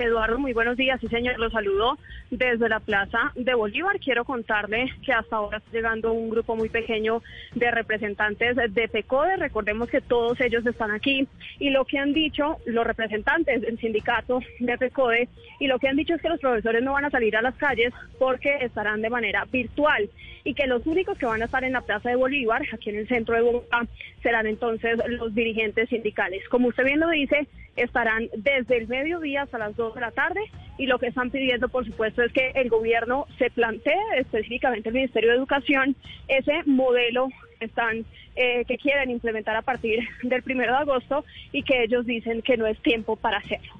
[0.00, 0.98] Eduardo, muy buenos días.
[1.00, 1.98] Sí, señor, lo saludo
[2.30, 4.00] desde la Plaza de Bolívar.
[4.00, 7.22] Quiero contarle que hasta ahora está llegando un grupo muy pequeño
[7.54, 9.36] de representantes de PECODE.
[9.36, 11.28] Recordemos que todos ellos están aquí
[11.58, 15.28] y lo que han dicho los representantes del sindicato de PECODE
[15.58, 17.54] y lo que han dicho es que los profesores no van a salir a las
[17.56, 20.08] calles porque estarán de manera virtual
[20.44, 22.96] y que los únicos que van a estar en la Plaza de Bolívar, aquí en
[22.96, 23.86] el centro de Bogotá,
[24.22, 26.46] serán entonces los dirigentes sindicales.
[26.48, 27.46] Como usted bien lo dice,
[27.76, 30.40] estarán desde el mediodía hasta las 2 de la tarde
[30.78, 34.94] y lo que están pidiendo, por supuesto, es que el gobierno se plantee, específicamente el
[34.94, 35.96] Ministerio de Educación,
[36.28, 38.04] ese modelo que
[38.36, 42.56] eh, que quieren implementar a partir del primero de agosto y que ellos dicen que
[42.56, 43.79] no es tiempo para hacerlo.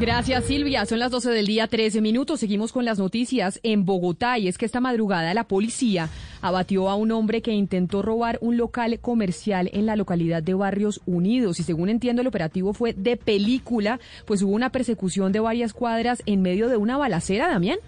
[0.00, 4.38] Gracias Silvia, son las 12 del día 13 minutos, seguimos con las noticias en Bogotá.
[4.38, 6.08] Y es que esta madrugada la policía
[6.42, 11.00] abatió a un hombre que intentó robar un local comercial en la localidad de Barrios
[11.06, 11.60] Unidos.
[11.60, 16.22] Y según entiendo el operativo fue de película, pues hubo una persecución de varias cuadras
[16.26, 17.78] en medio de una balacera, Damián.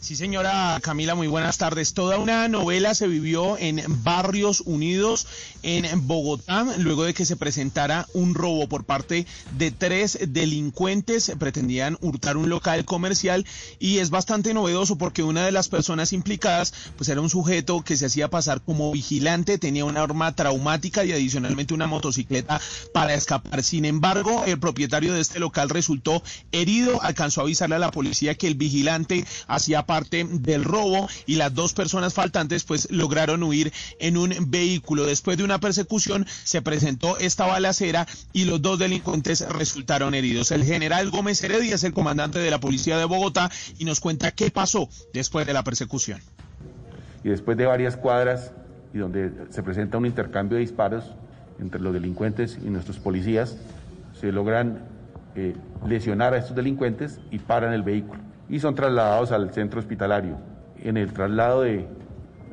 [0.00, 1.92] Sí, señora Camila, muy buenas tardes.
[1.92, 5.26] Toda una novela se vivió en Barrios Unidos,
[5.62, 9.26] en Bogotá, luego de que se presentara un robo por parte
[9.58, 11.30] de tres delincuentes.
[11.38, 13.44] Pretendían hurtar un local comercial
[13.78, 17.98] y es bastante novedoso porque una de las personas implicadas pues era un sujeto que
[17.98, 22.58] se hacía pasar como vigilante, tenía una arma traumática y adicionalmente una motocicleta
[22.94, 23.62] para escapar.
[23.62, 26.22] Sin embargo, el propietario de este local resultó
[26.52, 31.34] herido, alcanzó a avisarle a la policía que el vigilante hacía parte del robo y
[31.34, 35.04] las dos personas faltantes pues lograron huir en un vehículo.
[35.04, 40.52] Después de una persecución se presentó esta balacera y los dos delincuentes resultaron heridos.
[40.52, 43.50] El general Gómez Heredia es el comandante de la policía de Bogotá
[43.80, 46.20] y nos cuenta qué pasó después de la persecución.
[47.24, 48.52] Y después de varias cuadras
[48.94, 51.02] y donde se presenta un intercambio de disparos
[51.58, 53.56] entre los delincuentes y nuestros policías,
[54.20, 54.84] se logran
[55.34, 60.36] eh, lesionar a estos delincuentes y paran el vehículo y son trasladados al centro hospitalario.
[60.82, 61.86] En el traslado de,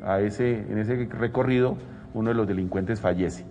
[0.04, 1.76] a ese, en ese recorrido,
[2.14, 3.44] uno de los delincuentes fallece.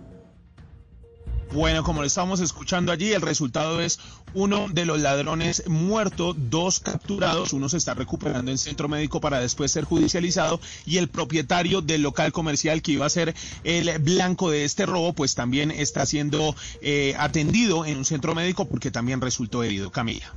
[1.52, 3.98] Bueno, como lo estábamos escuchando allí, el resultado es
[4.34, 9.40] uno de los ladrones muerto, dos capturados, uno se está recuperando en centro médico para
[9.40, 13.34] después ser judicializado y el propietario del local comercial que iba a ser
[13.64, 18.66] el blanco de este robo, pues también está siendo eh, atendido en un centro médico
[18.66, 19.90] porque también resultó herido.
[19.90, 20.30] Camila.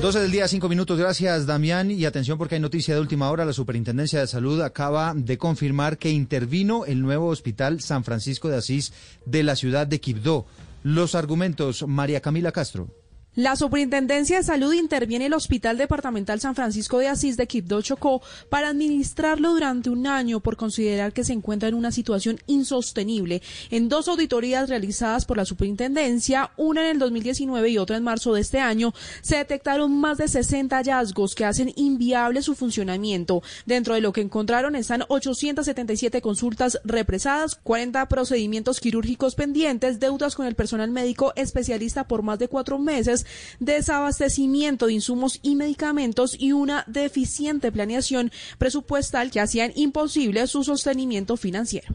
[0.00, 0.98] 12 del día, 5 minutos.
[0.98, 1.90] Gracias, Damián.
[1.90, 3.44] Y atención porque hay noticia de última hora.
[3.44, 8.56] La Superintendencia de Salud acaba de confirmar que intervino el nuevo hospital San Francisco de
[8.56, 8.94] Asís
[9.26, 10.46] de la ciudad de Quibdó.
[10.82, 12.88] Los argumentos, María Camila Castro.
[13.36, 18.22] La Superintendencia de Salud interviene el Hospital Departamental San Francisco de Asís de Quibdó Chocó
[18.48, 23.40] para administrarlo durante un año por considerar que se encuentra en una situación insostenible.
[23.70, 28.34] En dos auditorías realizadas por la Superintendencia, una en el 2019 y otra en marzo
[28.34, 28.92] de este año,
[29.22, 33.44] se detectaron más de 60 hallazgos que hacen inviable su funcionamiento.
[33.64, 40.46] Dentro de lo que encontraron están 877 consultas represadas, 40 procedimientos quirúrgicos pendientes, deudas con
[40.46, 43.19] el personal médico especialista por más de cuatro meses,
[43.58, 51.36] desabastecimiento de insumos y medicamentos y una deficiente planeación presupuestal que hacían imposible su sostenimiento
[51.36, 51.94] financiero.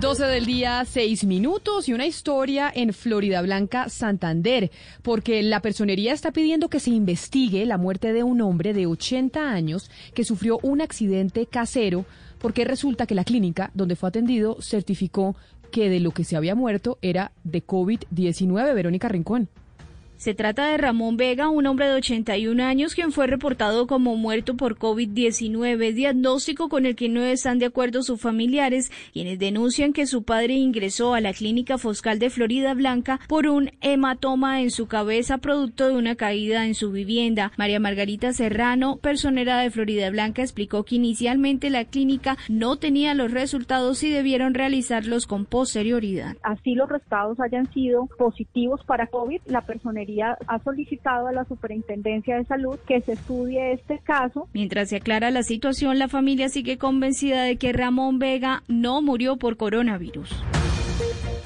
[0.00, 4.70] 12 del día, 6 minutos y una historia en Florida Blanca, Santander,
[5.02, 9.52] porque la personería está pidiendo que se investigue la muerte de un hombre de 80
[9.52, 12.06] años que sufrió un accidente casero,
[12.38, 15.36] porque resulta que la clínica donde fue atendido certificó
[15.70, 18.74] que de lo que se había muerto era de COVID-19.
[18.74, 19.50] Verónica Rincón.
[20.20, 24.54] Se trata de Ramón Vega, un hombre de 81 años quien fue reportado como muerto
[24.54, 30.04] por COVID-19, diagnóstico con el que no están de acuerdo sus familiares, quienes denuncian que
[30.04, 34.88] su padre ingresó a la clínica Foscal de Florida Blanca por un hematoma en su
[34.88, 37.52] cabeza producto de una caída en su vivienda.
[37.56, 43.30] María Margarita Serrano, personera de Florida Blanca, explicó que inicialmente la clínica no tenía los
[43.30, 46.36] resultados y debieron realizarlos con posterioridad.
[46.42, 52.36] Así los resultados hayan sido positivos para COVID, la personería ha solicitado a la Superintendencia
[52.36, 54.48] de Salud que se estudie este caso.
[54.52, 59.36] Mientras se aclara la situación, la familia sigue convencida de que Ramón Vega no murió
[59.36, 60.42] por coronavirus.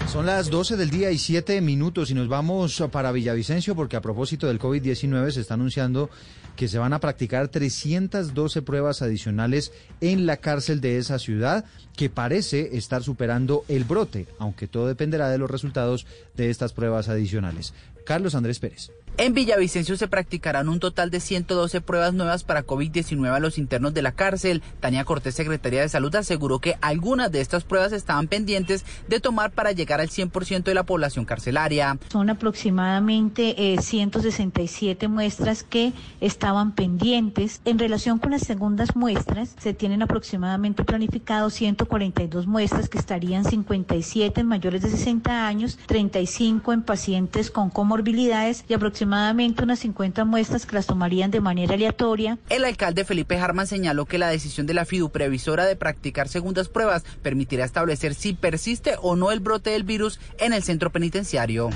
[0.07, 4.01] Son las 12 del día y 7 minutos y nos vamos para Villavicencio porque a
[4.01, 6.09] propósito del COVID-19 se está anunciando
[6.55, 11.65] que se van a practicar 312 pruebas adicionales en la cárcel de esa ciudad
[11.97, 17.09] que parece estar superando el brote, aunque todo dependerá de los resultados de estas pruebas
[17.09, 17.75] adicionales.
[18.05, 18.91] Carlos Andrés Pérez.
[19.17, 23.95] En Villavicencio se practicarán un total de 112 pruebas nuevas para COVID-19 a los internos
[23.95, 24.61] de la cárcel.
[24.81, 29.53] Tania Cortés, secretaria de Salud, aseguró que algunas de estas pruebas estaban pendientes de tomar
[29.53, 31.97] para llegar al 100% de la población carcelaria.
[32.11, 37.61] Son aproximadamente 167 eh, muestras que estaban pendientes.
[37.65, 44.41] En relación con las segundas muestras, se tienen aproximadamente planificados 142 muestras que estarían 57
[44.41, 50.25] en mayores de 60 años, 35 en pacientes con comorbilidades y aproximadamente aproximadamente unas 50
[50.25, 52.39] muestras que las tomarían de manera aleatoria.
[52.49, 56.69] El alcalde Felipe Harman señaló que la decisión de la FIDU previsora de practicar segundas
[56.69, 61.69] pruebas permitirá establecer si persiste o no el brote del virus en el centro penitenciario.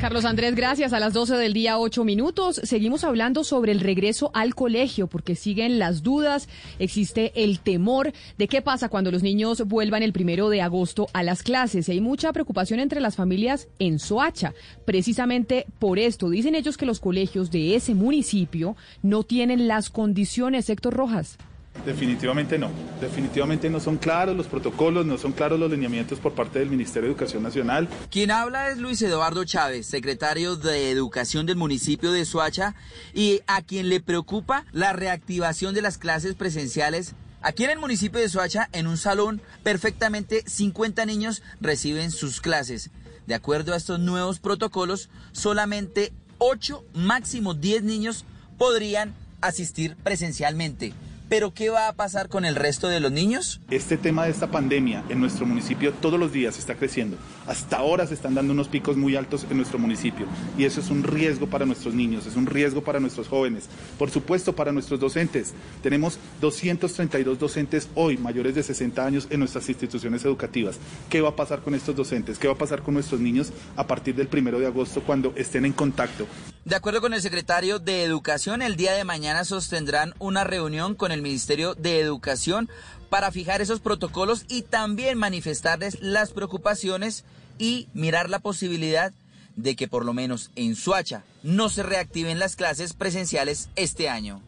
[0.00, 0.92] Carlos Andrés, gracias.
[0.92, 2.60] A las 12 del día, 8 minutos.
[2.62, 6.48] Seguimos hablando sobre el regreso al colegio porque siguen las dudas,
[6.78, 11.24] existe el temor de qué pasa cuando los niños vuelvan el primero de agosto a
[11.24, 11.88] las clases.
[11.88, 14.54] Hay mucha preocupación entre las familias en Soacha.
[14.84, 20.70] Precisamente por esto, dicen ellos que los colegios de ese municipio no tienen las condiciones,
[20.70, 21.38] Héctor Rojas.
[21.84, 22.70] Definitivamente no.
[23.00, 27.08] Definitivamente no son claros los protocolos, no son claros los lineamientos por parte del Ministerio
[27.08, 27.88] de Educación Nacional.
[28.10, 32.74] Quien habla es Luis Eduardo Chávez, secretario de Educación del municipio de Soacha,
[33.14, 37.14] y a quien le preocupa la reactivación de las clases presenciales.
[37.40, 42.90] Aquí en el municipio de Soacha, en un salón, perfectamente 50 niños reciben sus clases.
[43.26, 48.24] De acuerdo a estos nuevos protocolos, solamente 8, máximo 10 niños
[48.56, 50.92] podrían asistir presencialmente.
[51.28, 53.60] Pero ¿qué va a pasar con el resto de los niños?
[53.70, 57.18] Este tema de esta pandemia en nuestro municipio todos los días está creciendo.
[57.46, 60.26] Hasta ahora se están dando unos picos muy altos en nuestro municipio
[60.56, 63.68] y eso es un riesgo para nuestros niños, es un riesgo para nuestros jóvenes,
[63.98, 65.52] por supuesto para nuestros docentes.
[65.82, 70.78] Tenemos 232 docentes hoy mayores de 60 años en nuestras instituciones educativas.
[71.10, 72.38] ¿Qué va a pasar con estos docentes?
[72.38, 75.66] ¿Qué va a pasar con nuestros niños a partir del primero de agosto cuando estén
[75.66, 76.26] en contacto?
[76.68, 81.12] De acuerdo con el secretario de Educación, el día de mañana sostendrán una reunión con
[81.12, 82.68] el el Ministerio de Educación
[83.10, 87.24] para fijar esos protocolos y también manifestarles las preocupaciones
[87.58, 89.12] y mirar la posibilidad
[89.56, 94.40] de que por lo menos en Suacha no se reactiven las clases presenciales este año.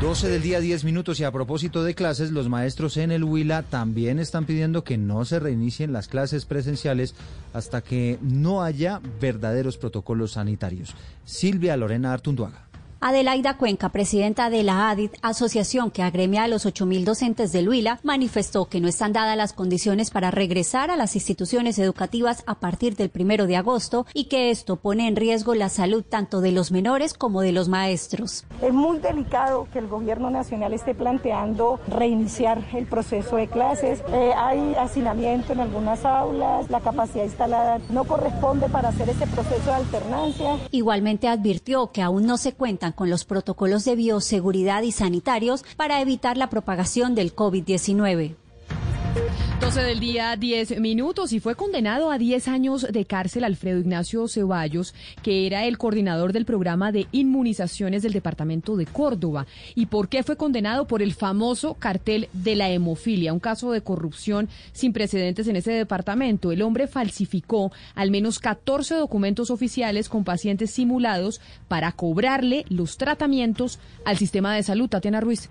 [0.00, 3.62] 12 del día 10 minutos y a propósito de clases, los maestros en el Huila
[3.62, 7.14] también están pidiendo que no se reinicien las clases presenciales
[7.54, 10.94] hasta que no haya verdaderos protocolos sanitarios.
[11.24, 12.63] Silvia Lorena Artunduaga.
[13.06, 18.00] Adelaida Cuenca, presidenta de la ADIT, asociación que agremia a los 8.000 docentes de Huila,
[18.02, 22.96] manifestó que no están dadas las condiciones para regresar a las instituciones educativas a partir
[22.96, 26.72] del primero de agosto y que esto pone en riesgo la salud tanto de los
[26.72, 28.46] menores como de los maestros.
[28.62, 34.02] Es muy delicado que el gobierno nacional esté planteando reiniciar el proceso de clases.
[34.14, 39.66] Eh, hay hacinamiento en algunas aulas, la capacidad instalada no corresponde para hacer ese proceso
[39.66, 40.56] de alternancia.
[40.70, 46.00] Igualmente advirtió que aún no se cuentan con los protocolos de bioseguridad y sanitarios para
[46.00, 48.36] evitar la propagación del COVID-19.
[49.60, 54.28] 12 del día, 10 minutos y fue condenado a 10 años de cárcel Alfredo Ignacio
[54.28, 59.46] Ceballos, que era el coordinador del programa de inmunizaciones del departamento de Córdoba.
[59.74, 60.86] ¿Y por qué fue condenado?
[60.86, 65.72] Por el famoso cartel de la hemofilia, un caso de corrupción sin precedentes en ese
[65.72, 66.52] departamento.
[66.52, 73.78] El hombre falsificó al menos 14 documentos oficiales con pacientes simulados para cobrarle los tratamientos
[74.04, 74.88] al sistema de salud.
[74.88, 75.48] Tatiana Ruiz.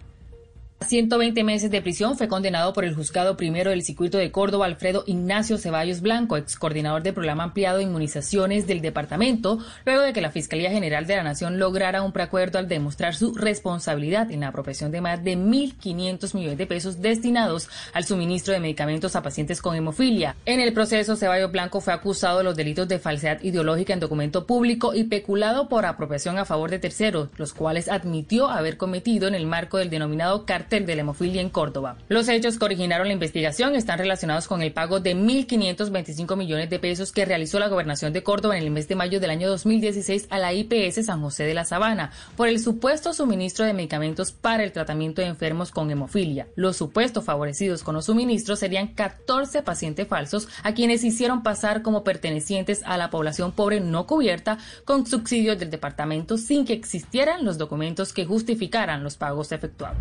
[0.84, 5.04] 120 meses de prisión fue condenado por el juzgado primero del circuito de Córdoba Alfredo
[5.08, 10.22] Ignacio Ceballos Blanco, ex coordinador del programa ampliado de inmunizaciones del departamento, luego de que
[10.22, 14.50] la Fiscalía General de la Nación lograra un preacuerdo al demostrar su responsabilidad en la
[14.50, 19.62] apropiación de más de 1.500 millones de pesos destinados al suministro de medicamentos a pacientes
[19.62, 20.36] con hemofilia.
[20.46, 24.46] En el proceso, Ceballos Blanco fue acusado de los delitos de falsedad ideológica en documento
[24.46, 29.36] público y peculado por apropiación a favor de terceros, los cuales admitió haber cometido en
[29.36, 31.98] el marco del denominado cartel de la hemofilia en Córdoba.
[32.10, 36.80] Los hechos que originaron la investigación están relacionados con el pago de 1.525 millones de
[36.80, 40.28] pesos que realizó la gobernación de Córdoba en el mes de mayo del año 2016
[40.32, 44.64] a la IPS San José de la Sabana por el supuesto suministro de medicamentos para
[44.64, 46.48] el tratamiento de enfermos con hemofilia.
[46.56, 52.04] Los supuestos favorecidos con los suministros serían 14 pacientes falsos a quienes hicieron pasar como
[52.04, 57.60] pertenecientes a la población pobre no cubierta con subsidios del departamento sin que existieran los
[57.60, 60.00] documentos que justificaran los pagos efectuados.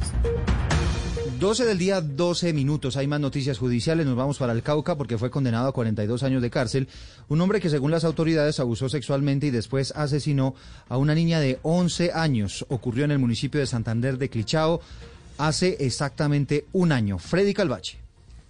[1.42, 2.96] 12 del día, 12 minutos.
[2.96, 4.06] Hay más noticias judiciales.
[4.06, 6.86] Nos vamos para el Cauca porque fue condenado a 42 años de cárcel.
[7.28, 10.54] Un hombre que, según las autoridades, abusó sexualmente y después asesinó
[10.88, 12.64] a una niña de 11 años.
[12.68, 14.82] Ocurrió en el municipio de Santander de Clichao
[15.36, 17.18] hace exactamente un año.
[17.18, 17.98] Freddy Calvache.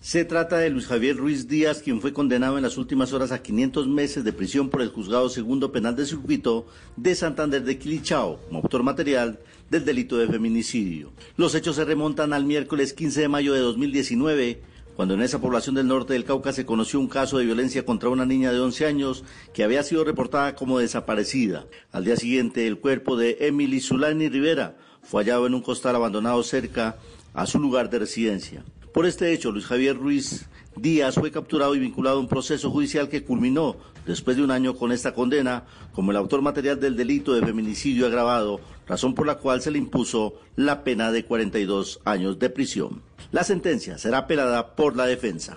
[0.03, 3.41] Se trata de Luis Javier Ruiz Díaz, quien fue condenado en las últimas horas a
[3.41, 6.67] 500 meses de prisión por el juzgado segundo penal de circuito
[6.97, 9.39] de Santander de Quilichao, como autor material
[9.73, 11.13] del delito de feminicidio.
[11.39, 14.61] Los hechos se remontan al miércoles 15 de mayo de 2019,
[14.95, 18.11] cuando en esa población del norte del Cauca se conoció un caso de violencia contra
[18.11, 19.25] una niña de 11 años
[19.55, 21.65] que había sido reportada como desaparecida.
[21.91, 26.43] Al día siguiente, el cuerpo de Emily Zulani Rivera fue hallado en un costal abandonado
[26.43, 26.99] cerca
[27.33, 28.63] a su lugar de residencia.
[28.93, 33.09] Por este hecho, Luis Javier Ruiz Díaz fue capturado y vinculado a un proceso judicial
[33.09, 33.77] que culminó
[34.07, 38.07] después de un año con esta condena como el autor material del delito de feminicidio
[38.07, 43.03] agravado, razón por la cual se le impuso la pena de 42 años de prisión.
[43.31, 45.57] La sentencia será apelada por la defensa.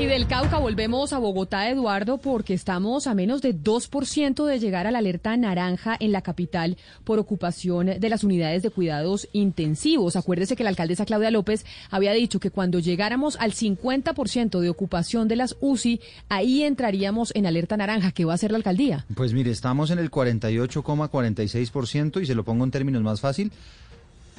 [0.00, 4.86] Y del Cauca volvemos a Bogotá, Eduardo, porque estamos a menos de 2% de llegar
[4.86, 10.14] a la alerta naranja en la capital por ocupación de las unidades de cuidados intensivos.
[10.14, 15.26] Acuérdese que la alcaldesa Claudia López había dicho que cuando llegáramos al 50% de ocupación
[15.26, 18.12] de las UCI, ahí entraríamos en alerta naranja.
[18.12, 19.04] ¿Qué va a hacer la alcaldía?
[19.16, 23.50] Pues mire, estamos en el 48,46% y se lo pongo en términos más fácil,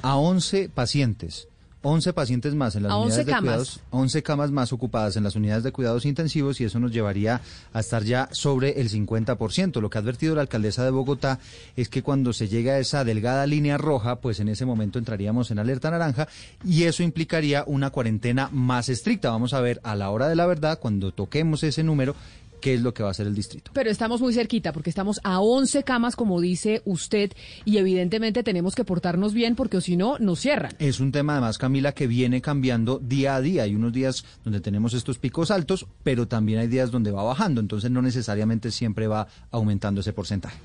[0.00, 1.49] a 11 pacientes
[1.82, 5.64] 11 pacientes más en las unidades de cuidados, 11 camas más ocupadas en las unidades
[5.64, 7.40] de cuidados intensivos y eso nos llevaría
[7.72, 9.80] a estar ya sobre el 50%.
[9.80, 11.38] Lo que ha advertido la alcaldesa de Bogotá
[11.76, 15.50] es que cuando se llega a esa delgada línea roja, pues en ese momento entraríamos
[15.50, 16.28] en alerta naranja
[16.64, 19.30] y eso implicaría una cuarentena más estricta.
[19.30, 22.14] Vamos a ver a la hora de la verdad, cuando toquemos ese número,
[22.60, 23.70] qué es lo que va a hacer el distrito.
[23.74, 27.32] Pero estamos muy cerquita porque estamos a 11 camas, como dice usted,
[27.64, 30.72] y evidentemente tenemos que portarnos bien porque si no, nos cierran.
[30.78, 33.64] Es un tema además, Camila, que viene cambiando día a día.
[33.64, 37.60] Hay unos días donde tenemos estos picos altos, pero también hay días donde va bajando,
[37.60, 40.58] entonces no necesariamente siempre va aumentando ese porcentaje.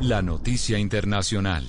[0.00, 1.66] La noticia internacional.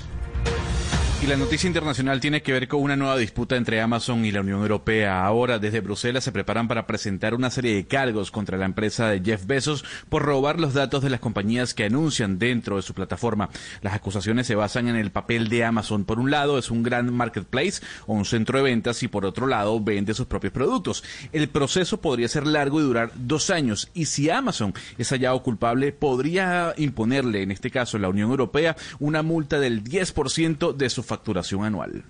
[1.22, 4.42] Y la noticia internacional tiene que ver con una nueva disputa entre Amazon y la
[4.42, 5.24] Unión Europea.
[5.24, 9.22] Ahora, desde Bruselas se preparan para presentar una serie de cargos contra la empresa de
[9.24, 13.52] Jeff Bezos por robar los datos de las compañías que anuncian dentro de su plataforma.
[13.84, 16.06] Las acusaciones se basan en el papel de Amazon.
[16.06, 19.46] Por un lado, es un gran marketplace o un centro de ventas y por otro
[19.46, 21.04] lado, vende sus propios productos.
[21.34, 23.92] El proceso podría ser largo y durar dos años.
[23.94, 29.22] Y si Amazon es hallado culpable, podría imponerle, en este caso, la Unión Europea, una
[29.22, 32.06] multa del 10% de su facturación anual.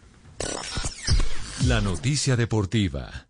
[1.66, 3.28] La noticia deportiva.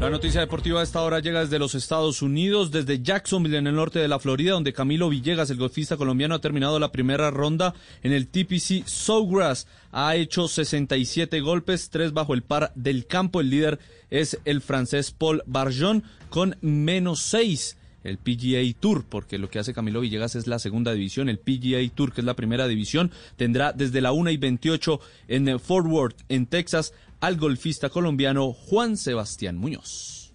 [0.00, 3.76] La noticia deportiva a esta hora llega desde los Estados Unidos, desde Jacksonville en el
[3.76, 7.74] norte de la Florida, donde Camilo Villegas, el golfista colombiano, ha terminado la primera ronda
[8.02, 9.68] en el TPC Sawgrass.
[9.92, 13.40] Ha hecho 67 golpes, tres bajo el par del campo.
[13.40, 13.78] El líder
[14.10, 17.76] es el francés Paul Barjon con menos seis
[18.06, 21.94] el PGA Tour, porque lo que hace Camilo Villegas es la segunda división, el PGA
[21.94, 26.22] Tour, que es la primera división, tendrá desde la 1 y 28 en Fort Worth,
[26.28, 30.32] en Texas, al golfista colombiano Juan Sebastián Muñoz.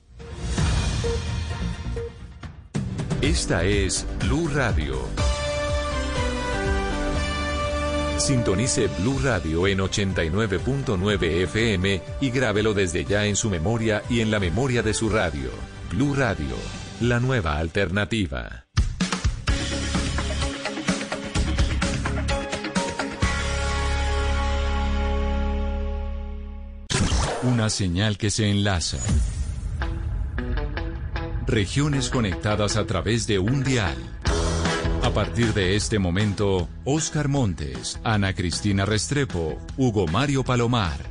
[3.22, 4.98] Esta es Blue Radio.
[8.18, 14.30] Sintonice Blue Radio en 89.9 FM y grábelo desde ya en su memoria y en
[14.30, 15.50] la memoria de su radio.
[15.92, 18.68] Blue Radio la nueva alternativa.
[27.44, 29.00] Una señal que se enlaza.
[31.48, 33.98] Regiones conectadas a través de un dial.
[35.02, 41.11] A partir de este momento, Oscar Montes, Ana Cristina Restrepo, Hugo Mario Palomar,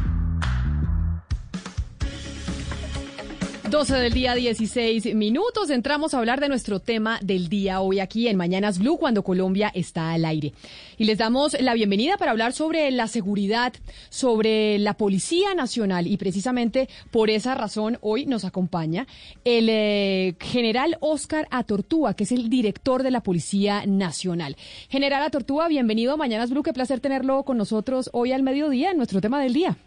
[3.71, 5.69] 12 del día, 16 minutos.
[5.69, 9.71] Entramos a hablar de nuestro tema del día hoy aquí en Mañanas Blue, cuando Colombia
[9.73, 10.51] está al aire.
[10.97, 13.71] Y les damos la bienvenida para hablar sobre la seguridad,
[14.09, 16.07] sobre la Policía Nacional.
[16.07, 19.07] Y precisamente por esa razón hoy nos acompaña
[19.45, 24.57] el eh, general Oscar Atortúa, que es el director de la Policía Nacional.
[24.89, 26.61] General Atortúa, bienvenido a Mañanas Blue.
[26.61, 29.77] Qué placer tenerlo con nosotros hoy al mediodía en nuestro tema del día.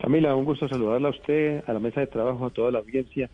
[0.00, 3.28] Camila, un gusto saludarla a usted, a la mesa de trabajo, a toda la audiencia,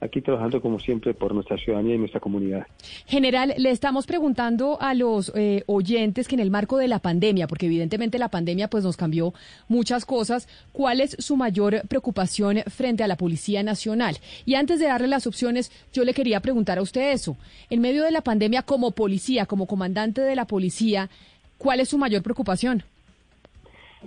[0.00, 2.66] aquí trabajando como siempre por nuestra ciudadanía y nuestra comunidad.
[3.06, 7.48] General, le estamos preguntando a los eh, oyentes que en el marco de la pandemia,
[7.48, 9.34] porque evidentemente la pandemia pues nos cambió
[9.66, 14.18] muchas cosas, ¿cuál es su mayor preocupación frente a la Policía Nacional?
[14.46, 17.36] Y antes de darle las opciones, yo le quería preguntar a usted eso.
[17.68, 21.10] En medio de la pandemia, como policía, como comandante de la policía,
[21.58, 22.84] ¿cuál es su mayor preocupación?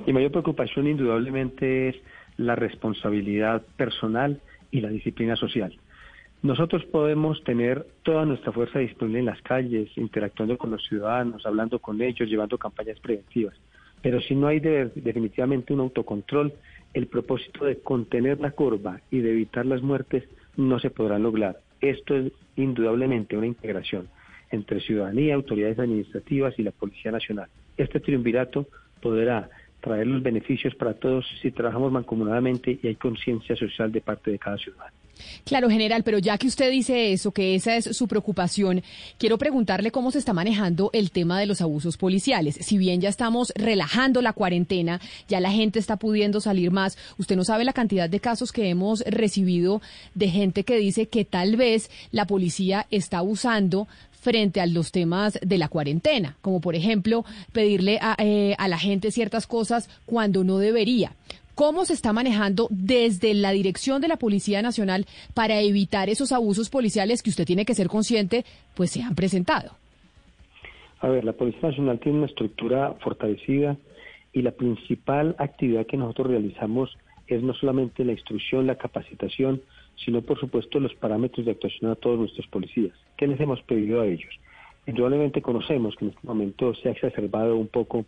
[0.05, 1.95] Mi mayor preocupación indudablemente es
[2.37, 5.77] la responsabilidad personal y la disciplina social.
[6.43, 11.79] Nosotros podemos tener toda nuestra fuerza disponible en las calles, interactuando con los ciudadanos, hablando
[11.79, 13.55] con ellos, llevando campañas preventivas.
[14.01, 16.53] Pero si no hay definitivamente un autocontrol,
[16.93, 20.23] el propósito de contener la curva y de evitar las muertes
[20.55, 21.57] no se podrá lograr.
[21.81, 24.07] Esto es indudablemente una integración
[24.51, 27.47] entre ciudadanía, autoridades administrativas y la Policía Nacional.
[27.77, 28.67] Este triunvirato
[29.01, 29.49] podrá
[29.85, 34.39] traer los beneficios para todos si trabajamos mancomunadamente y hay conciencia social de parte de
[34.39, 35.04] cada ciudadano.
[35.43, 38.83] Claro, general, pero ya que usted dice eso, que esa es su preocupación,
[39.17, 42.57] quiero preguntarle cómo se está manejando el tema de los abusos policiales.
[42.61, 47.35] Si bien ya estamos relajando la cuarentena, ya la gente está pudiendo salir más, usted
[47.35, 49.81] no sabe la cantidad de casos que hemos recibido
[50.13, 53.87] de gente que dice que tal vez la policía está abusando
[54.25, 58.79] frente a los temas de la cuarentena, como por ejemplo pedirle a, eh, a la
[58.79, 61.15] gente ciertas cosas cuando no debería.
[61.55, 66.69] ¿Cómo se está manejando desde la dirección de la Policía Nacional para evitar esos abusos
[66.69, 68.43] policiales que usted tiene que ser consciente,
[68.75, 69.71] pues se han presentado?
[70.99, 73.77] A ver, la Policía Nacional tiene una estructura fortalecida
[74.33, 79.61] y la principal actividad que nosotros realizamos es no solamente la instrucción, la capacitación,
[79.95, 82.93] sino por supuesto los parámetros de actuación a todos nuestros policías.
[83.15, 84.33] ¿Qué les hemos pedido a ellos?
[84.87, 88.05] Indudablemente conocemos que en este momento se ha exacerbado un poco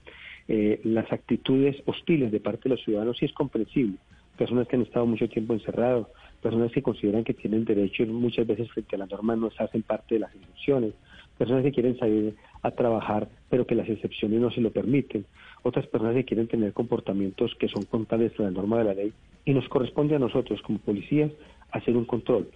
[0.48, 3.98] eh, las actitudes hostiles de parte de los ciudadanos y es comprensible.
[4.38, 6.08] Personas que han estado mucho tiempo encerrados,
[6.42, 9.82] personas que consideran que tienen derechos muchas veces frente a la norma no se hacen
[9.82, 10.94] parte de las excepciones,
[11.38, 15.26] personas que quieren salir a trabajar pero que las excepciones no se lo permiten,
[15.64, 19.14] otras personas que quieren tener comportamientos que son contrarios a la norma de la ley
[19.46, 21.32] y nos corresponde a nosotros como policías
[21.72, 22.50] hacer un control,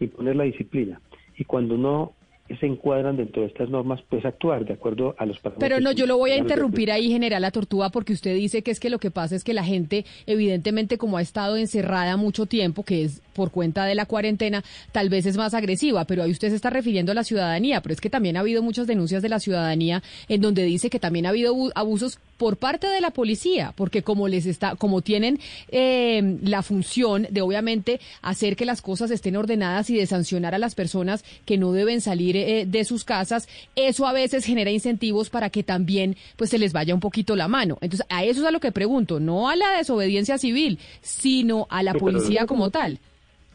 [0.00, 1.00] imponer la disciplina.
[1.36, 2.12] Y cuando no
[2.60, 5.68] se encuadran dentro de estas normas, pues actuar de acuerdo a los parámetros.
[5.68, 8.70] Pero no, yo lo voy a interrumpir ahí, general La Tortuga, porque usted dice que
[8.70, 12.46] es que lo que pasa es que la gente, evidentemente, como ha estado encerrada mucho
[12.46, 16.30] tiempo, que es por cuenta de la cuarentena, tal vez es más agresiva, pero ahí
[16.30, 19.22] usted se está refiriendo a la ciudadanía, pero es que también ha habido muchas denuncias
[19.22, 23.10] de la ciudadanía en donde dice que también ha habido abusos por parte de la
[23.10, 25.38] policía, porque como les está, como tienen
[25.70, 30.58] eh, la función de obviamente hacer que las cosas estén ordenadas y de sancionar a
[30.58, 35.30] las personas que no deben salir eh, de sus casas, eso a veces genera incentivos
[35.30, 37.78] para que también pues se les vaya un poquito la mano.
[37.80, 41.82] Entonces a eso es a lo que pregunto, no a la desobediencia civil, sino a
[41.82, 42.98] la policía como tal.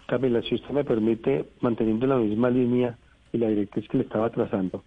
[0.08, 2.98] Camila, si usted me permite, manteniendo la misma línea
[3.32, 4.84] y la directriz que le estaba trazando,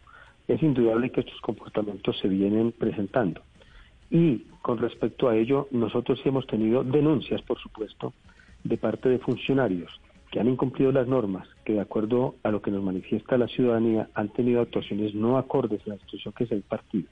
[0.47, 3.40] es indudable que estos comportamientos se vienen presentando.
[4.10, 8.12] Y con respecto a ello, nosotros hemos tenido denuncias, por supuesto,
[8.62, 9.90] de parte de funcionarios
[10.31, 14.09] que han incumplido las normas, que de acuerdo a lo que nos manifiesta la ciudadanía
[14.15, 17.09] han tenido actuaciones no acordes a la instrucción que se ha impartido.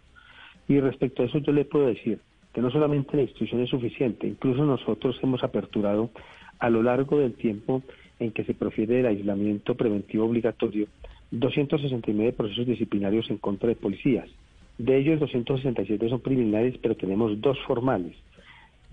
[0.69, 2.21] Y respecto a eso yo le puedo decir
[2.53, 6.11] que no solamente la instrucción es suficiente, incluso nosotros hemos aperturado
[6.59, 7.83] a lo largo del tiempo
[8.19, 10.87] en que se profiere el aislamiento preventivo obligatorio
[11.31, 14.29] 269 procesos disciplinarios en contra de policías,
[14.79, 18.17] de ellos, 267 son preliminares, pero tenemos dos formales.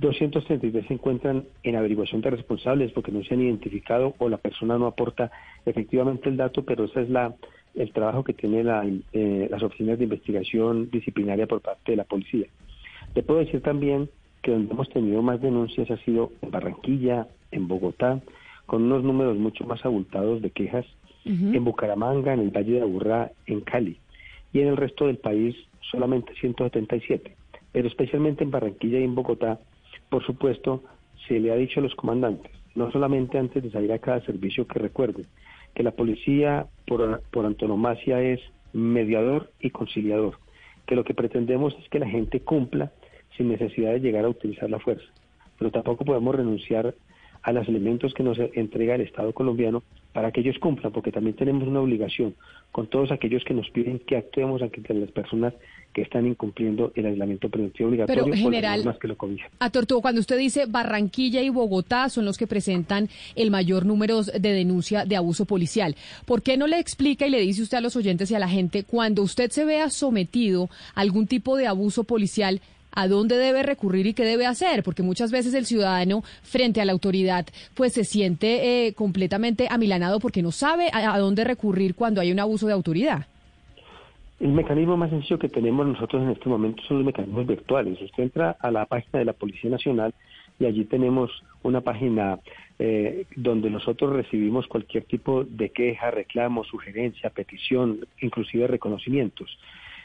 [0.01, 4.77] 233 se encuentran en averiguación de responsables porque no se han identificado o la persona
[4.77, 5.31] no aporta
[5.65, 7.35] efectivamente el dato, pero ese es la,
[7.75, 12.47] el trabajo que tienen eh, las oficinas de investigación disciplinaria por parte de la policía.
[13.13, 14.09] Le puedo decir también
[14.41, 18.19] que donde hemos tenido más denuncias ha sido en Barranquilla, en Bogotá,
[18.65, 20.85] con unos números mucho más abultados de quejas,
[21.23, 23.99] en Bucaramanga, en el Valle de Aburrá, en Cali
[24.53, 25.55] y en el resto del país
[25.91, 27.35] solamente 177.
[27.71, 29.59] Pero especialmente en Barranquilla y en Bogotá,
[30.11, 30.83] por supuesto,
[31.25, 34.67] se le ha dicho a los comandantes, no solamente antes de salir a cada servicio,
[34.67, 35.25] que recuerden
[35.73, 38.41] que la policía por, por antonomasia es
[38.73, 40.37] mediador y conciliador,
[40.85, 42.91] que lo que pretendemos es que la gente cumpla
[43.37, 45.07] sin necesidad de llegar a utilizar la fuerza,
[45.57, 46.93] pero tampoco podemos renunciar
[47.43, 51.35] a los elementos que nos entrega el Estado colombiano para que ellos cumplan, porque también
[51.35, 52.35] tenemos una obligación
[52.71, 55.53] con todos aquellos que nos piden que actuemos ante las personas
[55.93, 59.17] que están incumpliendo el aislamiento preventivo obligatorio Pero, general, que lo
[59.59, 64.23] A Tortugo, cuando usted dice Barranquilla y Bogotá son los que presentan el mayor número
[64.23, 65.95] de denuncia de abuso policial,
[66.25, 68.47] ¿por qué no le explica y le dice usted a los oyentes y a la
[68.47, 72.61] gente cuando usted se vea sometido a algún tipo de abuso policial,
[72.91, 76.85] a dónde debe recurrir y qué debe hacer, porque muchas veces el ciudadano frente a
[76.85, 77.45] la autoridad
[77.75, 82.39] pues se siente eh, completamente amilanado porque no sabe a, dónde recurrir cuando hay un
[82.39, 83.25] abuso de autoridad.
[84.39, 88.01] El mecanismo más sencillo que tenemos nosotros en este momento son los mecanismos virtuales.
[88.01, 90.13] Usted entra a la página de la Policía Nacional
[90.59, 91.31] y allí tenemos
[91.61, 92.39] una página
[92.79, 99.59] eh, donde nosotros recibimos cualquier tipo de queja, reclamo, sugerencia, petición, inclusive reconocimientos.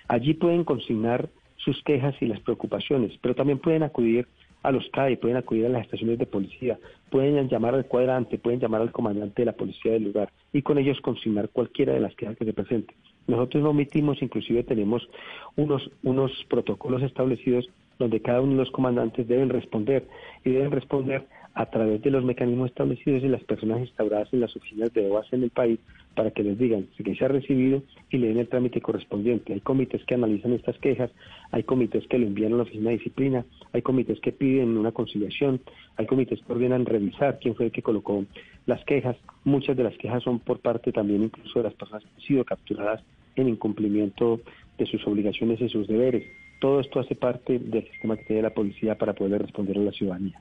[0.08, 1.30] Allí pueden consignar
[1.66, 4.26] sus quejas y las preocupaciones, pero también pueden acudir
[4.62, 6.78] a los CAI, pueden acudir a las estaciones de policía,
[7.10, 10.78] pueden llamar al cuadrante, pueden llamar al comandante de la policía del lugar y con
[10.78, 12.96] ellos consignar cualquiera de las quejas que se presenten.
[13.26, 15.08] Nosotros no omitimos, inclusive tenemos
[15.56, 17.68] unos, unos protocolos establecidos
[17.98, 20.06] donde cada uno de los comandantes deben responder
[20.44, 24.54] y deben responder a través de los mecanismos establecidos y las personas instauradas en las
[24.54, 25.80] oficinas de OAS en el país
[26.16, 29.52] para que les digan que se ha recibido y le den el trámite correspondiente.
[29.52, 31.10] Hay comités que analizan estas quejas,
[31.52, 34.90] hay comités que lo envían a la oficina de disciplina, hay comités que piden una
[34.90, 35.60] conciliación,
[35.96, 38.24] hay comités que ordenan revisar quién fue el que colocó
[38.64, 39.16] las quejas.
[39.44, 42.44] Muchas de las quejas son por parte también incluso de las personas que han sido
[42.44, 43.04] capturadas
[43.36, 44.40] en incumplimiento
[44.78, 46.24] de sus obligaciones y sus deberes.
[46.60, 49.92] Todo esto hace parte del sistema que tiene la policía para poder responder a la
[49.92, 50.40] ciudadanía.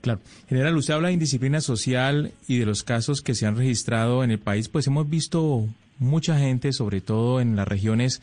[0.00, 0.20] Claro.
[0.48, 4.30] General, usted habla de indisciplina social y de los casos que se han registrado en
[4.30, 5.66] el país, pues hemos visto
[5.98, 8.22] mucha gente, sobre todo en las regiones,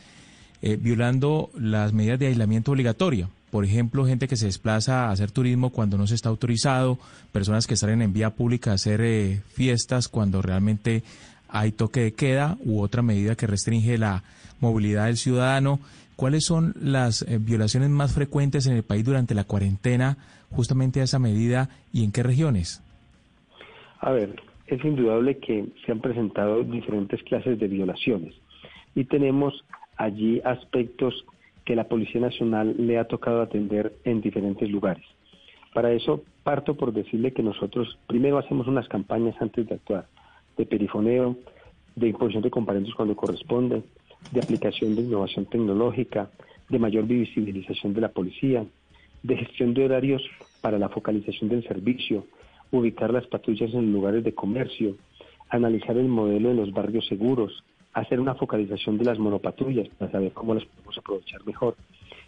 [0.62, 3.30] eh, violando las medidas de aislamiento obligatorio.
[3.50, 6.98] Por ejemplo, gente que se desplaza a hacer turismo cuando no se está autorizado,
[7.32, 11.04] personas que salen en vía pública a hacer eh, fiestas cuando realmente
[11.48, 14.24] hay toque de queda u otra medida que restringe la
[14.60, 15.78] movilidad del ciudadano.
[16.16, 20.16] ¿Cuáles son las eh, violaciones más frecuentes en el país durante la cuarentena
[20.50, 22.82] justamente a esa medida y en qué regiones?
[24.00, 28.34] A ver, es indudable que se han presentado diferentes clases de violaciones
[28.94, 29.64] y tenemos
[29.96, 31.24] allí aspectos
[31.64, 35.04] que la Policía Nacional le ha tocado atender en diferentes lugares.
[35.74, 40.06] Para eso parto por decirle que nosotros primero hacemos unas campañas antes de actuar,
[40.56, 41.36] de perifoneo,
[41.96, 43.82] de imposición de comparendos cuando corresponde,
[44.30, 46.30] de aplicación de innovación tecnológica,
[46.68, 48.64] de mayor visibilización de la policía,
[49.22, 50.22] de gestión de horarios
[50.60, 52.26] para la focalización del servicio,
[52.70, 54.96] ubicar las patrullas en lugares de comercio,
[55.48, 60.32] analizar el modelo de los barrios seguros, hacer una focalización de las monopatrullas para saber
[60.32, 61.76] cómo las podemos aprovechar mejor,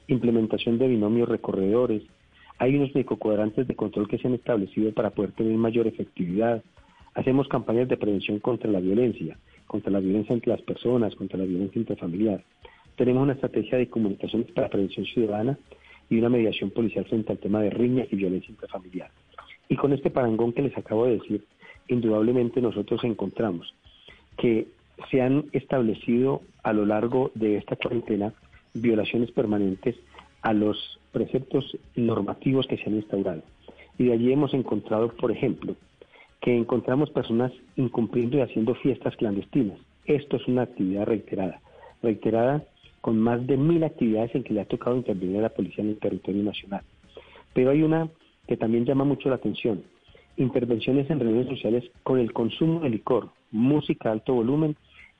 [0.07, 2.03] implementación de binomios recorredores.
[2.59, 6.63] Hay unos microcuadrantes de control que se han establecido para poder tener mayor efectividad.
[7.15, 9.37] Hacemos campañas de prevención contra la violencia,
[9.67, 12.43] contra la violencia entre las personas, contra la violencia intrafamiliar.
[12.97, 15.59] Tenemos una estrategia de comunicaciones para prevención ciudadana
[16.11, 19.11] y una mediación policial frente al tema de riñas y violencia intrafamiliar.
[19.69, 21.45] Y con este parangón que les acabo de decir,
[21.89, 23.75] indudablemente nosotros encontramos
[24.37, 24.69] que
[25.11, 28.33] se han establecido a lo largo de esta cuarentena
[28.75, 29.97] violaciones permanentes
[30.43, 33.43] a los preceptos normativos que se han instaurado.
[33.99, 35.75] Y de allí hemos encontrado, por ejemplo,
[36.41, 39.79] que encontramos personas incumpliendo y haciendo fiestas clandestinas.
[40.05, 41.61] Esto es una actividad reiterada,
[42.03, 42.65] reiterada
[43.01, 45.91] con más de mil actividades en que le ha tocado intervenir a la policía en
[45.91, 46.83] el territorio nacional.
[47.55, 48.09] Pero hay una
[48.47, 49.83] que también llama mucho la atención,
[50.37, 54.77] intervenciones en reuniones sociales con el consumo de licor, música a alto volumen,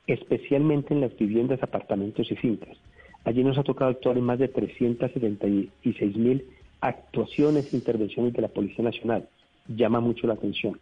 [0.07, 2.77] especialmente en las viviendas, apartamentos y fincas.
[3.25, 6.45] Allí nos ha tocado actuar en más de 376 mil
[6.81, 9.27] actuaciones e intervenciones de la Policía Nacional.
[9.67, 10.79] Llama mucho la atención.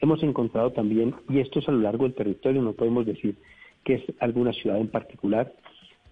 [0.00, 3.36] Hemos encontrado también, y esto es a lo largo del territorio, no podemos decir
[3.84, 5.52] que es alguna ciudad en particular,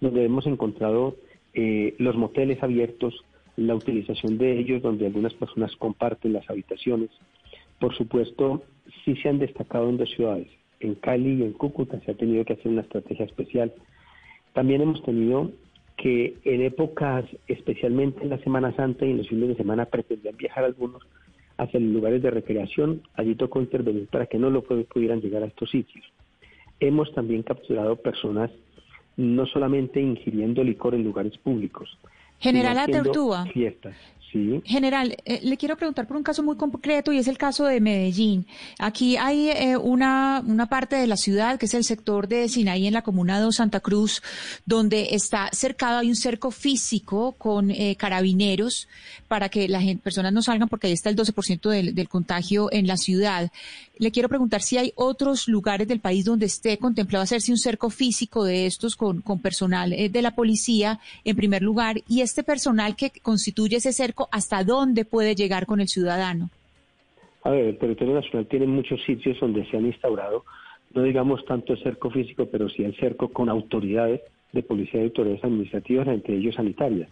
[0.01, 1.15] donde hemos encontrado
[1.53, 3.23] eh, los moteles abiertos,
[3.55, 7.09] la utilización de ellos, donde algunas personas comparten las habitaciones.
[7.79, 8.63] Por supuesto,
[9.03, 10.47] sí se han destacado en dos ciudades,
[10.79, 13.73] en Cali y en Cúcuta se ha tenido que hacer una estrategia especial.
[14.53, 15.51] También hemos tenido
[15.97, 20.35] que en épocas, especialmente en la Semana Santa y en los fines de semana, pretendían
[20.37, 21.03] viajar algunos
[21.57, 23.01] hacia los lugares de recreación.
[23.13, 26.05] Allí tocó intervenir para que no lo pudieran llegar a estos sitios.
[26.79, 28.51] Hemos también capturado personas
[29.17, 31.97] no solamente ingiriendo licor en lugares públicos.
[32.39, 33.45] General Atertúa.
[33.45, 33.95] Fiestas.
[34.31, 34.61] Sí.
[34.65, 37.79] General, eh, le quiero preguntar por un caso muy concreto y es el caso de
[37.79, 38.45] Medellín.
[38.79, 42.85] Aquí hay eh, una, una parte de la ciudad que es el sector de Sinaí
[42.85, 44.21] en la comuna de Santa Cruz,
[44.65, 48.89] donde está cercado, hay un cerco físico con eh, carabineros
[49.29, 52.87] para que las personas no salgan porque ahí está el 12% del, del contagio en
[52.87, 53.51] la ciudad.
[53.97, 57.89] Le quiero preguntar si hay otros lugares del país donde esté contemplado hacerse un cerco
[57.89, 63.11] físico de estos con, personal de la policía, en primer lugar, y este personal que
[63.21, 66.49] constituye ese cerco hasta dónde puede llegar con el ciudadano?
[67.43, 70.43] A ver, el territorio nacional tiene muchos sitios donde se han instaurado,
[70.93, 75.05] no digamos tanto el cerco físico, pero sí el cerco con autoridades de policía y
[75.05, 77.09] autoridades administrativas, entre ellos sanitarias,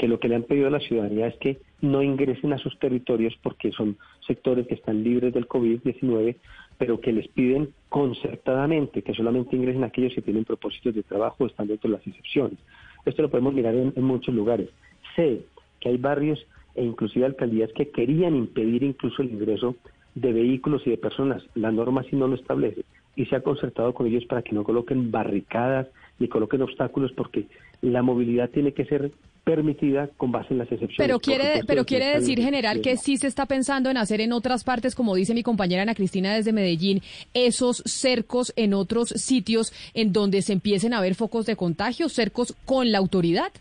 [0.00, 2.78] que lo que le han pedido a la ciudadanía es que no ingresen a sus
[2.78, 6.36] territorios porque son sectores que están libres del COVID-19,
[6.78, 11.68] pero que les piden concertadamente que solamente ingresen aquellos que tienen propósitos de trabajo, están
[11.68, 12.58] dentro de las excepciones.
[13.04, 14.70] Esto lo podemos mirar en, en muchos lugares.
[15.16, 15.42] Sé
[15.80, 16.46] que hay barrios
[16.76, 19.76] e inclusive alcaldías que querían impedir incluso el ingreso
[20.14, 21.42] de vehículos y de personas.
[21.54, 22.86] La norma sí no lo establece
[23.16, 27.48] y se ha concertado con ellos para que no coloquen barricadas ni coloquen obstáculos porque
[27.82, 29.10] la movilidad tiene que ser
[29.44, 30.96] permitida con base en las excepciones.
[30.98, 34.64] Pero quiere, pero quiere decir, general, que sí se está pensando en hacer en otras
[34.64, 37.00] partes, como dice mi compañera Ana Cristina desde Medellín,
[37.34, 42.54] esos cercos en otros sitios en donde se empiecen a ver focos de contagio, cercos
[42.64, 43.52] con la autoridad.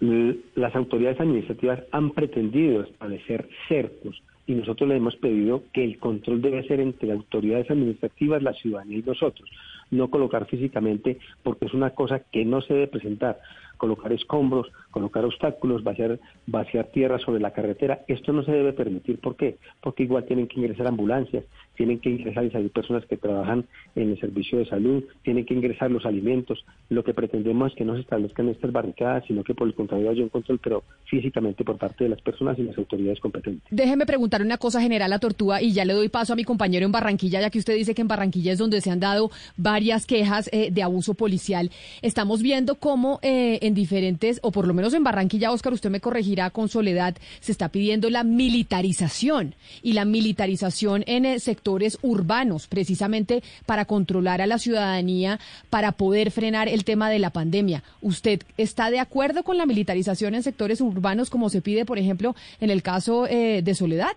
[0.00, 6.40] Las autoridades administrativas han pretendido establecer cercos y nosotros le hemos pedido que el control
[6.40, 9.48] debe ser entre autoridades administrativas, la ciudadanía y nosotros,
[9.90, 13.40] no colocar físicamente porque es una cosa que no se debe presentar
[13.78, 18.02] colocar escombros, colocar obstáculos, vaciar, vaciar tierra sobre la carretera.
[18.08, 19.18] Esto no se debe permitir.
[19.18, 19.56] ¿Por qué?
[19.80, 21.44] Porque igual tienen que ingresar ambulancias,
[21.76, 23.64] tienen que ingresar y salir personas que trabajan
[23.94, 26.64] en el servicio de salud, tienen que ingresar los alimentos.
[26.90, 30.10] Lo que pretendemos es que no se establezcan estas barricadas, sino que por el contrario
[30.10, 33.62] haya un control, pero físicamente por parte de las personas y las autoridades competentes.
[33.70, 36.84] Déjeme preguntar una cosa general a Tortuga y ya le doy paso a mi compañero
[36.84, 40.06] en Barranquilla, ya que usted dice que en Barranquilla es donde se han dado varias
[40.06, 41.70] quejas eh, de abuso policial.
[42.02, 46.00] Estamos viendo cómo eh, en diferentes, o por lo menos en Barranquilla, Oscar, usted me
[46.00, 52.66] corregirá con Soledad, se está pidiendo la militarización y la militarización en eh, sectores urbanos,
[52.66, 55.38] precisamente para controlar a la ciudadanía,
[55.70, 57.84] para poder frenar el tema de la pandemia.
[58.02, 62.34] ¿Usted está de acuerdo con la militarización en sectores urbanos como se pide, por ejemplo,
[62.60, 64.16] en el caso eh, de Soledad?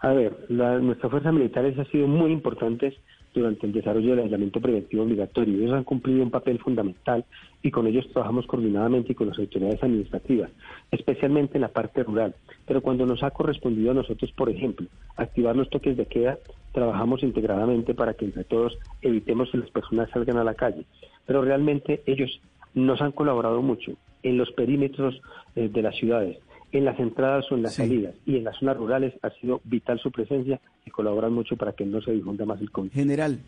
[0.00, 2.94] A ver, la, nuestras fuerzas militares han sido muy importantes
[3.34, 5.58] durante el desarrollo del aislamiento preventivo obligatorio.
[5.58, 7.24] Ellos han cumplido un papel fundamental
[7.62, 10.50] y con ellos trabajamos coordinadamente y con las autoridades administrativas,
[10.90, 12.34] especialmente en la parte rural.
[12.66, 14.86] Pero cuando nos ha correspondido a nosotros, por ejemplo,
[15.16, 16.38] activar los toques de queda,
[16.72, 20.84] trabajamos integradamente para que entre todos evitemos que las personas salgan a la calle.
[21.26, 22.40] Pero realmente ellos
[22.74, 23.92] nos han colaborado mucho
[24.22, 25.20] en los perímetros
[25.56, 26.38] eh, de las ciudades
[26.72, 29.98] en las entradas o en las salidas y en las zonas rurales ha sido vital
[29.98, 32.92] su presencia y colaboran mucho para que no se difunda más el COVID.
[32.92, 33.38] General,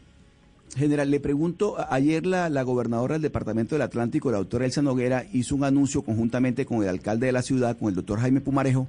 [0.76, 5.26] General, le pregunto, ayer la, la, gobernadora del Departamento del Atlántico, la doctora Elsa Noguera,
[5.32, 8.88] hizo un anuncio conjuntamente con el alcalde de la ciudad, con el doctor Jaime Pumarejo,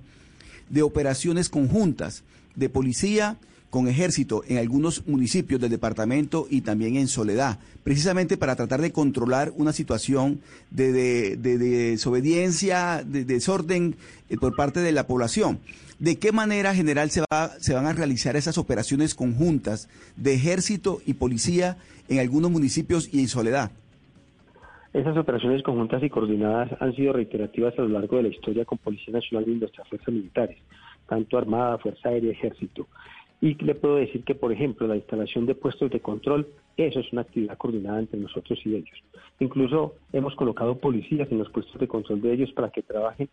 [0.69, 2.23] de operaciones conjuntas
[2.55, 3.37] de policía
[3.73, 8.91] con ejército en algunos municipios del departamento y también en Soledad, precisamente para tratar de
[8.91, 13.95] controlar una situación de, de, desobediencia, de, desorden
[14.29, 15.57] eh, por parte de la población.
[15.97, 21.01] ¿De qué manera, general, se, va, se van a realizar esas operaciones conjuntas de ejército
[21.07, 21.77] y policía
[22.09, 23.71] en algunos municipios y en Soledad?
[24.93, 28.77] Esas operaciones conjuntas y coordinadas han sido reiterativas a lo largo de la historia con
[28.77, 30.59] Policía Nacional y nuestras fuerzas militares,
[31.09, 32.87] tanto Armada, Fuerza Aérea, Ejército.
[33.43, 36.47] Y le puedo decir que, por ejemplo, la instalación de puestos de control,
[36.77, 38.97] eso es una actividad coordinada entre nosotros y ellos.
[39.41, 43.27] Incluso hemos colocado policías en los puestos de control de ellos para que trabajen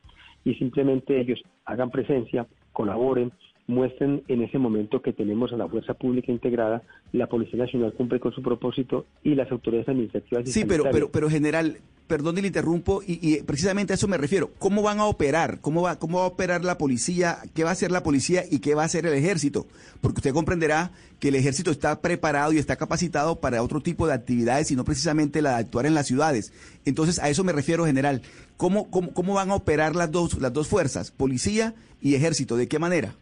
[0.45, 3.31] y simplemente ellos hagan presencia, colaboren,
[3.70, 6.82] muestren en ese momento que tenemos a la fuerza pública integrada,
[7.12, 10.51] la Policía Nacional cumple con su propósito y las autoridades administrativas.
[10.51, 11.78] sí, pero, pero, pero general,
[12.10, 14.51] perdón y le interrumpo, y, precisamente a eso me refiero.
[14.59, 15.60] ¿Cómo van a operar?
[15.60, 17.38] ¿Cómo va, ¿Cómo va a operar la policía?
[17.55, 19.68] ¿Qué va a hacer la policía y qué va a hacer el ejército?
[20.01, 20.90] Porque usted comprenderá
[21.20, 24.84] que el ejército está preparado y está capacitado para otro tipo de actividades y no
[24.84, 26.52] precisamente la de actuar en las ciudades.
[26.84, 28.22] Entonces, a eso me refiero, general.
[28.56, 32.56] ¿Cómo, cómo, cómo van a operar las dos, las dos fuerzas, policía y ejército?
[32.56, 33.14] ¿De qué manera?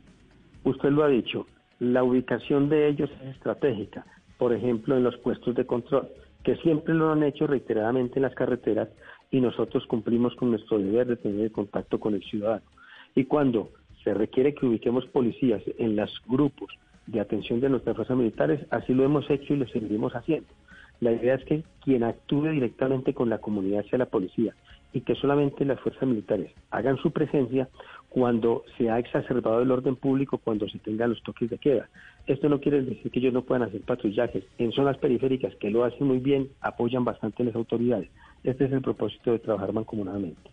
[0.65, 1.47] Usted lo ha dicho,
[1.79, 4.05] la ubicación de ellos es estratégica,
[4.37, 6.09] por ejemplo, en los puestos de control
[6.43, 8.89] que siempre lo han hecho reiteradamente en las carreteras
[9.31, 12.65] y nosotros cumplimos con nuestro deber de tener contacto con el ciudadano.
[13.15, 13.71] Y cuando
[14.03, 16.73] se requiere que ubiquemos policías en los grupos
[17.07, 20.49] de atención de nuestras fuerzas militares, así lo hemos hecho y lo seguiremos haciendo.
[21.01, 24.55] La idea es que quien actúe directamente con la comunidad sea la policía
[24.93, 27.69] y que solamente las fuerzas militares hagan su presencia
[28.09, 31.89] cuando se ha exacerbado el orden público, cuando se tengan los toques de queda.
[32.27, 34.45] Esto no quiere decir que ellos no puedan hacer patrullajes.
[34.59, 38.09] En zonas periféricas que lo hacen muy bien, apoyan bastante las autoridades.
[38.45, 40.51] Este es el propósito de trabajar mancomunadamente.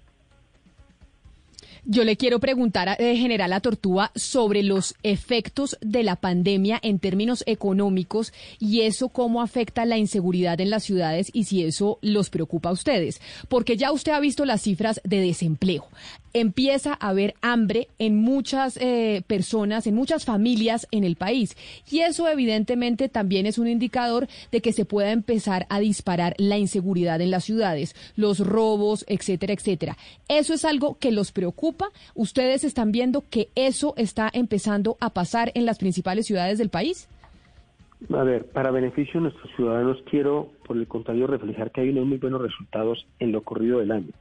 [1.87, 6.79] Yo le quiero preguntar, a, eh, General La Tortuga, sobre los efectos de la pandemia
[6.81, 11.99] en términos económicos y eso cómo afecta la inseguridad en las ciudades y si eso
[12.01, 13.21] los preocupa a ustedes.
[13.49, 15.85] Porque ya usted ha visto las cifras de desempleo
[16.35, 21.55] empieza a haber hambre en muchas eh, personas, en muchas familias en el país.
[21.89, 26.57] Y eso evidentemente también es un indicador de que se pueda empezar a disparar la
[26.57, 29.97] inseguridad en las ciudades, los robos, etcétera, etcétera.
[30.27, 31.87] Eso es algo que los preocupa.
[32.15, 37.07] Ustedes están viendo que eso está empezando a pasar en las principales ciudades del país.
[38.13, 42.05] A ver, para beneficio de nuestros ciudadanos, quiero, por el contrario, reflejar que hay unos
[42.05, 44.11] muy buenos resultados en lo ocurrido del año.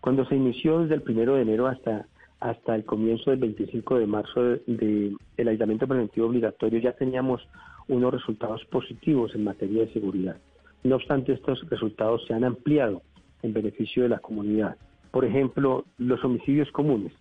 [0.00, 2.06] Cuando se inició desde el primero de enero hasta,
[2.40, 7.46] hasta el comienzo del 25 de marzo del de, aislamiento preventivo obligatorio, ya teníamos
[7.88, 10.36] unos resultados positivos en materia de seguridad.
[10.84, 13.02] No obstante, estos resultados se han ampliado
[13.42, 14.76] en beneficio de la comunidad.
[15.10, 17.12] Por ejemplo, los homicidios comunes.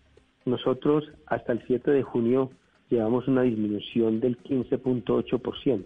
[0.45, 2.52] Nosotros hasta el 7 de junio
[2.89, 5.85] llevamos una disminución del 15.8%,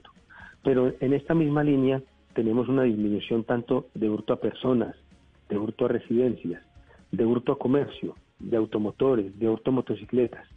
[0.63, 2.01] pero en esta misma línea
[2.33, 4.95] tenemos una disminución tanto de hurto a personas,
[5.47, 6.61] de hurto a residencias,
[7.11, 10.47] de hurto a comercio, de automotores, de hurto a motocicletas.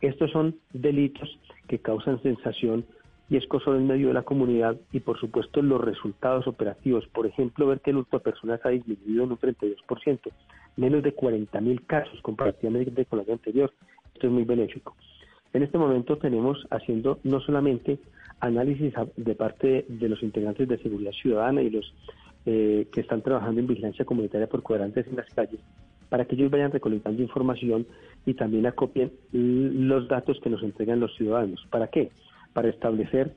[0.00, 2.84] Estos son delitos que causan sensación
[3.30, 7.06] y escosor en medio de la comunidad y por supuesto los resultados operativos.
[7.08, 10.30] Por ejemplo, ver que el hurto a personas ha disminuido en un 32%,
[10.76, 13.72] menos de 40.000 casos comparativamente con el año anterior.
[14.12, 14.96] Esto es muy benéfico.
[15.52, 17.98] En este momento tenemos haciendo no solamente
[18.40, 21.94] análisis de parte de los integrantes de seguridad ciudadana y los
[22.44, 25.60] eh, que están trabajando en vigilancia comunitaria por cuadrantes en las calles,
[26.12, 27.86] para que ellos vayan recolectando información
[28.26, 31.66] y también acopien los datos que nos entregan los ciudadanos.
[31.70, 32.10] ¿Para qué?
[32.52, 33.34] Para establecer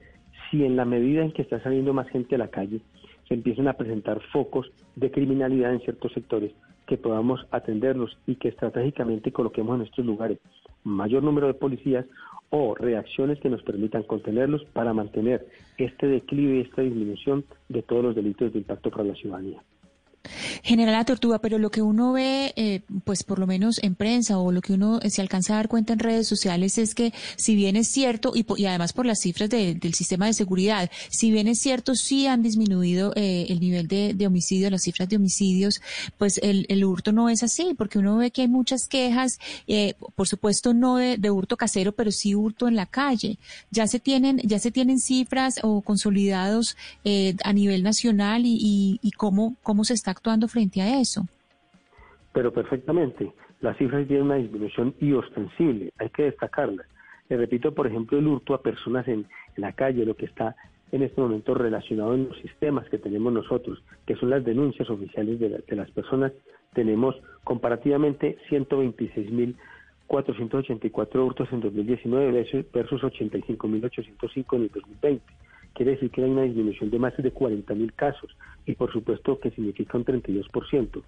[0.51, 2.81] si en la medida en que está saliendo más gente a la calle,
[3.29, 6.51] se empiezan a presentar focos de criminalidad en ciertos sectores,
[6.85, 10.39] que podamos atenderlos y que estratégicamente coloquemos en estos lugares
[10.83, 12.05] mayor número de policías
[12.49, 15.47] o reacciones que nos permitan contenerlos para mantener
[15.77, 19.63] este declive y esta disminución de todos los delitos de impacto para la ciudadanía.
[20.63, 24.37] General La Tortuga, pero lo que uno ve, eh, pues por lo menos en prensa
[24.37, 27.55] o lo que uno se alcanza a dar cuenta en redes sociales es que si
[27.55, 31.59] bien es cierto, y, además por las cifras del sistema de seguridad, si bien es
[31.59, 35.81] cierto, sí han disminuido eh, el nivel de, de homicidios, las cifras de homicidios,
[36.17, 39.37] pues el, el, hurto no es así, porque uno ve que hay muchas quejas,
[39.67, 43.37] eh, por supuesto no de, hurto casero, pero sí hurto en la calle.
[43.71, 48.99] Ya se tienen, ya se tienen cifras o consolidados eh, a nivel nacional y, y,
[49.01, 51.27] y cómo, cómo se está actuando frente a eso.
[52.33, 53.31] Pero perfectamente,
[53.61, 56.87] las cifras tienen una disminución y ostensible, hay que destacarlas.
[57.29, 59.25] Le repito, por ejemplo, el hurto a personas en,
[59.57, 60.55] la calle, lo que está
[60.91, 65.39] en este momento relacionado en los sistemas que tenemos nosotros, que son las denuncias oficiales
[65.39, 66.33] de, de las personas,
[66.73, 75.23] tenemos comparativamente 126.484 hurtos en 2019 versus 85.805 en el 2020
[75.75, 78.35] quiere decir que hay una disminución de más de 40.000 casos
[78.65, 81.03] y por supuesto que significa un 32%.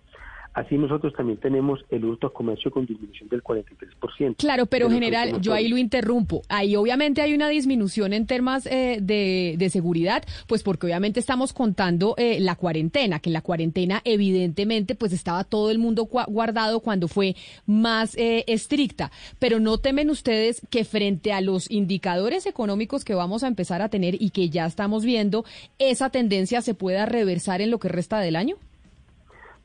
[0.57, 4.37] Así nosotros también tenemos el hurto a comercio con disminución del 43%.
[4.37, 6.41] Claro, pero general, yo ahí lo interrumpo.
[6.49, 12.15] Ahí obviamente hay una disminución en temas eh, de, seguridad, pues porque obviamente estamos contando
[12.17, 17.07] eh, la cuarentena, que en la cuarentena evidentemente pues estaba todo el mundo guardado cuando
[17.07, 17.35] fue
[17.67, 19.11] más eh, estricta.
[19.37, 23.89] Pero no temen ustedes que frente a los indicadores económicos que vamos a empezar a
[23.89, 25.45] tener y que ya estamos viendo,
[25.77, 28.55] esa tendencia se pueda reversar en lo que resta del año?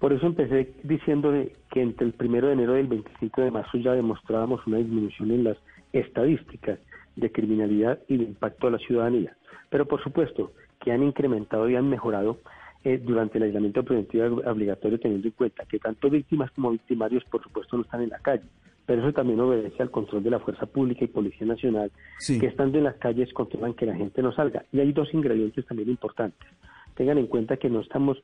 [0.03, 1.33] Por eso empecé diciendo
[1.71, 5.31] que entre el primero de enero y el 25 de marzo ya demostrábamos una disminución
[5.31, 5.57] en las
[5.93, 6.81] estadísticas
[7.15, 9.37] de criminalidad y de impacto a la ciudadanía.
[9.71, 10.51] Pero por supuesto
[10.81, 12.39] que han incrementado y han mejorado
[12.83, 17.41] eh, durante el aislamiento preventivo obligatorio teniendo en cuenta que tanto víctimas como victimarios por
[17.41, 18.43] supuesto no están en la calle.
[18.85, 21.93] Pero eso también obedece al control de la Fuerza Pública y Policía Nacional,
[22.27, 24.65] que estando en las calles controlan que la gente no salga.
[24.73, 26.49] Y hay dos ingredientes también importantes.
[26.97, 28.21] Tengan en cuenta que no estamos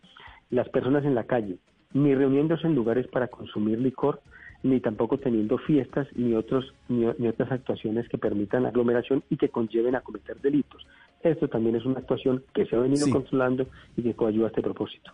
[0.51, 1.59] las personas en la calle,
[1.93, 4.20] ni reuniéndose en lugares para consumir licor,
[4.62, 9.95] ni tampoco teniendo fiestas ni otros ni, otras actuaciones que permitan aglomeración y que conlleven
[9.95, 10.87] a cometer delitos.
[11.23, 13.66] Esto también es una actuación que se ha venido controlando
[13.97, 15.12] y que coayuda a este propósito.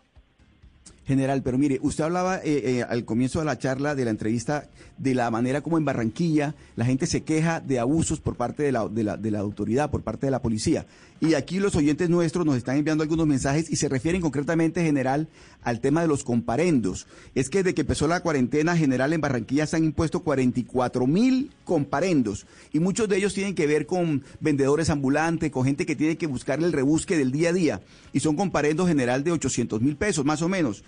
[1.06, 4.68] General, pero mire, usted hablaba eh, eh, al comienzo de la charla, de la entrevista,
[4.96, 8.72] de la manera como en Barranquilla la gente se queja de abusos por parte de
[8.72, 10.86] la, de la, de la autoridad, por parte de la policía.
[11.20, 15.28] Y aquí los oyentes nuestros nos están enviando algunos mensajes y se refieren concretamente, general,
[15.62, 17.06] al tema de los comparendos.
[17.34, 21.50] Es que desde que empezó la cuarentena general en Barranquilla se han impuesto 44 mil
[21.64, 26.16] comparendos y muchos de ellos tienen que ver con vendedores ambulantes, con gente que tiene
[26.16, 27.80] que buscar el rebusque del día a día
[28.12, 30.84] y son comparendos general de 800 mil pesos, más o menos.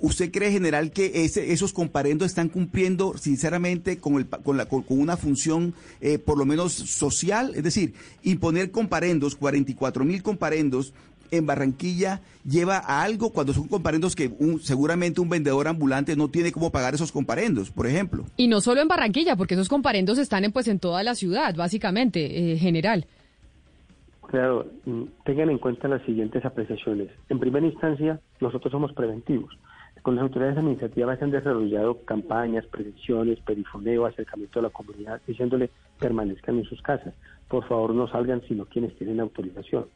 [0.00, 4.84] ¿Usted cree, general, que ese, esos comparendos están cumpliendo sinceramente con, el, con, la, con,
[4.88, 7.52] una función eh, por lo menos social?
[7.54, 10.92] Es decir, imponer comparendos, 44 mil comparendos
[11.30, 16.28] en Barranquilla lleva a algo cuando son comparendos que un, seguramente un vendedor ambulante no
[16.28, 18.24] tiene cómo pagar esos comparendos, por ejemplo.
[18.36, 21.54] Y no solo en Barranquilla, porque esos comparendos están en, pues en toda la ciudad,
[21.54, 23.06] básicamente, eh, general.
[24.28, 27.08] Claro, mm, tengan en cuenta las siguientes apreciaciones.
[27.28, 29.56] En primera instancia, nosotros somos preventivos.
[30.02, 35.70] Con las autoridades administrativas se han desarrollado campañas, predicciones, perifoneo, acercamiento a la comunidad, diciéndole
[35.98, 37.12] permanezcan en sus casas.
[37.48, 39.86] Por favor, no salgan sino quienes tienen autorización.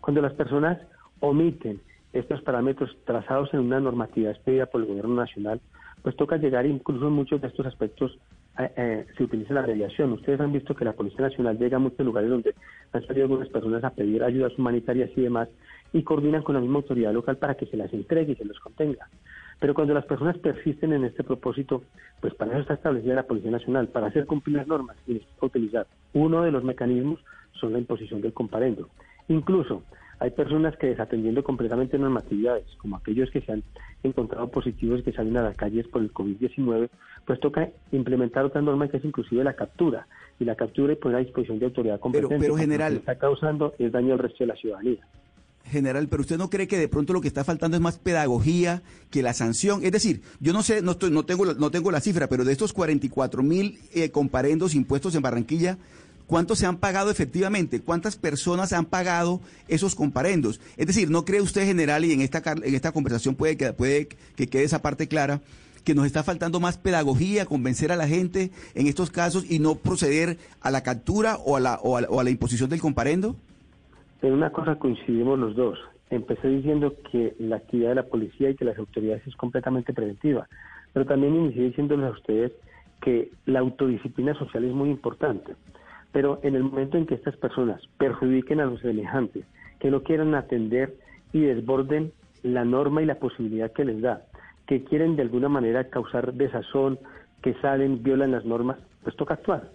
[0.00, 0.78] Cuando las personas
[1.20, 1.80] omiten
[2.12, 5.60] estos parámetros trazados en una normatividad expedida por el Gobierno Nacional,
[6.02, 8.16] pues toca llegar incluso en muchos de estos aspectos
[8.58, 10.12] eh, eh, se utiliza la mediación.
[10.12, 12.54] Ustedes han visto que la Policía Nacional llega a muchos lugares donde
[12.92, 15.48] han salido algunas personas a pedir ayudas humanitarias y demás
[15.92, 18.58] y coordinan con la misma autoridad local para que se las entregue y se los
[18.60, 19.08] contenga.
[19.60, 21.82] Pero cuando las personas persisten en este propósito,
[22.20, 25.86] pues para eso está establecida la Policía Nacional, para hacer cumplir las normas y utilizar.
[26.12, 27.20] Uno de los mecanismos
[27.52, 28.88] son la imposición del comparendo.
[29.28, 29.82] Incluso
[30.20, 33.62] hay personas que desatendiendo completamente normatividades, como aquellos que se han
[34.02, 36.88] encontrado positivos y que salen a las calles por el COVID-19,
[37.24, 40.06] pues toca implementar otra norma que es inclusive la captura.
[40.40, 42.36] Y la captura y poner a disposición de autoridad competente.
[42.36, 42.94] Pero, pero general...
[42.94, 45.00] Lo que está causando es daño al resto de la ciudadanía
[45.68, 48.82] general, pero usted no cree que de pronto lo que está faltando es más pedagogía
[49.10, 49.84] que la sanción.
[49.84, 52.52] Es decir, yo no sé, no estoy, no tengo, no tengo la cifra, pero de
[52.52, 55.78] estos 44 mil eh, comparendos impuestos en Barranquilla,
[56.26, 57.80] ¿cuántos se han pagado efectivamente?
[57.80, 60.60] ¿Cuántas personas han pagado esos comparendos?
[60.76, 64.08] Es decir, ¿no cree usted, general, y en esta, en esta conversación puede que, puede
[64.36, 65.40] que quede esa parte clara,
[65.84, 69.76] que nos está faltando más pedagogía, convencer a la gente en estos casos y no
[69.76, 73.36] proceder a la captura o a la, o a la imposición del comparendo?
[74.20, 75.78] En una cosa coincidimos los dos.
[76.10, 80.48] Empecé diciendo que la actividad de la policía y que las autoridades es completamente preventiva,
[80.92, 82.52] pero también inicié diciéndoles a ustedes
[83.00, 85.54] que la autodisciplina social es muy importante.
[86.12, 89.44] Pero en el momento en que estas personas perjudiquen a los semejantes,
[89.78, 90.94] que no quieran atender
[91.32, 92.12] y desborden
[92.42, 94.22] la norma y la posibilidad que les da,
[94.66, 96.98] que quieren de alguna manera causar desazón,
[97.42, 99.70] que salen, violan las normas, pues toca actuar.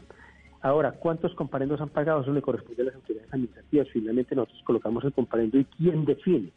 [0.64, 2.22] Ahora, ¿cuántos comparendos han pagado?
[2.22, 3.90] Eso le corresponde a las autoridades administrativas.
[3.90, 6.52] Finalmente nosotros colocamos el comparendo y ¿quién define?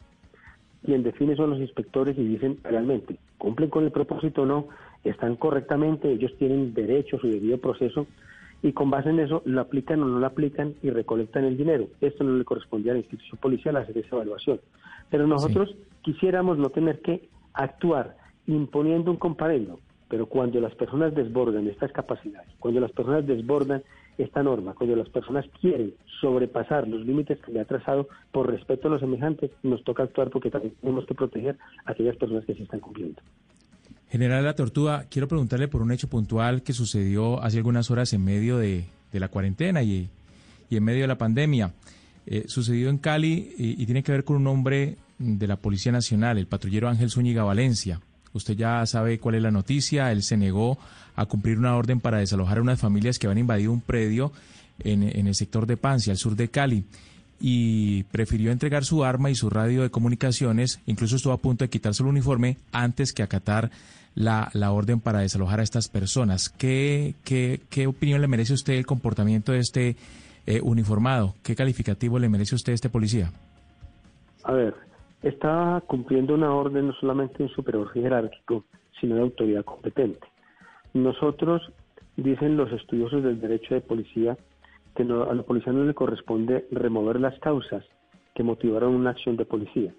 [0.85, 4.67] Quien define son los inspectores y dicen realmente, cumplen con el propósito o no,
[5.03, 8.07] están correctamente, ellos tienen derecho a su debido proceso
[8.61, 11.87] y con base en eso lo aplican o no lo aplican y recolectan el dinero.
[11.99, 14.61] Esto no le corresponde a la institución policial hacer esa evaluación.
[15.09, 18.15] Pero nosotros quisiéramos no tener que actuar
[18.45, 19.79] imponiendo un comparendo,
[20.09, 23.83] pero cuando las personas desbordan estas capacidades, cuando las personas desbordan
[24.17, 28.87] esta norma, cuando las personas quieren sobrepasar los límites que le ha trazado por respeto
[28.87, 32.55] a los semejantes, nos toca actuar porque también tenemos que proteger a aquellas personas que
[32.55, 33.21] se están cumpliendo.
[34.09, 38.23] General La Tortuga, quiero preguntarle por un hecho puntual que sucedió hace algunas horas en
[38.23, 40.09] medio de, la cuarentena y,
[40.69, 41.73] en medio de la pandemia.
[42.25, 45.91] Eh, sucedió en Cali y, y, tiene que ver con un hombre de la Policía
[45.91, 48.01] Nacional, el patrullero Ángel Zúñiga Valencia.
[48.33, 50.11] Usted ya sabe cuál es la noticia.
[50.11, 50.77] Él se negó
[51.17, 54.31] a cumplir una orden para desalojar a unas familias que habían invadido un predio
[54.79, 56.85] en, el sector de Pancia, al sur de Cali
[57.39, 61.69] y prefirió entregar su arma y su radio de comunicaciones, incluso estuvo a punto de
[61.69, 63.71] quitarse el uniforme antes que acatar
[64.15, 66.49] la, la orden para desalojar a estas personas.
[66.49, 69.95] ¿Qué, qué, qué opinión le merece usted el comportamiento de este
[70.45, 71.33] eh, uniformado?
[71.43, 73.31] ¿Qué calificativo le merece usted este policía?
[74.43, 74.75] A ver,
[75.21, 78.65] está cumpliendo una orden no solamente de un superior jerárquico,
[78.99, 80.27] sino de autoridad competente.
[81.03, 81.61] Nosotros,
[82.15, 84.35] dicen los estudiosos del derecho de policía,
[84.95, 87.85] que a la policía no le corresponde remover las causas
[88.33, 89.93] que motivaron una acción de policía.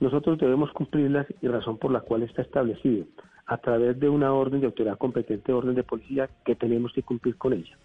[0.00, 3.06] Nosotros debemos cumplirlas y razón por la cual está establecido,
[3.46, 7.36] a través de una orden de autoridad competente, orden de policía, que tenemos que cumplir
[7.36, 7.78] con ella.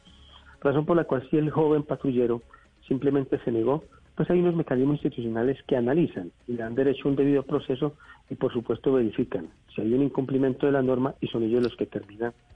[0.60, 2.42] Razón por la cual si el joven patrullero
[2.90, 3.86] simplemente se negó,
[4.20, 7.96] pues hay unos mecanismos institucionales que analizan y dan derecho a un debido proceso
[8.30, 11.74] y por supuesto verifican si hay un incumplimiento de la norma y son ellos los
[11.78, 11.88] que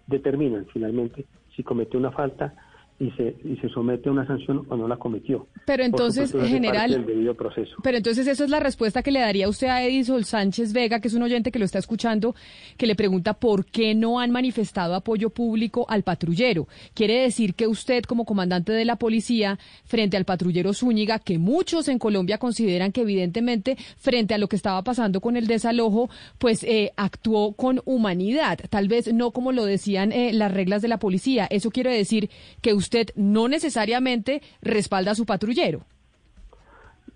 [0.07, 1.26] determinan finalmente
[1.56, 2.53] si comete una falta
[2.99, 5.48] y se, y se somete a una sanción o no la cometió.
[5.65, 7.06] Pero entonces, general,
[7.38, 7.76] proceso.
[7.84, 11.07] pero entonces eso es la respuesta que le daría usted a Edison Sánchez Vega, que
[11.07, 12.36] es un oyente que lo está escuchando,
[12.78, 16.68] que le pregunta por qué no han manifestado apoyo público al patrullero.
[16.94, 21.88] Quiere decir que usted, como comandante de la policía, frente al patrullero Zúñiga, que muchos
[21.88, 26.64] en Colombia consideran que evidentemente, frente a lo que estaba pasando con el desalojo, pues
[26.64, 30.99] eh, actuó con humanidad, tal vez no como lo decían eh, las reglas de la
[30.99, 31.48] policía.
[31.49, 32.30] Eso quiere decir
[32.61, 35.82] que usted no necesariamente respalda a su patrullero.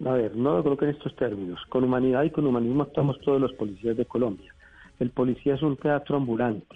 [0.05, 1.59] A ver, no lo coloque en estos términos.
[1.69, 4.53] Con humanidad y con humanismo actuamos todos los policías de Colombia.
[4.99, 6.75] El policía es un teatro ambulante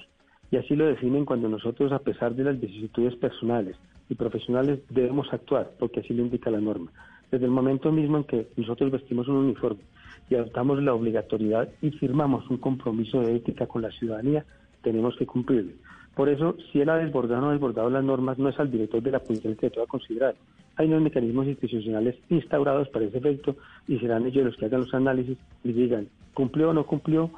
[0.52, 3.78] y así lo definen cuando nosotros, a pesar de las vicisitudes personales
[4.10, 6.92] y profesionales, debemos actuar, porque así lo indica la norma.
[7.32, 9.82] Desde el momento mismo en que nosotros vestimos un uniforme
[10.30, 14.46] y adoptamos la obligatoriedad y firmamos un compromiso de ética con la ciudadanía,
[14.82, 15.74] tenemos que cumplirlo.
[16.16, 18.70] Por eso, si él ha desbordado o no ha desbordado las normas, no es al
[18.70, 20.36] director de la policía el que debe considerar.
[20.76, 23.56] Hay unos mecanismos institucionales instaurados para ese efecto
[23.88, 27.32] y serán ellos los que hagan los análisis y digan, cumplió o no cumplió,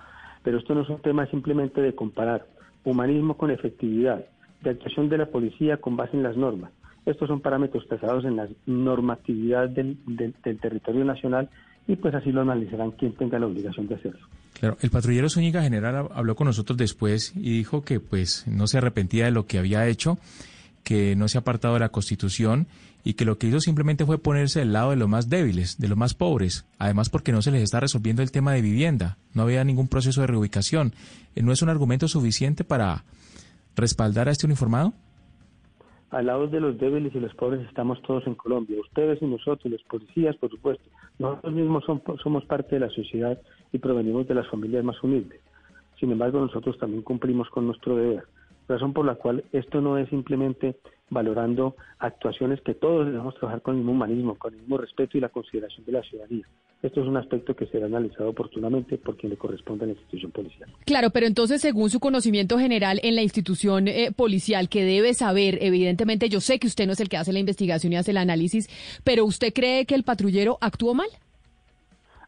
[0.44, 2.46] pero esto no es un tema simplemente de comparar
[2.84, 4.26] humanismo con efectividad,
[4.62, 6.72] de actuación de la policía con base en las normas.
[7.06, 11.50] Estos son parámetros trazados en la normatividad del, del territorio nacional
[11.88, 14.26] y pues así lo analizarán quien tenga la obligación de hacerlo.
[14.82, 19.26] El patrullero Zúñiga General habló con nosotros después y dijo que pues no se arrepentía
[19.26, 20.18] de lo que había hecho,
[20.86, 22.68] que no se ha apartado de la Constitución
[23.04, 25.90] y que lo que hizo simplemente fue ponerse del lado de los más débiles, de
[25.90, 29.44] los más pobres, además porque no se les está resolviendo el tema de vivienda, no
[29.44, 30.94] había ningún proceso de reubicación.
[31.36, 33.04] ¿No es un argumento suficiente para
[33.76, 34.94] respaldar a este uniformado?
[36.14, 39.72] al lado de los débiles y los pobres estamos todos en Colombia, ustedes y nosotros,
[39.72, 40.84] los policías, por supuesto.
[41.18, 41.84] Nosotros mismos
[42.22, 43.40] somos parte de la sociedad
[43.74, 45.42] y provenimos de las familias más humildes.
[46.00, 48.24] Sin embargo, nosotros también cumplimos con nuestro deber,
[48.70, 50.78] razón por la cual esto no es simplemente
[51.10, 55.22] valorando actuaciones que todos debemos trabajar con el mismo humanismo, con el mismo respeto y
[55.22, 56.46] la consideración de la ciudadanía.
[56.82, 60.32] Esto es un aspecto que será analizado oportunamente por quien le corresponde a la institución
[60.32, 60.70] policial.
[60.86, 65.60] Claro, pero entonces, según su conocimiento general en la institución eh, policial, que debe saber,
[65.62, 68.18] evidentemente, yo sé que usted no es el que hace la investigación y hace el
[68.18, 68.68] análisis,
[69.06, 71.08] pero ¿usted cree que el patrullero actuó mal?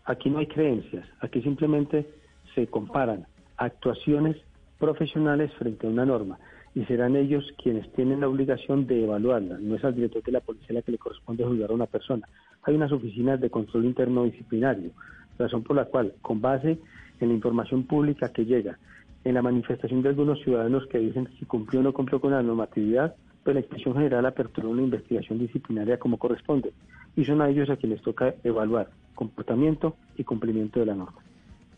[0.05, 2.07] Aquí no hay creencias, aquí simplemente
[2.53, 3.25] se comparan
[3.57, 4.37] actuaciones
[4.77, 6.37] profesionales frente a una norma
[6.75, 9.57] y serán ellos quienes tienen la obligación de evaluarla.
[9.59, 12.27] No es al director de la policía la que le corresponde juzgar a una persona.
[12.63, 14.91] Hay unas oficinas de control interno disciplinario,
[15.39, 16.77] razón por la cual, con base
[17.19, 18.77] en la información pública que llega,
[19.23, 22.43] en la manifestación de algunos ciudadanos que dicen si cumplió o no cumplió con la
[22.43, 26.73] normatividad, pues la Inspección General aperturó una investigación disciplinaria como corresponde
[27.15, 31.21] y son a ellos a quienes toca evaluar comportamiento y cumplimiento de la norma.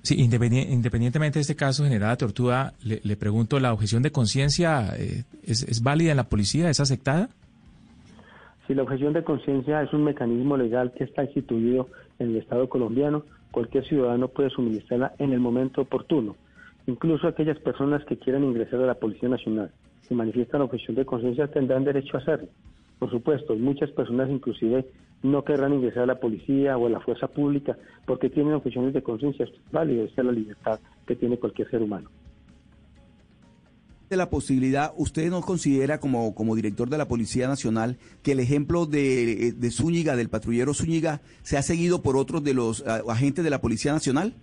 [0.01, 5.83] Sí, independientemente de este caso, generada Tortuga, le, pregunto, ¿la objeción de conciencia eh, es,
[5.83, 6.69] válida en la policía?
[6.69, 7.29] ¿Es aceptada?
[8.65, 11.89] Si la objeción de conciencia es un mecanismo legal que está instituido
[12.19, 16.35] en el Estado colombiano, cualquier ciudadano puede suministrarla en el momento oportuno.
[16.85, 19.71] Incluso aquellas personas que quieran ingresar a la Policía Nacional,
[20.07, 22.47] si manifiestan objeción de conciencia, tendrán derecho a hacerlo.
[22.99, 24.85] Por supuesto, muchas personas inclusive
[25.23, 29.03] no querrán ingresar a la policía o a la fuerza pública porque tienen objeciones de
[29.03, 29.45] conciencia.
[29.71, 32.09] Válido, esa es la libertad que tiene cualquier ser humano.
[34.09, 38.39] De la posibilidad, ¿usted no considera como, como director de la Policía Nacional que el
[38.39, 43.43] ejemplo de, de Zúñiga, del patrullero Zúñiga, se ha seguido por otros de los agentes
[43.43, 44.33] de la Policía Nacional?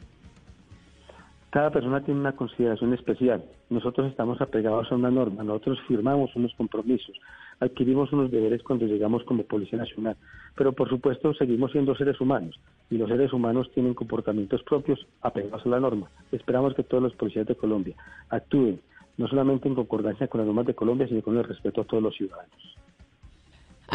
[1.48, 3.42] Cada persona tiene una consideración especial.
[3.70, 7.16] Nosotros estamos apegados a una norma, nosotros firmamos unos compromisos
[7.60, 10.16] adquirimos unos deberes cuando llegamos como Policía Nacional.
[10.56, 12.58] Pero por supuesto seguimos siendo seres humanos
[12.90, 16.10] y los seres humanos tienen comportamientos propios apegados a la norma.
[16.32, 17.96] Esperamos que todos los policías de Colombia
[18.28, 18.80] actúen
[19.16, 22.02] no solamente en concordancia con las normas de Colombia, sino con el respeto a todos
[22.02, 22.83] los ciudadanos.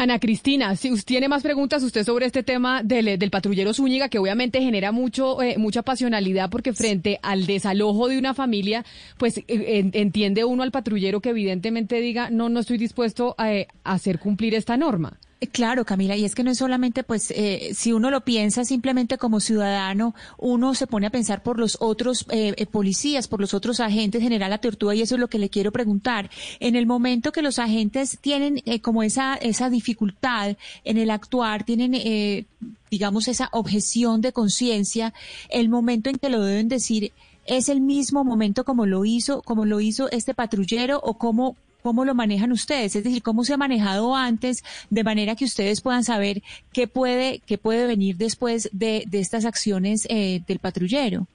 [0.00, 4.08] Ana Cristina, si usted tiene más preguntas usted sobre este tema del, del patrullero Zúñiga,
[4.08, 8.86] que obviamente genera mucho eh, mucha pasionalidad porque frente al desalojo de una familia,
[9.18, 13.68] pues eh, entiende uno al patrullero que evidentemente diga, no, no estoy dispuesto a eh,
[13.84, 15.18] hacer cumplir esta norma.
[15.52, 19.16] Claro, Camila, y es que no es solamente, pues, eh, si uno lo piensa simplemente
[19.16, 23.54] como ciudadano, uno se pone a pensar por los otros eh, eh, policías, por los
[23.54, 26.28] otros agentes, general la tortuga, y eso es lo que le quiero preguntar.
[26.60, 32.46] En el momento que los agentes tienen como esa, esa dificultad en el actuar, tienen,
[32.90, 35.14] digamos, esa objeción de conciencia,
[35.48, 37.12] el momento en que lo deben decir,
[37.46, 42.04] ¿es el mismo momento como lo hizo, como lo hizo este patrullero o cómo, ¿Cómo
[42.04, 42.96] lo manejan ustedes?
[42.96, 46.42] Es decir, ¿cómo se ha manejado antes de manera que ustedes puedan saber
[46.72, 51.26] qué puede, qué puede venir después de, estas acciones eh, del patrullero?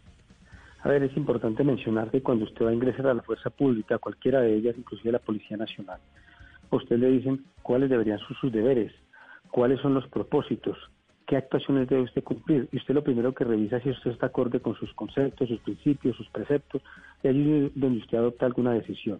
[0.84, 3.98] A ver, es importante mencionar que cuando usted va a ingresar a la fuerza pública,
[3.98, 6.00] cualquiera de ellas, inclusive la Policía Nacional,
[6.70, 8.94] a usted le dicen cuáles deberían ser sus deberes,
[9.50, 10.78] cuáles son los propósitos,
[11.26, 12.70] qué actuaciones debe usted cumplir.
[12.72, 15.60] Y usted lo primero que revisa es si usted está acorde con sus conceptos, sus
[15.62, 16.82] principios, sus preceptos,
[17.24, 19.20] y allí es donde usted adopta alguna decisión.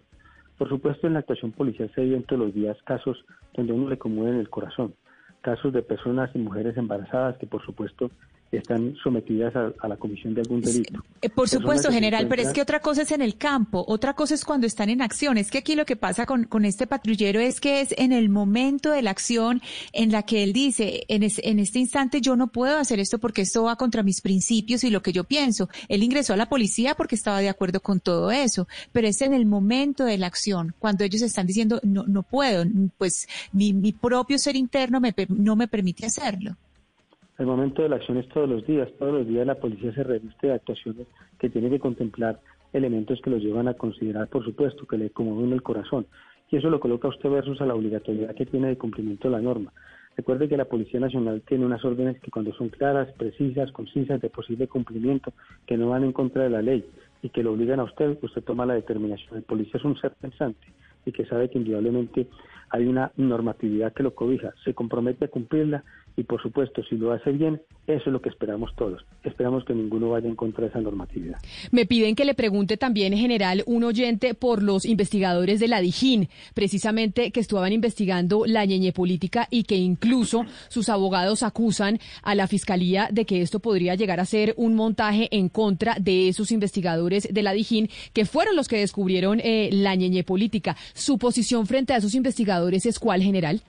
[0.58, 3.98] Por supuesto, en la actuación policial se ven todos los días casos donde uno le
[3.98, 4.94] conmueve el corazón,
[5.42, 8.10] casos de personas y mujeres embarazadas que, por supuesto,
[8.52, 11.02] están sometidas a, la comisión de algún delito.
[11.20, 14.34] Eh, por supuesto, general, pero es que otra cosa es en el campo, otra cosa
[14.34, 15.38] es cuando están en acción.
[15.38, 18.28] Es que aquí lo que pasa con, con este patrullero es que es en el
[18.28, 22.48] momento de la acción en la que él dice, en, en este instante yo no
[22.48, 25.68] puedo hacer esto porque esto va contra mis principios y lo que yo pienso.
[25.88, 29.34] Él ingresó a la policía porque estaba de acuerdo con todo eso, pero es en
[29.34, 32.64] el momento de la acción, cuando ellos están diciendo, no, no puedo,
[32.98, 36.56] pues mi, mi propio ser interno me, no me permite hacerlo.
[37.38, 38.88] El momento de la acción es todos los días.
[38.98, 41.06] Todos los días la policía se reviste de actuaciones
[41.38, 42.40] que tiene que contemplar
[42.72, 46.06] elementos que los llevan a considerar, por supuesto, que le conmueven el corazón.
[46.50, 49.42] Y eso lo coloca usted versus a la obligatoriedad que tiene de cumplimiento de la
[49.42, 49.72] norma.
[50.16, 54.30] Recuerde que la Policía Nacional tiene unas órdenes que cuando son claras, precisas, concisas, de
[54.30, 55.34] posible cumplimiento,
[55.66, 56.86] que no van en contra de la ley
[57.22, 59.36] y que lo obligan a usted, usted toma la determinación.
[59.36, 60.66] El policía es un ser pensante
[61.04, 62.28] y que sabe que indudablemente
[62.70, 65.84] hay una normatividad que lo cobija, se compromete a cumplirla
[66.16, 69.04] y por supuesto, si lo hace bien, eso es lo que esperamos todos.
[69.22, 71.38] Esperamos que ninguno vaya en contra de esa normatividad.
[71.70, 75.80] Me piden que le pregunte también, en general, un oyente por los investigadores de la
[75.80, 82.34] Dijín, precisamente que estaban investigando la ñeñe política y que incluso sus abogados acusan a
[82.34, 86.50] la Fiscalía de que esto podría llegar a ser un montaje en contra de esos
[86.50, 90.76] investigadores de la Dijín, que fueron los que descubrieron eh, la ñeñe política.
[90.94, 93.60] ¿Su posición frente a esos investigadores es cuál, general?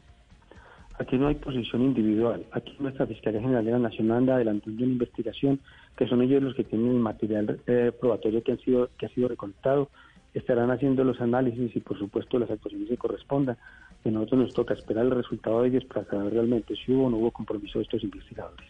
[1.00, 2.46] Aquí no hay posición individual.
[2.52, 5.60] Aquí nuestra Fiscalía General de la Nación anda adelantando una investigación
[5.96, 9.10] que son ellos los que tienen el material eh, probatorio que, han sido, que ha
[9.10, 9.90] sido recolectado.
[10.34, 13.58] Estarán haciendo los análisis y, por supuesto, las actuaciones que correspondan.
[14.04, 17.10] Y nosotros nos toca esperar el resultado de ellos para saber realmente si hubo o
[17.10, 18.68] no hubo compromiso de estos investigadores.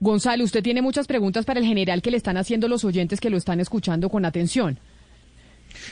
[0.00, 3.30] Gonzalo, usted tiene muchas preguntas para el general que le están haciendo los oyentes que
[3.30, 4.78] lo están escuchando con atención.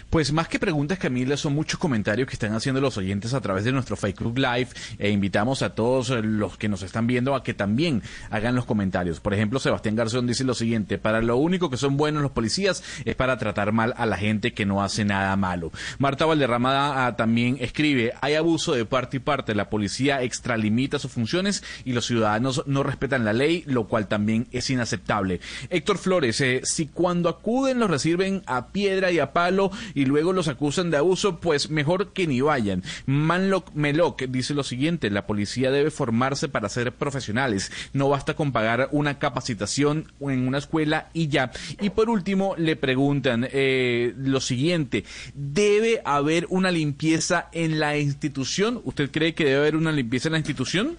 [0.09, 3.65] Pues más que preguntas, Camila, son muchos comentarios que están haciendo los oyentes a través
[3.65, 7.55] de nuestro Facebook Live e invitamos a todos los que nos están viendo a que
[7.55, 9.21] también hagan los comentarios.
[9.21, 12.83] Por ejemplo, Sebastián Garzón dice lo siguiente, para lo único que son buenos los policías
[13.05, 15.73] es para tratar mal a la gente que no hace nada malo.
[15.99, 21.13] Marta Valderrama ah, también escribe, hay abuso de parte y parte, la policía extralimita sus
[21.13, 25.41] funciones y los ciudadanos no respetan la ley, lo cual también es inaceptable.
[25.69, 30.33] Héctor Flores, eh, si cuando acuden los reciben a piedra y a palo, y luego
[30.33, 32.83] los acusan de abuso, pues mejor que ni vayan.
[33.07, 38.53] Manlock Meloc dice lo siguiente, la policía debe formarse para ser profesionales, no basta con
[38.53, 41.51] pagar una capacitación en una escuela y ya.
[41.81, 48.81] Y por último le preguntan eh, lo siguiente, ¿debe haber una limpieza en la institución?
[48.85, 50.97] ¿Usted cree que debe haber una limpieza en la institución?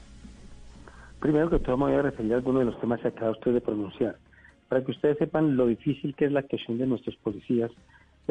[1.20, 3.54] Primero que todo me voy a referir a algunos de los temas que acaba usted
[3.54, 4.16] de pronunciar,
[4.68, 7.72] para que ustedes sepan lo difícil que es la actuación de nuestros policías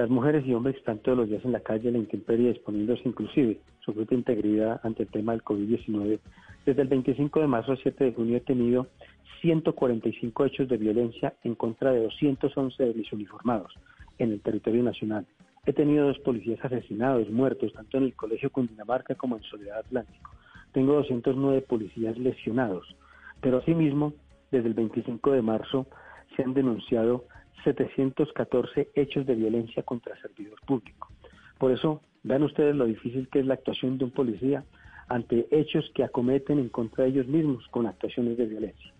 [0.01, 3.03] las mujeres y hombres están todos los días en la calle, en la intemperie, exponiéndose
[3.05, 6.19] inclusive su propia integridad ante el tema del COVID-19.
[6.65, 8.87] Desde el 25 de marzo al 7 de junio he tenido
[9.43, 13.75] 145 hechos de violencia en contra de 211 de mis uniformados
[14.19, 15.27] en el territorio nacional.
[15.67, 20.31] He tenido dos policías asesinados, muertos, tanto en el Colegio Cundinamarca como en Soledad Atlántico.
[20.73, 22.87] Tengo 209 policías lesionados.
[23.43, 24.15] Pero asimismo,
[24.51, 25.87] desde el 25 de marzo
[26.35, 27.27] se han denunciado
[27.65, 31.09] 714 hechos de violencia contra servidor público.
[31.59, 34.65] Por eso, vean ustedes lo difícil que es la actuación de un policía
[35.09, 38.93] ante hechos que acometen en contra de ellos mismos con actuaciones de violencia.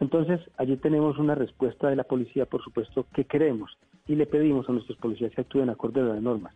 [0.00, 4.68] Entonces, allí tenemos una respuesta de la policía, por supuesto, que queremos y le pedimos
[4.68, 6.54] a nuestros policías que actúen acorde a las normas,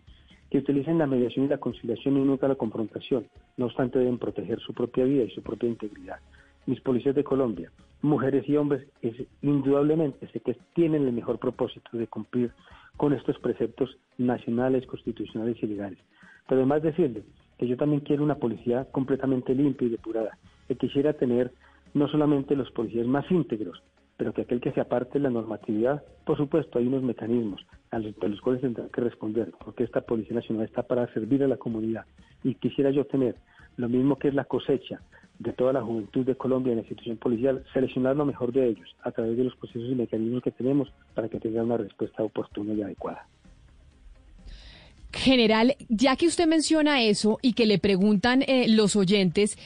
[0.51, 3.29] que utilicen la mediación y la conciliación y nunca la confrontación.
[3.57, 6.19] No obstante, deben proteger su propia vida y su propia integridad.
[6.67, 7.71] Mis policías de Colombia,
[8.03, 12.53] mujeres y hombres, es, indudablemente sé que tienen el mejor propósito de cumplir
[12.97, 15.99] con estos preceptos nacionales, constitucionales y legales.
[16.49, 17.25] Pero además decirle
[17.59, 20.39] que yo también quiero una policía completamente limpia y depurada,
[20.69, 21.53] que quisiera tener
[21.95, 23.83] no solamente los policías más íntegros,
[24.17, 27.99] pero que aquel que se aparte de la normatividad, por supuesto, hay unos mecanismos a
[27.99, 31.49] los, a los cuales tendrán que responder, porque esta Policía Nacional está para servir a
[31.49, 32.05] la comunidad.
[32.43, 33.37] Y quisiera yo tener
[33.77, 35.01] lo mismo que es la cosecha
[35.39, 38.97] de toda la juventud de Colombia en la institución policial, seleccionar lo mejor de ellos
[39.03, 42.73] a través de los procesos y mecanismos que tenemos para que tengan una respuesta oportuna
[42.73, 43.27] y adecuada.
[45.13, 49.57] General, ya que usted menciona eso y que le preguntan eh, los oyentes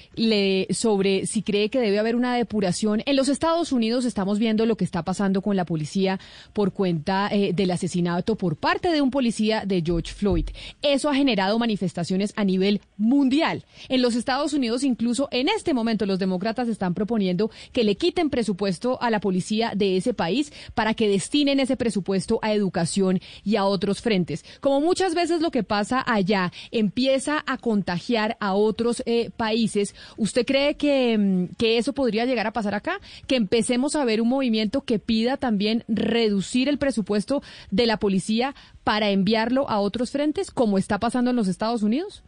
[0.71, 4.77] sobre si cree que debe haber una depuración, en los Estados Unidos estamos viendo lo
[4.77, 6.21] que está pasando con la policía
[6.53, 10.49] por cuenta eh, del asesinato por parte de un policía de George Floyd.
[10.83, 13.65] Eso ha generado manifestaciones a nivel mundial.
[13.89, 18.31] En los Estados Unidos, incluso en este momento, los demócratas están proponiendo que le quiten
[18.31, 23.57] presupuesto a la policía de ese país para que destinen ese presupuesto a educación y
[23.57, 24.45] a otros frentes.
[24.61, 30.47] Como muchas veces lo que pasa allá empieza a contagiar a otros eh, países, ¿usted
[30.47, 33.01] cree que, mm, que eso podría llegar a pasar acá?
[33.27, 38.55] Que empecemos a ver un movimiento que pida también reducir el presupuesto de la policía
[38.85, 42.23] para enviarlo a otros frentes, como está pasando en los Estados Unidos?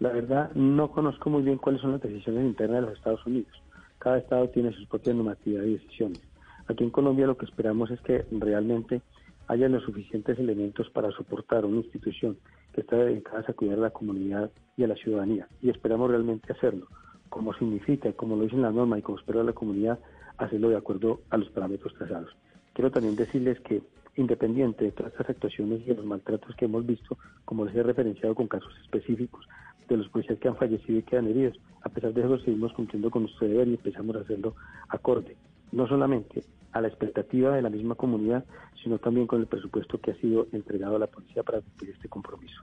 [0.00, 3.52] La verdad, no conozco muy bien cuáles son las decisiones internas de los Estados Unidos.
[3.98, 6.22] Cada estado tiene sus propias normatividades y decisiones.
[6.68, 9.02] Aquí en Colombia lo que esperamos es que realmente
[9.48, 12.36] haya los suficientes elementos para soportar una institución
[12.72, 15.48] que está dedicada a cuidar a la comunidad y a la ciudadanía.
[15.62, 16.86] Y esperamos realmente hacerlo,
[17.30, 19.98] como significa, como lo dice la norma y como espera la comunidad,
[20.36, 22.30] hacerlo de acuerdo a los parámetros trazados.
[22.74, 23.82] Quiero también decirles que,
[24.16, 27.82] independiente de todas estas actuaciones y de los maltratos que hemos visto, como les he
[27.82, 29.48] referenciado con casos específicos
[29.88, 33.10] de los policías que han fallecido y quedan heridos, a pesar de eso seguimos cumpliendo
[33.10, 34.54] con nuestro deber y empezamos a hacerlo
[34.88, 35.36] acorde,
[35.72, 38.44] no solamente a la expectativa de la misma comunidad,
[38.82, 42.08] sino también con el presupuesto que ha sido entregado a la policía para cumplir este
[42.08, 42.62] compromiso.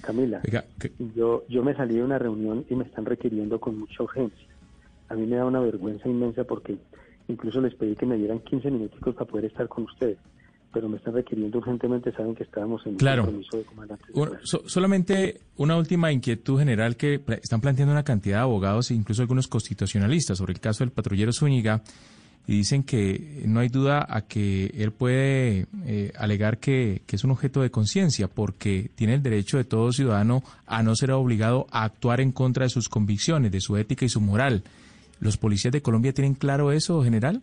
[0.00, 0.42] Camila,
[1.14, 4.48] yo, yo me salí de una reunión y me están requiriendo con mucha urgencia.
[5.08, 6.76] A mí me da una vergüenza inmensa porque
[7.28, 10.18] incluso les pedí que me dieran 15 minutos para poder estar con ustedes
[10.72, 13.24] pero me están requiriendo urgentemente, saben que estábamos en claro.
[13.24, 14.08] compromiso de comandantes.
[14.66, 19.48] solamente una última inquietud general que están planteando una cantidad de abogados e incluso algunos
[19.48, 21.82] constitucionalistas sobre el caso del patrullero Zúñiga
[22.46, 27.30] y dicen que no hay duda a que él puede eh, alegar que, es un
[27.30, 31.84] objeto de conciencia porque tiene el derecho de todo ciudadano a no ser obligado a
[31.84, 34.62] actuar en contra de sus convicciones, de su ética y su moral.
[35.20, 37.42] ¿Los policías de Colombia tienen claro eso, general?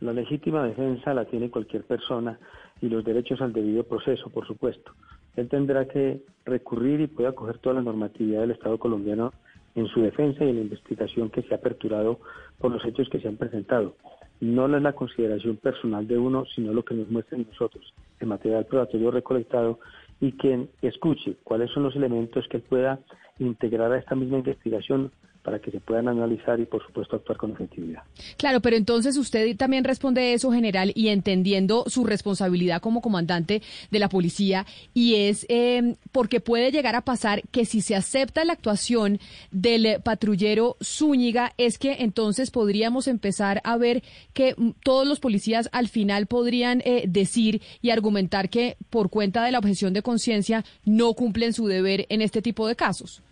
[0.00, 2.38] La legítima defensa la tiene cualquier persona
[2.82, 4.92] y los derechos al debido proceso, por supuesto.
[5.36, 9.32] Él tendrá que recurrir y puede acoger toda la normatividad del Estado colombiano
[9.74, 12.20] en su defensa y en la investigación que se ha aperturado
[12.58, 13.96] por los hechos que se han presentado.
[14.40, 18.66] No es la consideración personal de uno, sino lo que nos muestren nosotros, el material
[18.66, 19.78] probatorio recolectado
[20.20, 22.98] y quien escuche cuáles son los elementos que pueda
[23.38, 25.12] integrar a esta misma investigación
[25.42, 28.02] para que se puedan analizar y, por supuesto, actuar con efectividad.
[28.36, 33.98] Claro, pero entonces usted también responde eso, general, y entendiendo su responsabilidad como comandante de
[33.98, 38.52] la policía, y es eh, porque puede llegar a pasar que si se acepta la
[38.52, 39.18] actuación
[39.50, 45.68] del patrullero Zúñiga, es que entonces podríamos empezar a ver que mm, todos los policías
[45.72, 50.64] al final podrían eh, decir y argumentar que por cuenta de la objeción de conciencia
[50.84, 53.22] no cumplen su deber en este tipo de casos.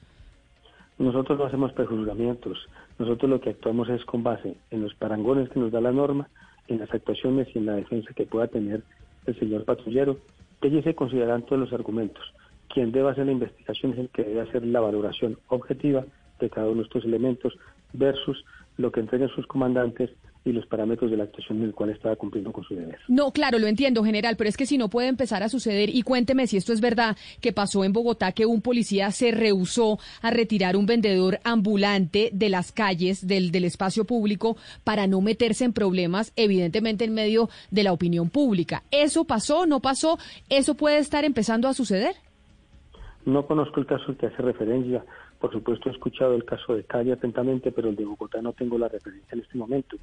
[1.00, 5.58] Nosotros no hacemos prejuzgamientos, nosotros lo que actuamos es con base en los parangones que
[5.58, 6.28] nos da la norma,
[6.68, 8.82] en las actuaciones y en la defensa que pueda tener
[9.24, 10.18] el señor patrullero,
[10.60, 12.22] que se consideran todos los argumentos.
[12.68, 16.04] Quien debe hacer la investigación es el que debe hacer la valoración objetiva
[16.38, 17.54] de cada uno de estos elementos
[17.94, 18.44] versus
[18.76, 20.10] lo que entreguen sus comandantes
[20.44, 22.98] y los parámetros de la actuación en el cual estaba cumpliendo con su deber.
[23.08, 26.02] No, claro, lo entiendo, general, pero es que si no puede empezar a suceder, y
[26.02, 30.30] cuénteme si esto es verdad, que pasó en Bogotá que un policía se rehusó a
[30.30, 35.74] retirar un vendedor ambulante de las calles, del, del espacio público, para no meterse en
[35.74, 38.82] problemas, evidentemente en medio de la opinión pública.
[38.90, 40.18] ¿Eso pasó, no pasó?
[40.48, 42.14] ¿Eso puede estar empezando a suceder?
[43.26, 45.04] No conozco el caso al que hace referencia.
[45.38, 48.78] Por supuesto, he escuchado el caso de Cali atentamente, pero el de Bogotá no tengo
[48.78, 49.96] la referencia en este momento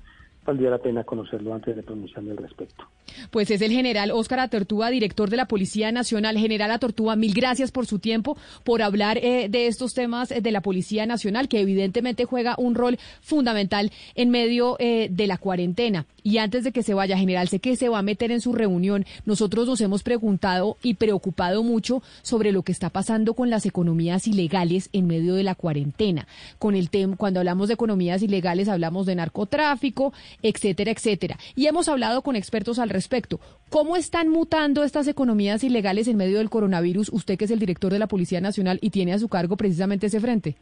[0.47, 2.85] valdría la pena conocerlo antes de pronunciarme al respecto.
[3.31, 6.37] Pues es el general Óscar Atortúa, director de la Policía Nacional.
[6.37, 10.61] General Atortúa, mil gracias por su tiempo, por hablar eh, de estos temas de la
[10.61, 16.05] Policía Nacional, que evidentemente juega un rol fundamental en medio eh, de la cuarentena.
[16.23, 18.51] Y antes de que se vaya, general, sé que se va a meter en su
[18.51, 19.05] reunión.
[19.25, 24.27] Nosotros nos hemos preguntado y preocupado mucho sobre lo que está pasando con las economías
[24.27, 26.27] ilegales en medio de la cuarentena.
[26.59, 31.37] Con el tema, cuando hablamos de economías ilegales, hablamos de narcotráfico, etcétera, etcétera.
[31.55, 33.39] Y hemos hablado con expertos al respecto.
[33.69, 37.09] ¿Cómo están mutando estas economías ilegales en medio del coronavirus?
[37.11, 40.07] Usted que es el director de la Policía Nacional y tiene a su cargo precisamente
[40.07, 40.55] ese frente.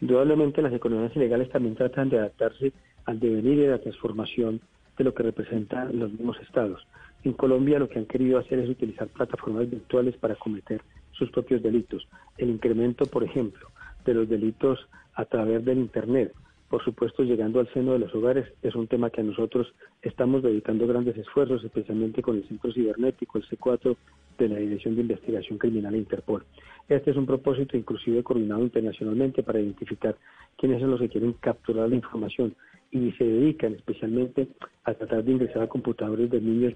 [0.00, 2.72] Indudablemente las economías ilegales también tratan de adaptarse
[3.04, 4.60] al devenir y la transformación
[4.96, 6.86] de lo que representan los mismos estados.
[7.24, 10.82] En Colombia lo que han querido hacer es utilizar plataformas virtuales para cometer
[11.12, 12.06] sus propios delitos.
[12.36, 13.68] El incremento, por ejemplo,
[14.04, 14.78] de los delitos
[15.14, 16.32] a través del Internet,
[16.68, 19.72] por supuesto, llegando al seno de los hogares, es un tema que a nosotros
[20.02, 23.96] estamos dedicando grandes esfuerzos, especialmente con el Centro Cibernético, el C4
[24.38, 26.44] de la Dirección de Investigación Criminal e Interpol.
[26.88, 30.16] Este es un propósito inclusive coordinado internacionalmente para identificar
[30.58, 32.54] quiénes son los que quieren capturar la información
[32.90, 34.48] y se dedican especialmente
[34.84, 36.74] a tratar de ingresar a computadores de niños,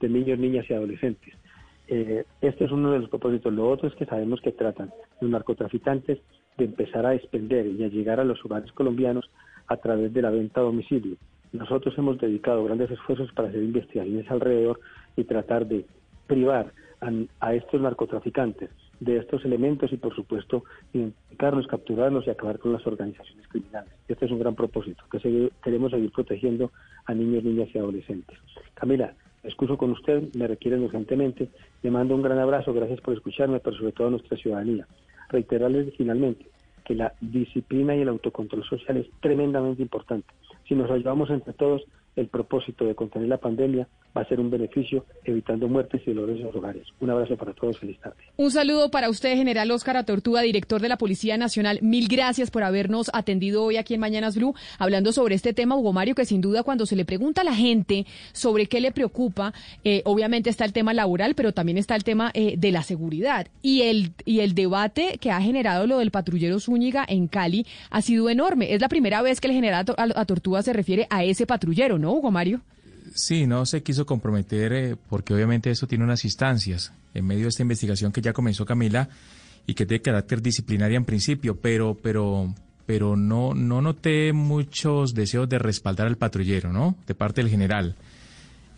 [0.00, 1.34] de niños, niñas y adolescentes.
[1.88, 3.52] Eh, este es uno de los propósitos.
[3.52, 4.90] Lo otro es que sabemos que tratan
[5.20, 6.18] los narcotraficantes
[6.58, 9.30] de empezar a expender y a llegar a los hogares colombianos
[9.66, 11.16] a través de la venta a domicilio.
[11.52, 14.80] Nosotros hemos dedicado grandes esfuerzos para hacer investigaciones alrededor
[15.16, 15.84] y tratar de
[16.26, 16.72] privar
[17.40, 22.86] a, estos narcotraficantes de estos elementos y, por supuesto, identificarlos, capturarlos y acabar con las
[22.86, 23.92] organizaciones criminales.
[24.06, 26.70] Este es un gran propósito, que queremos seguir protegiendo
[27.06, 28.38] a niños, niñas y adolescentes.
[28.74, 31.50] Camila, excuso con usted, me requieren urgentemente.
[31.82, 34.86] Le mando un gran abrazo, gracias por escucharme, pero sobre todo a nuestra ciudadanía
[35.32, 36.46] reiterarles finalmente
[36.84, 40.32] que la disciplina y el autocontrol social es tremendamente importante.
[40.68, 41.82] Si nos ayudamos entre todos,
[42.16, 46.38] el propósito de contener la pandemia va a ser un beneficio evitando muertes y dolores
[46.38, 46.86] en los hogares.
[47.00, 48.16] Un abrazo para todos, feliz tarde.
[48.36, 51.78] Un saludo para usted, general Óscar Tortuga, director de la Policía Nacional.
[51.80, 55.92] Mil gracias por habernos atendido hoy aquí en Mañanas Blue, hablando sobre este tema, Hugo
[55.92, 59.54] Mario, que sin duda cuando se le pregunta a la gente sobre qué le preocupa,
[59.84, 63.46] eh, obviamente está el tema laboral, pero también está el tema eh, de la seguridad.
[63.62, 68.02] Y el, y el debate que ha generado lo del patrullero Zúñiga en Cali ha
[68.02, 68.74] sido enorme.
[68.74, 72.12] Es la primera vez que el general a Tortuga se refiere a ese patrullero, ¿no,
[72.12, 72.60] Hugo Mario?
[73.14, 77.48] Sí, no se quiso comprometer eh, porque obviamente eso tiene unas instancias en medio de
[77.48, 79.08] esta investigación que ya comenzó Camila
[79.66, 82.54] y que tiene carácter disciplinaria en principio, pero pero
[82.86, 86.96] pero no no noté muchos deseos de respaldar al patrullero, ¿no?
[87.06, 87.96] De parte del general.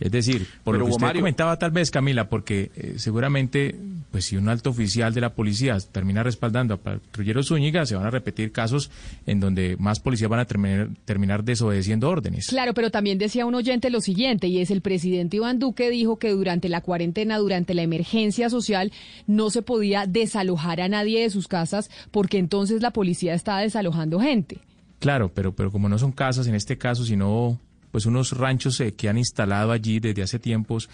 [0.00, 3.76] Es decir, por lo que usted comentaba tal vez, Camila, porque eh, seguramente,
[4.10, 8.06] pues si un alto oficial de la policía termina respaldando a patrulleros Zúñiga, se van
[8.06, 8.90] a repetir casos
[9.26, 12.48] en donde más policías van a terminar, terminar desobedeciendo órdenes.
[12.48, 16.18] Claro, pero también decía un oyente lo siguiente, y es el presidente Iván Duque dijo
[16.18, 18.92] que durante la cuarentena, durante la emergencia social,
[19.26, 24.20] no se podía desalojar a nadie de sus casas porque entonces la policía estaba desalojando
[24.20, 24.58] gente.
[24.98, 27.60] Claro, pero, pero como no son casas en este caso, sino
[27.94, 30.90] pues unos ranchos eh, que han instalado allí desde hace tiempos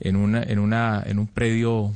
[0.00, 1.92] en una en una en un predio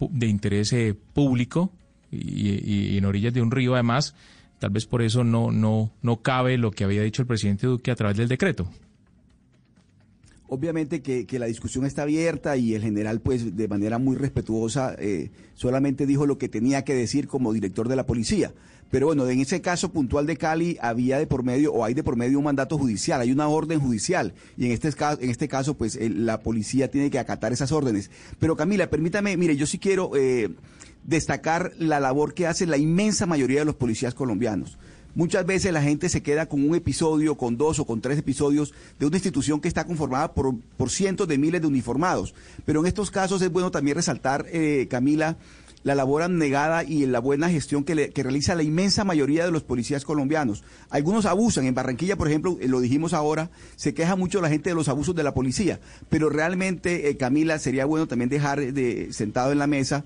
[0.00, 1.70] de interés eh, público
[2.10, 4.14] y, en orillas de un río además
[4.60, 7.90] tal vez por eso no no no cabe lo que había dicho el presidente Duque
[7.90, 8.66] a través del decreto
[10.48, 15.30] obviamente que, la discusión está abierta y el general, pues, de manera muy respetuosa, eh,
[15.54, 18.52] solamente dijo lo que tenía que decir como director de la policía.
[18.92, 22.04] Pero bueno, en ese caso puntual de Cali había de por medio o hay de
[22.04, 25.48] por medio un mandato judicial, hay una orden judicial y en este caso, en este
[25.48, 28.10] caso pues la policía tiene que acatar esas órdenes.
[28.38, 30.50] Pero Camila, permítame, mire, yo sí quiero eh,
[31.04, 34.76] destacar la labor que hace la inmensa mayoría de los policías colombianos.
[35.14, 38.74] Muchas veces la gente se queda con un episodio, con dos o con tres episodios
[38.98, 42.34] de una institución que está conformada por, por cientos de miles de uniformados.
[42.66, 45.38] Pero en estos casos es bueno también resaltar, eh, Camila,
[45.84, 50.04] la labor abnegada y la buena gestión que, realiza la inmensa mayoría de los policías
[50.04, 50.62] colombianos.
[50.90, 51.66] Algunos abusan.
[51.66, 54.88] En Barranquilla, por ejemplo, eh, lo dijimos ahora, se queja mucho la gente de los
[54.88, 55.80] abusos de la policía.
[56.08, 60.04] Pero realmente, eh, Camila, sería bueno también dejar de, sentado en la mesa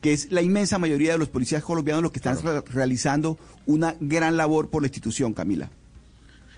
[0.00, 4.36] que es la inmensa mayoría de los policías colombianos los que están realizando una gran
[4.36, 5.70] labor por la institución, Camila.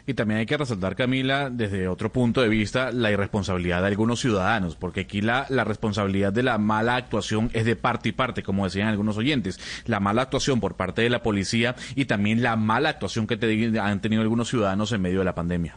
[0.09, 4.21] Y también hay que resaltar, Camila, desde otro punto de vista, la irresponsabilidad de algunos
[4.21, 8.65] ciudadanos, porque aquí la, responsabilidad de la mala actuación es de parte y parte, como
[8.65, 9.61] decían algunos oyentes.
[9.85, 13.35] La mala actuación por parte de la policía y también la mala actuación que
[13.79, 15.77] han tenido algunos ciudadanos en medio de la pandemia.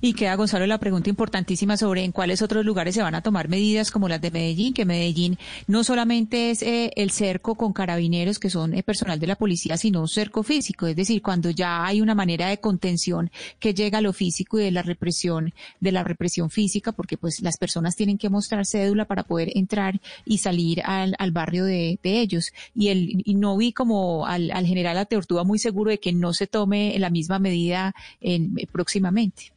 [0.00, 3.48] Y queda, Gonzalo, la pregunta importantísima sobre en cuáles otros lugares se van a tomar
[3.48, 8.38] medidas como las de Medellín, que Medellín no solamente es eh, el cerco con carabineros,
[8.38, 10.86] que son eh, personal de la policía, sino un cerco físico.
[10.86, 14.64] Es decir, cuando ya hay una manera de contención que llega a lo físico y
[14.64, 19.04] de la represión, de la represión física, porque pues las personas tienen que mostrar cédula
[19.04, 22.52] para poder entrar y salir al, barrio de, ellos.
[22.74, 26.46] Y, el, y no vi como al, general Ateortúa muy seguro de que no se
[26.46, 29.53] tome la misma medida en, próximamente.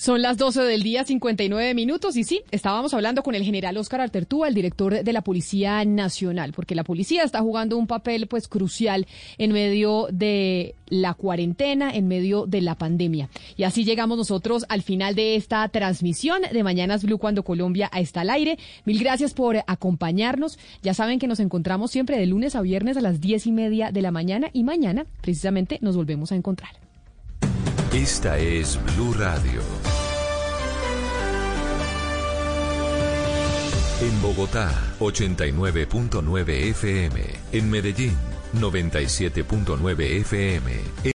[0.00, 4.00] Son las 12 del día, 59 minutos, y sí, estábamos hablando con el general Oscar
[4.00, 8.48] Altertúa, el director de la Policía Nacional, porque la policía está jugando un papel pues
[8.48, 9.06] crucial
[9.36, 13.28] en medio de la cuarentena, en medio de la pandemia.
[13.58, 18.22] Y así llegamos nosotros al final de esta transmisión de Mañanas Blue cuando Colombia está
[18.22, 18.58] al aire.
[18.86, 20.58] Mil gracias por acompañarnos.
[20.82, 23.92] Ya saben que nos encontramos siempre de lunes a viernes a las diez y media
[23.92, 26.70] de la mañana y mañana precisamente nos volvemos a encontrar.
[27.92, 29.79] Esta es Blue Radio.
[34.00, 37.20] En Bogotá, 89.9 FM.
[37.52, 38.16] En Medellín,
[38.54, 40.72] 97.9 FM.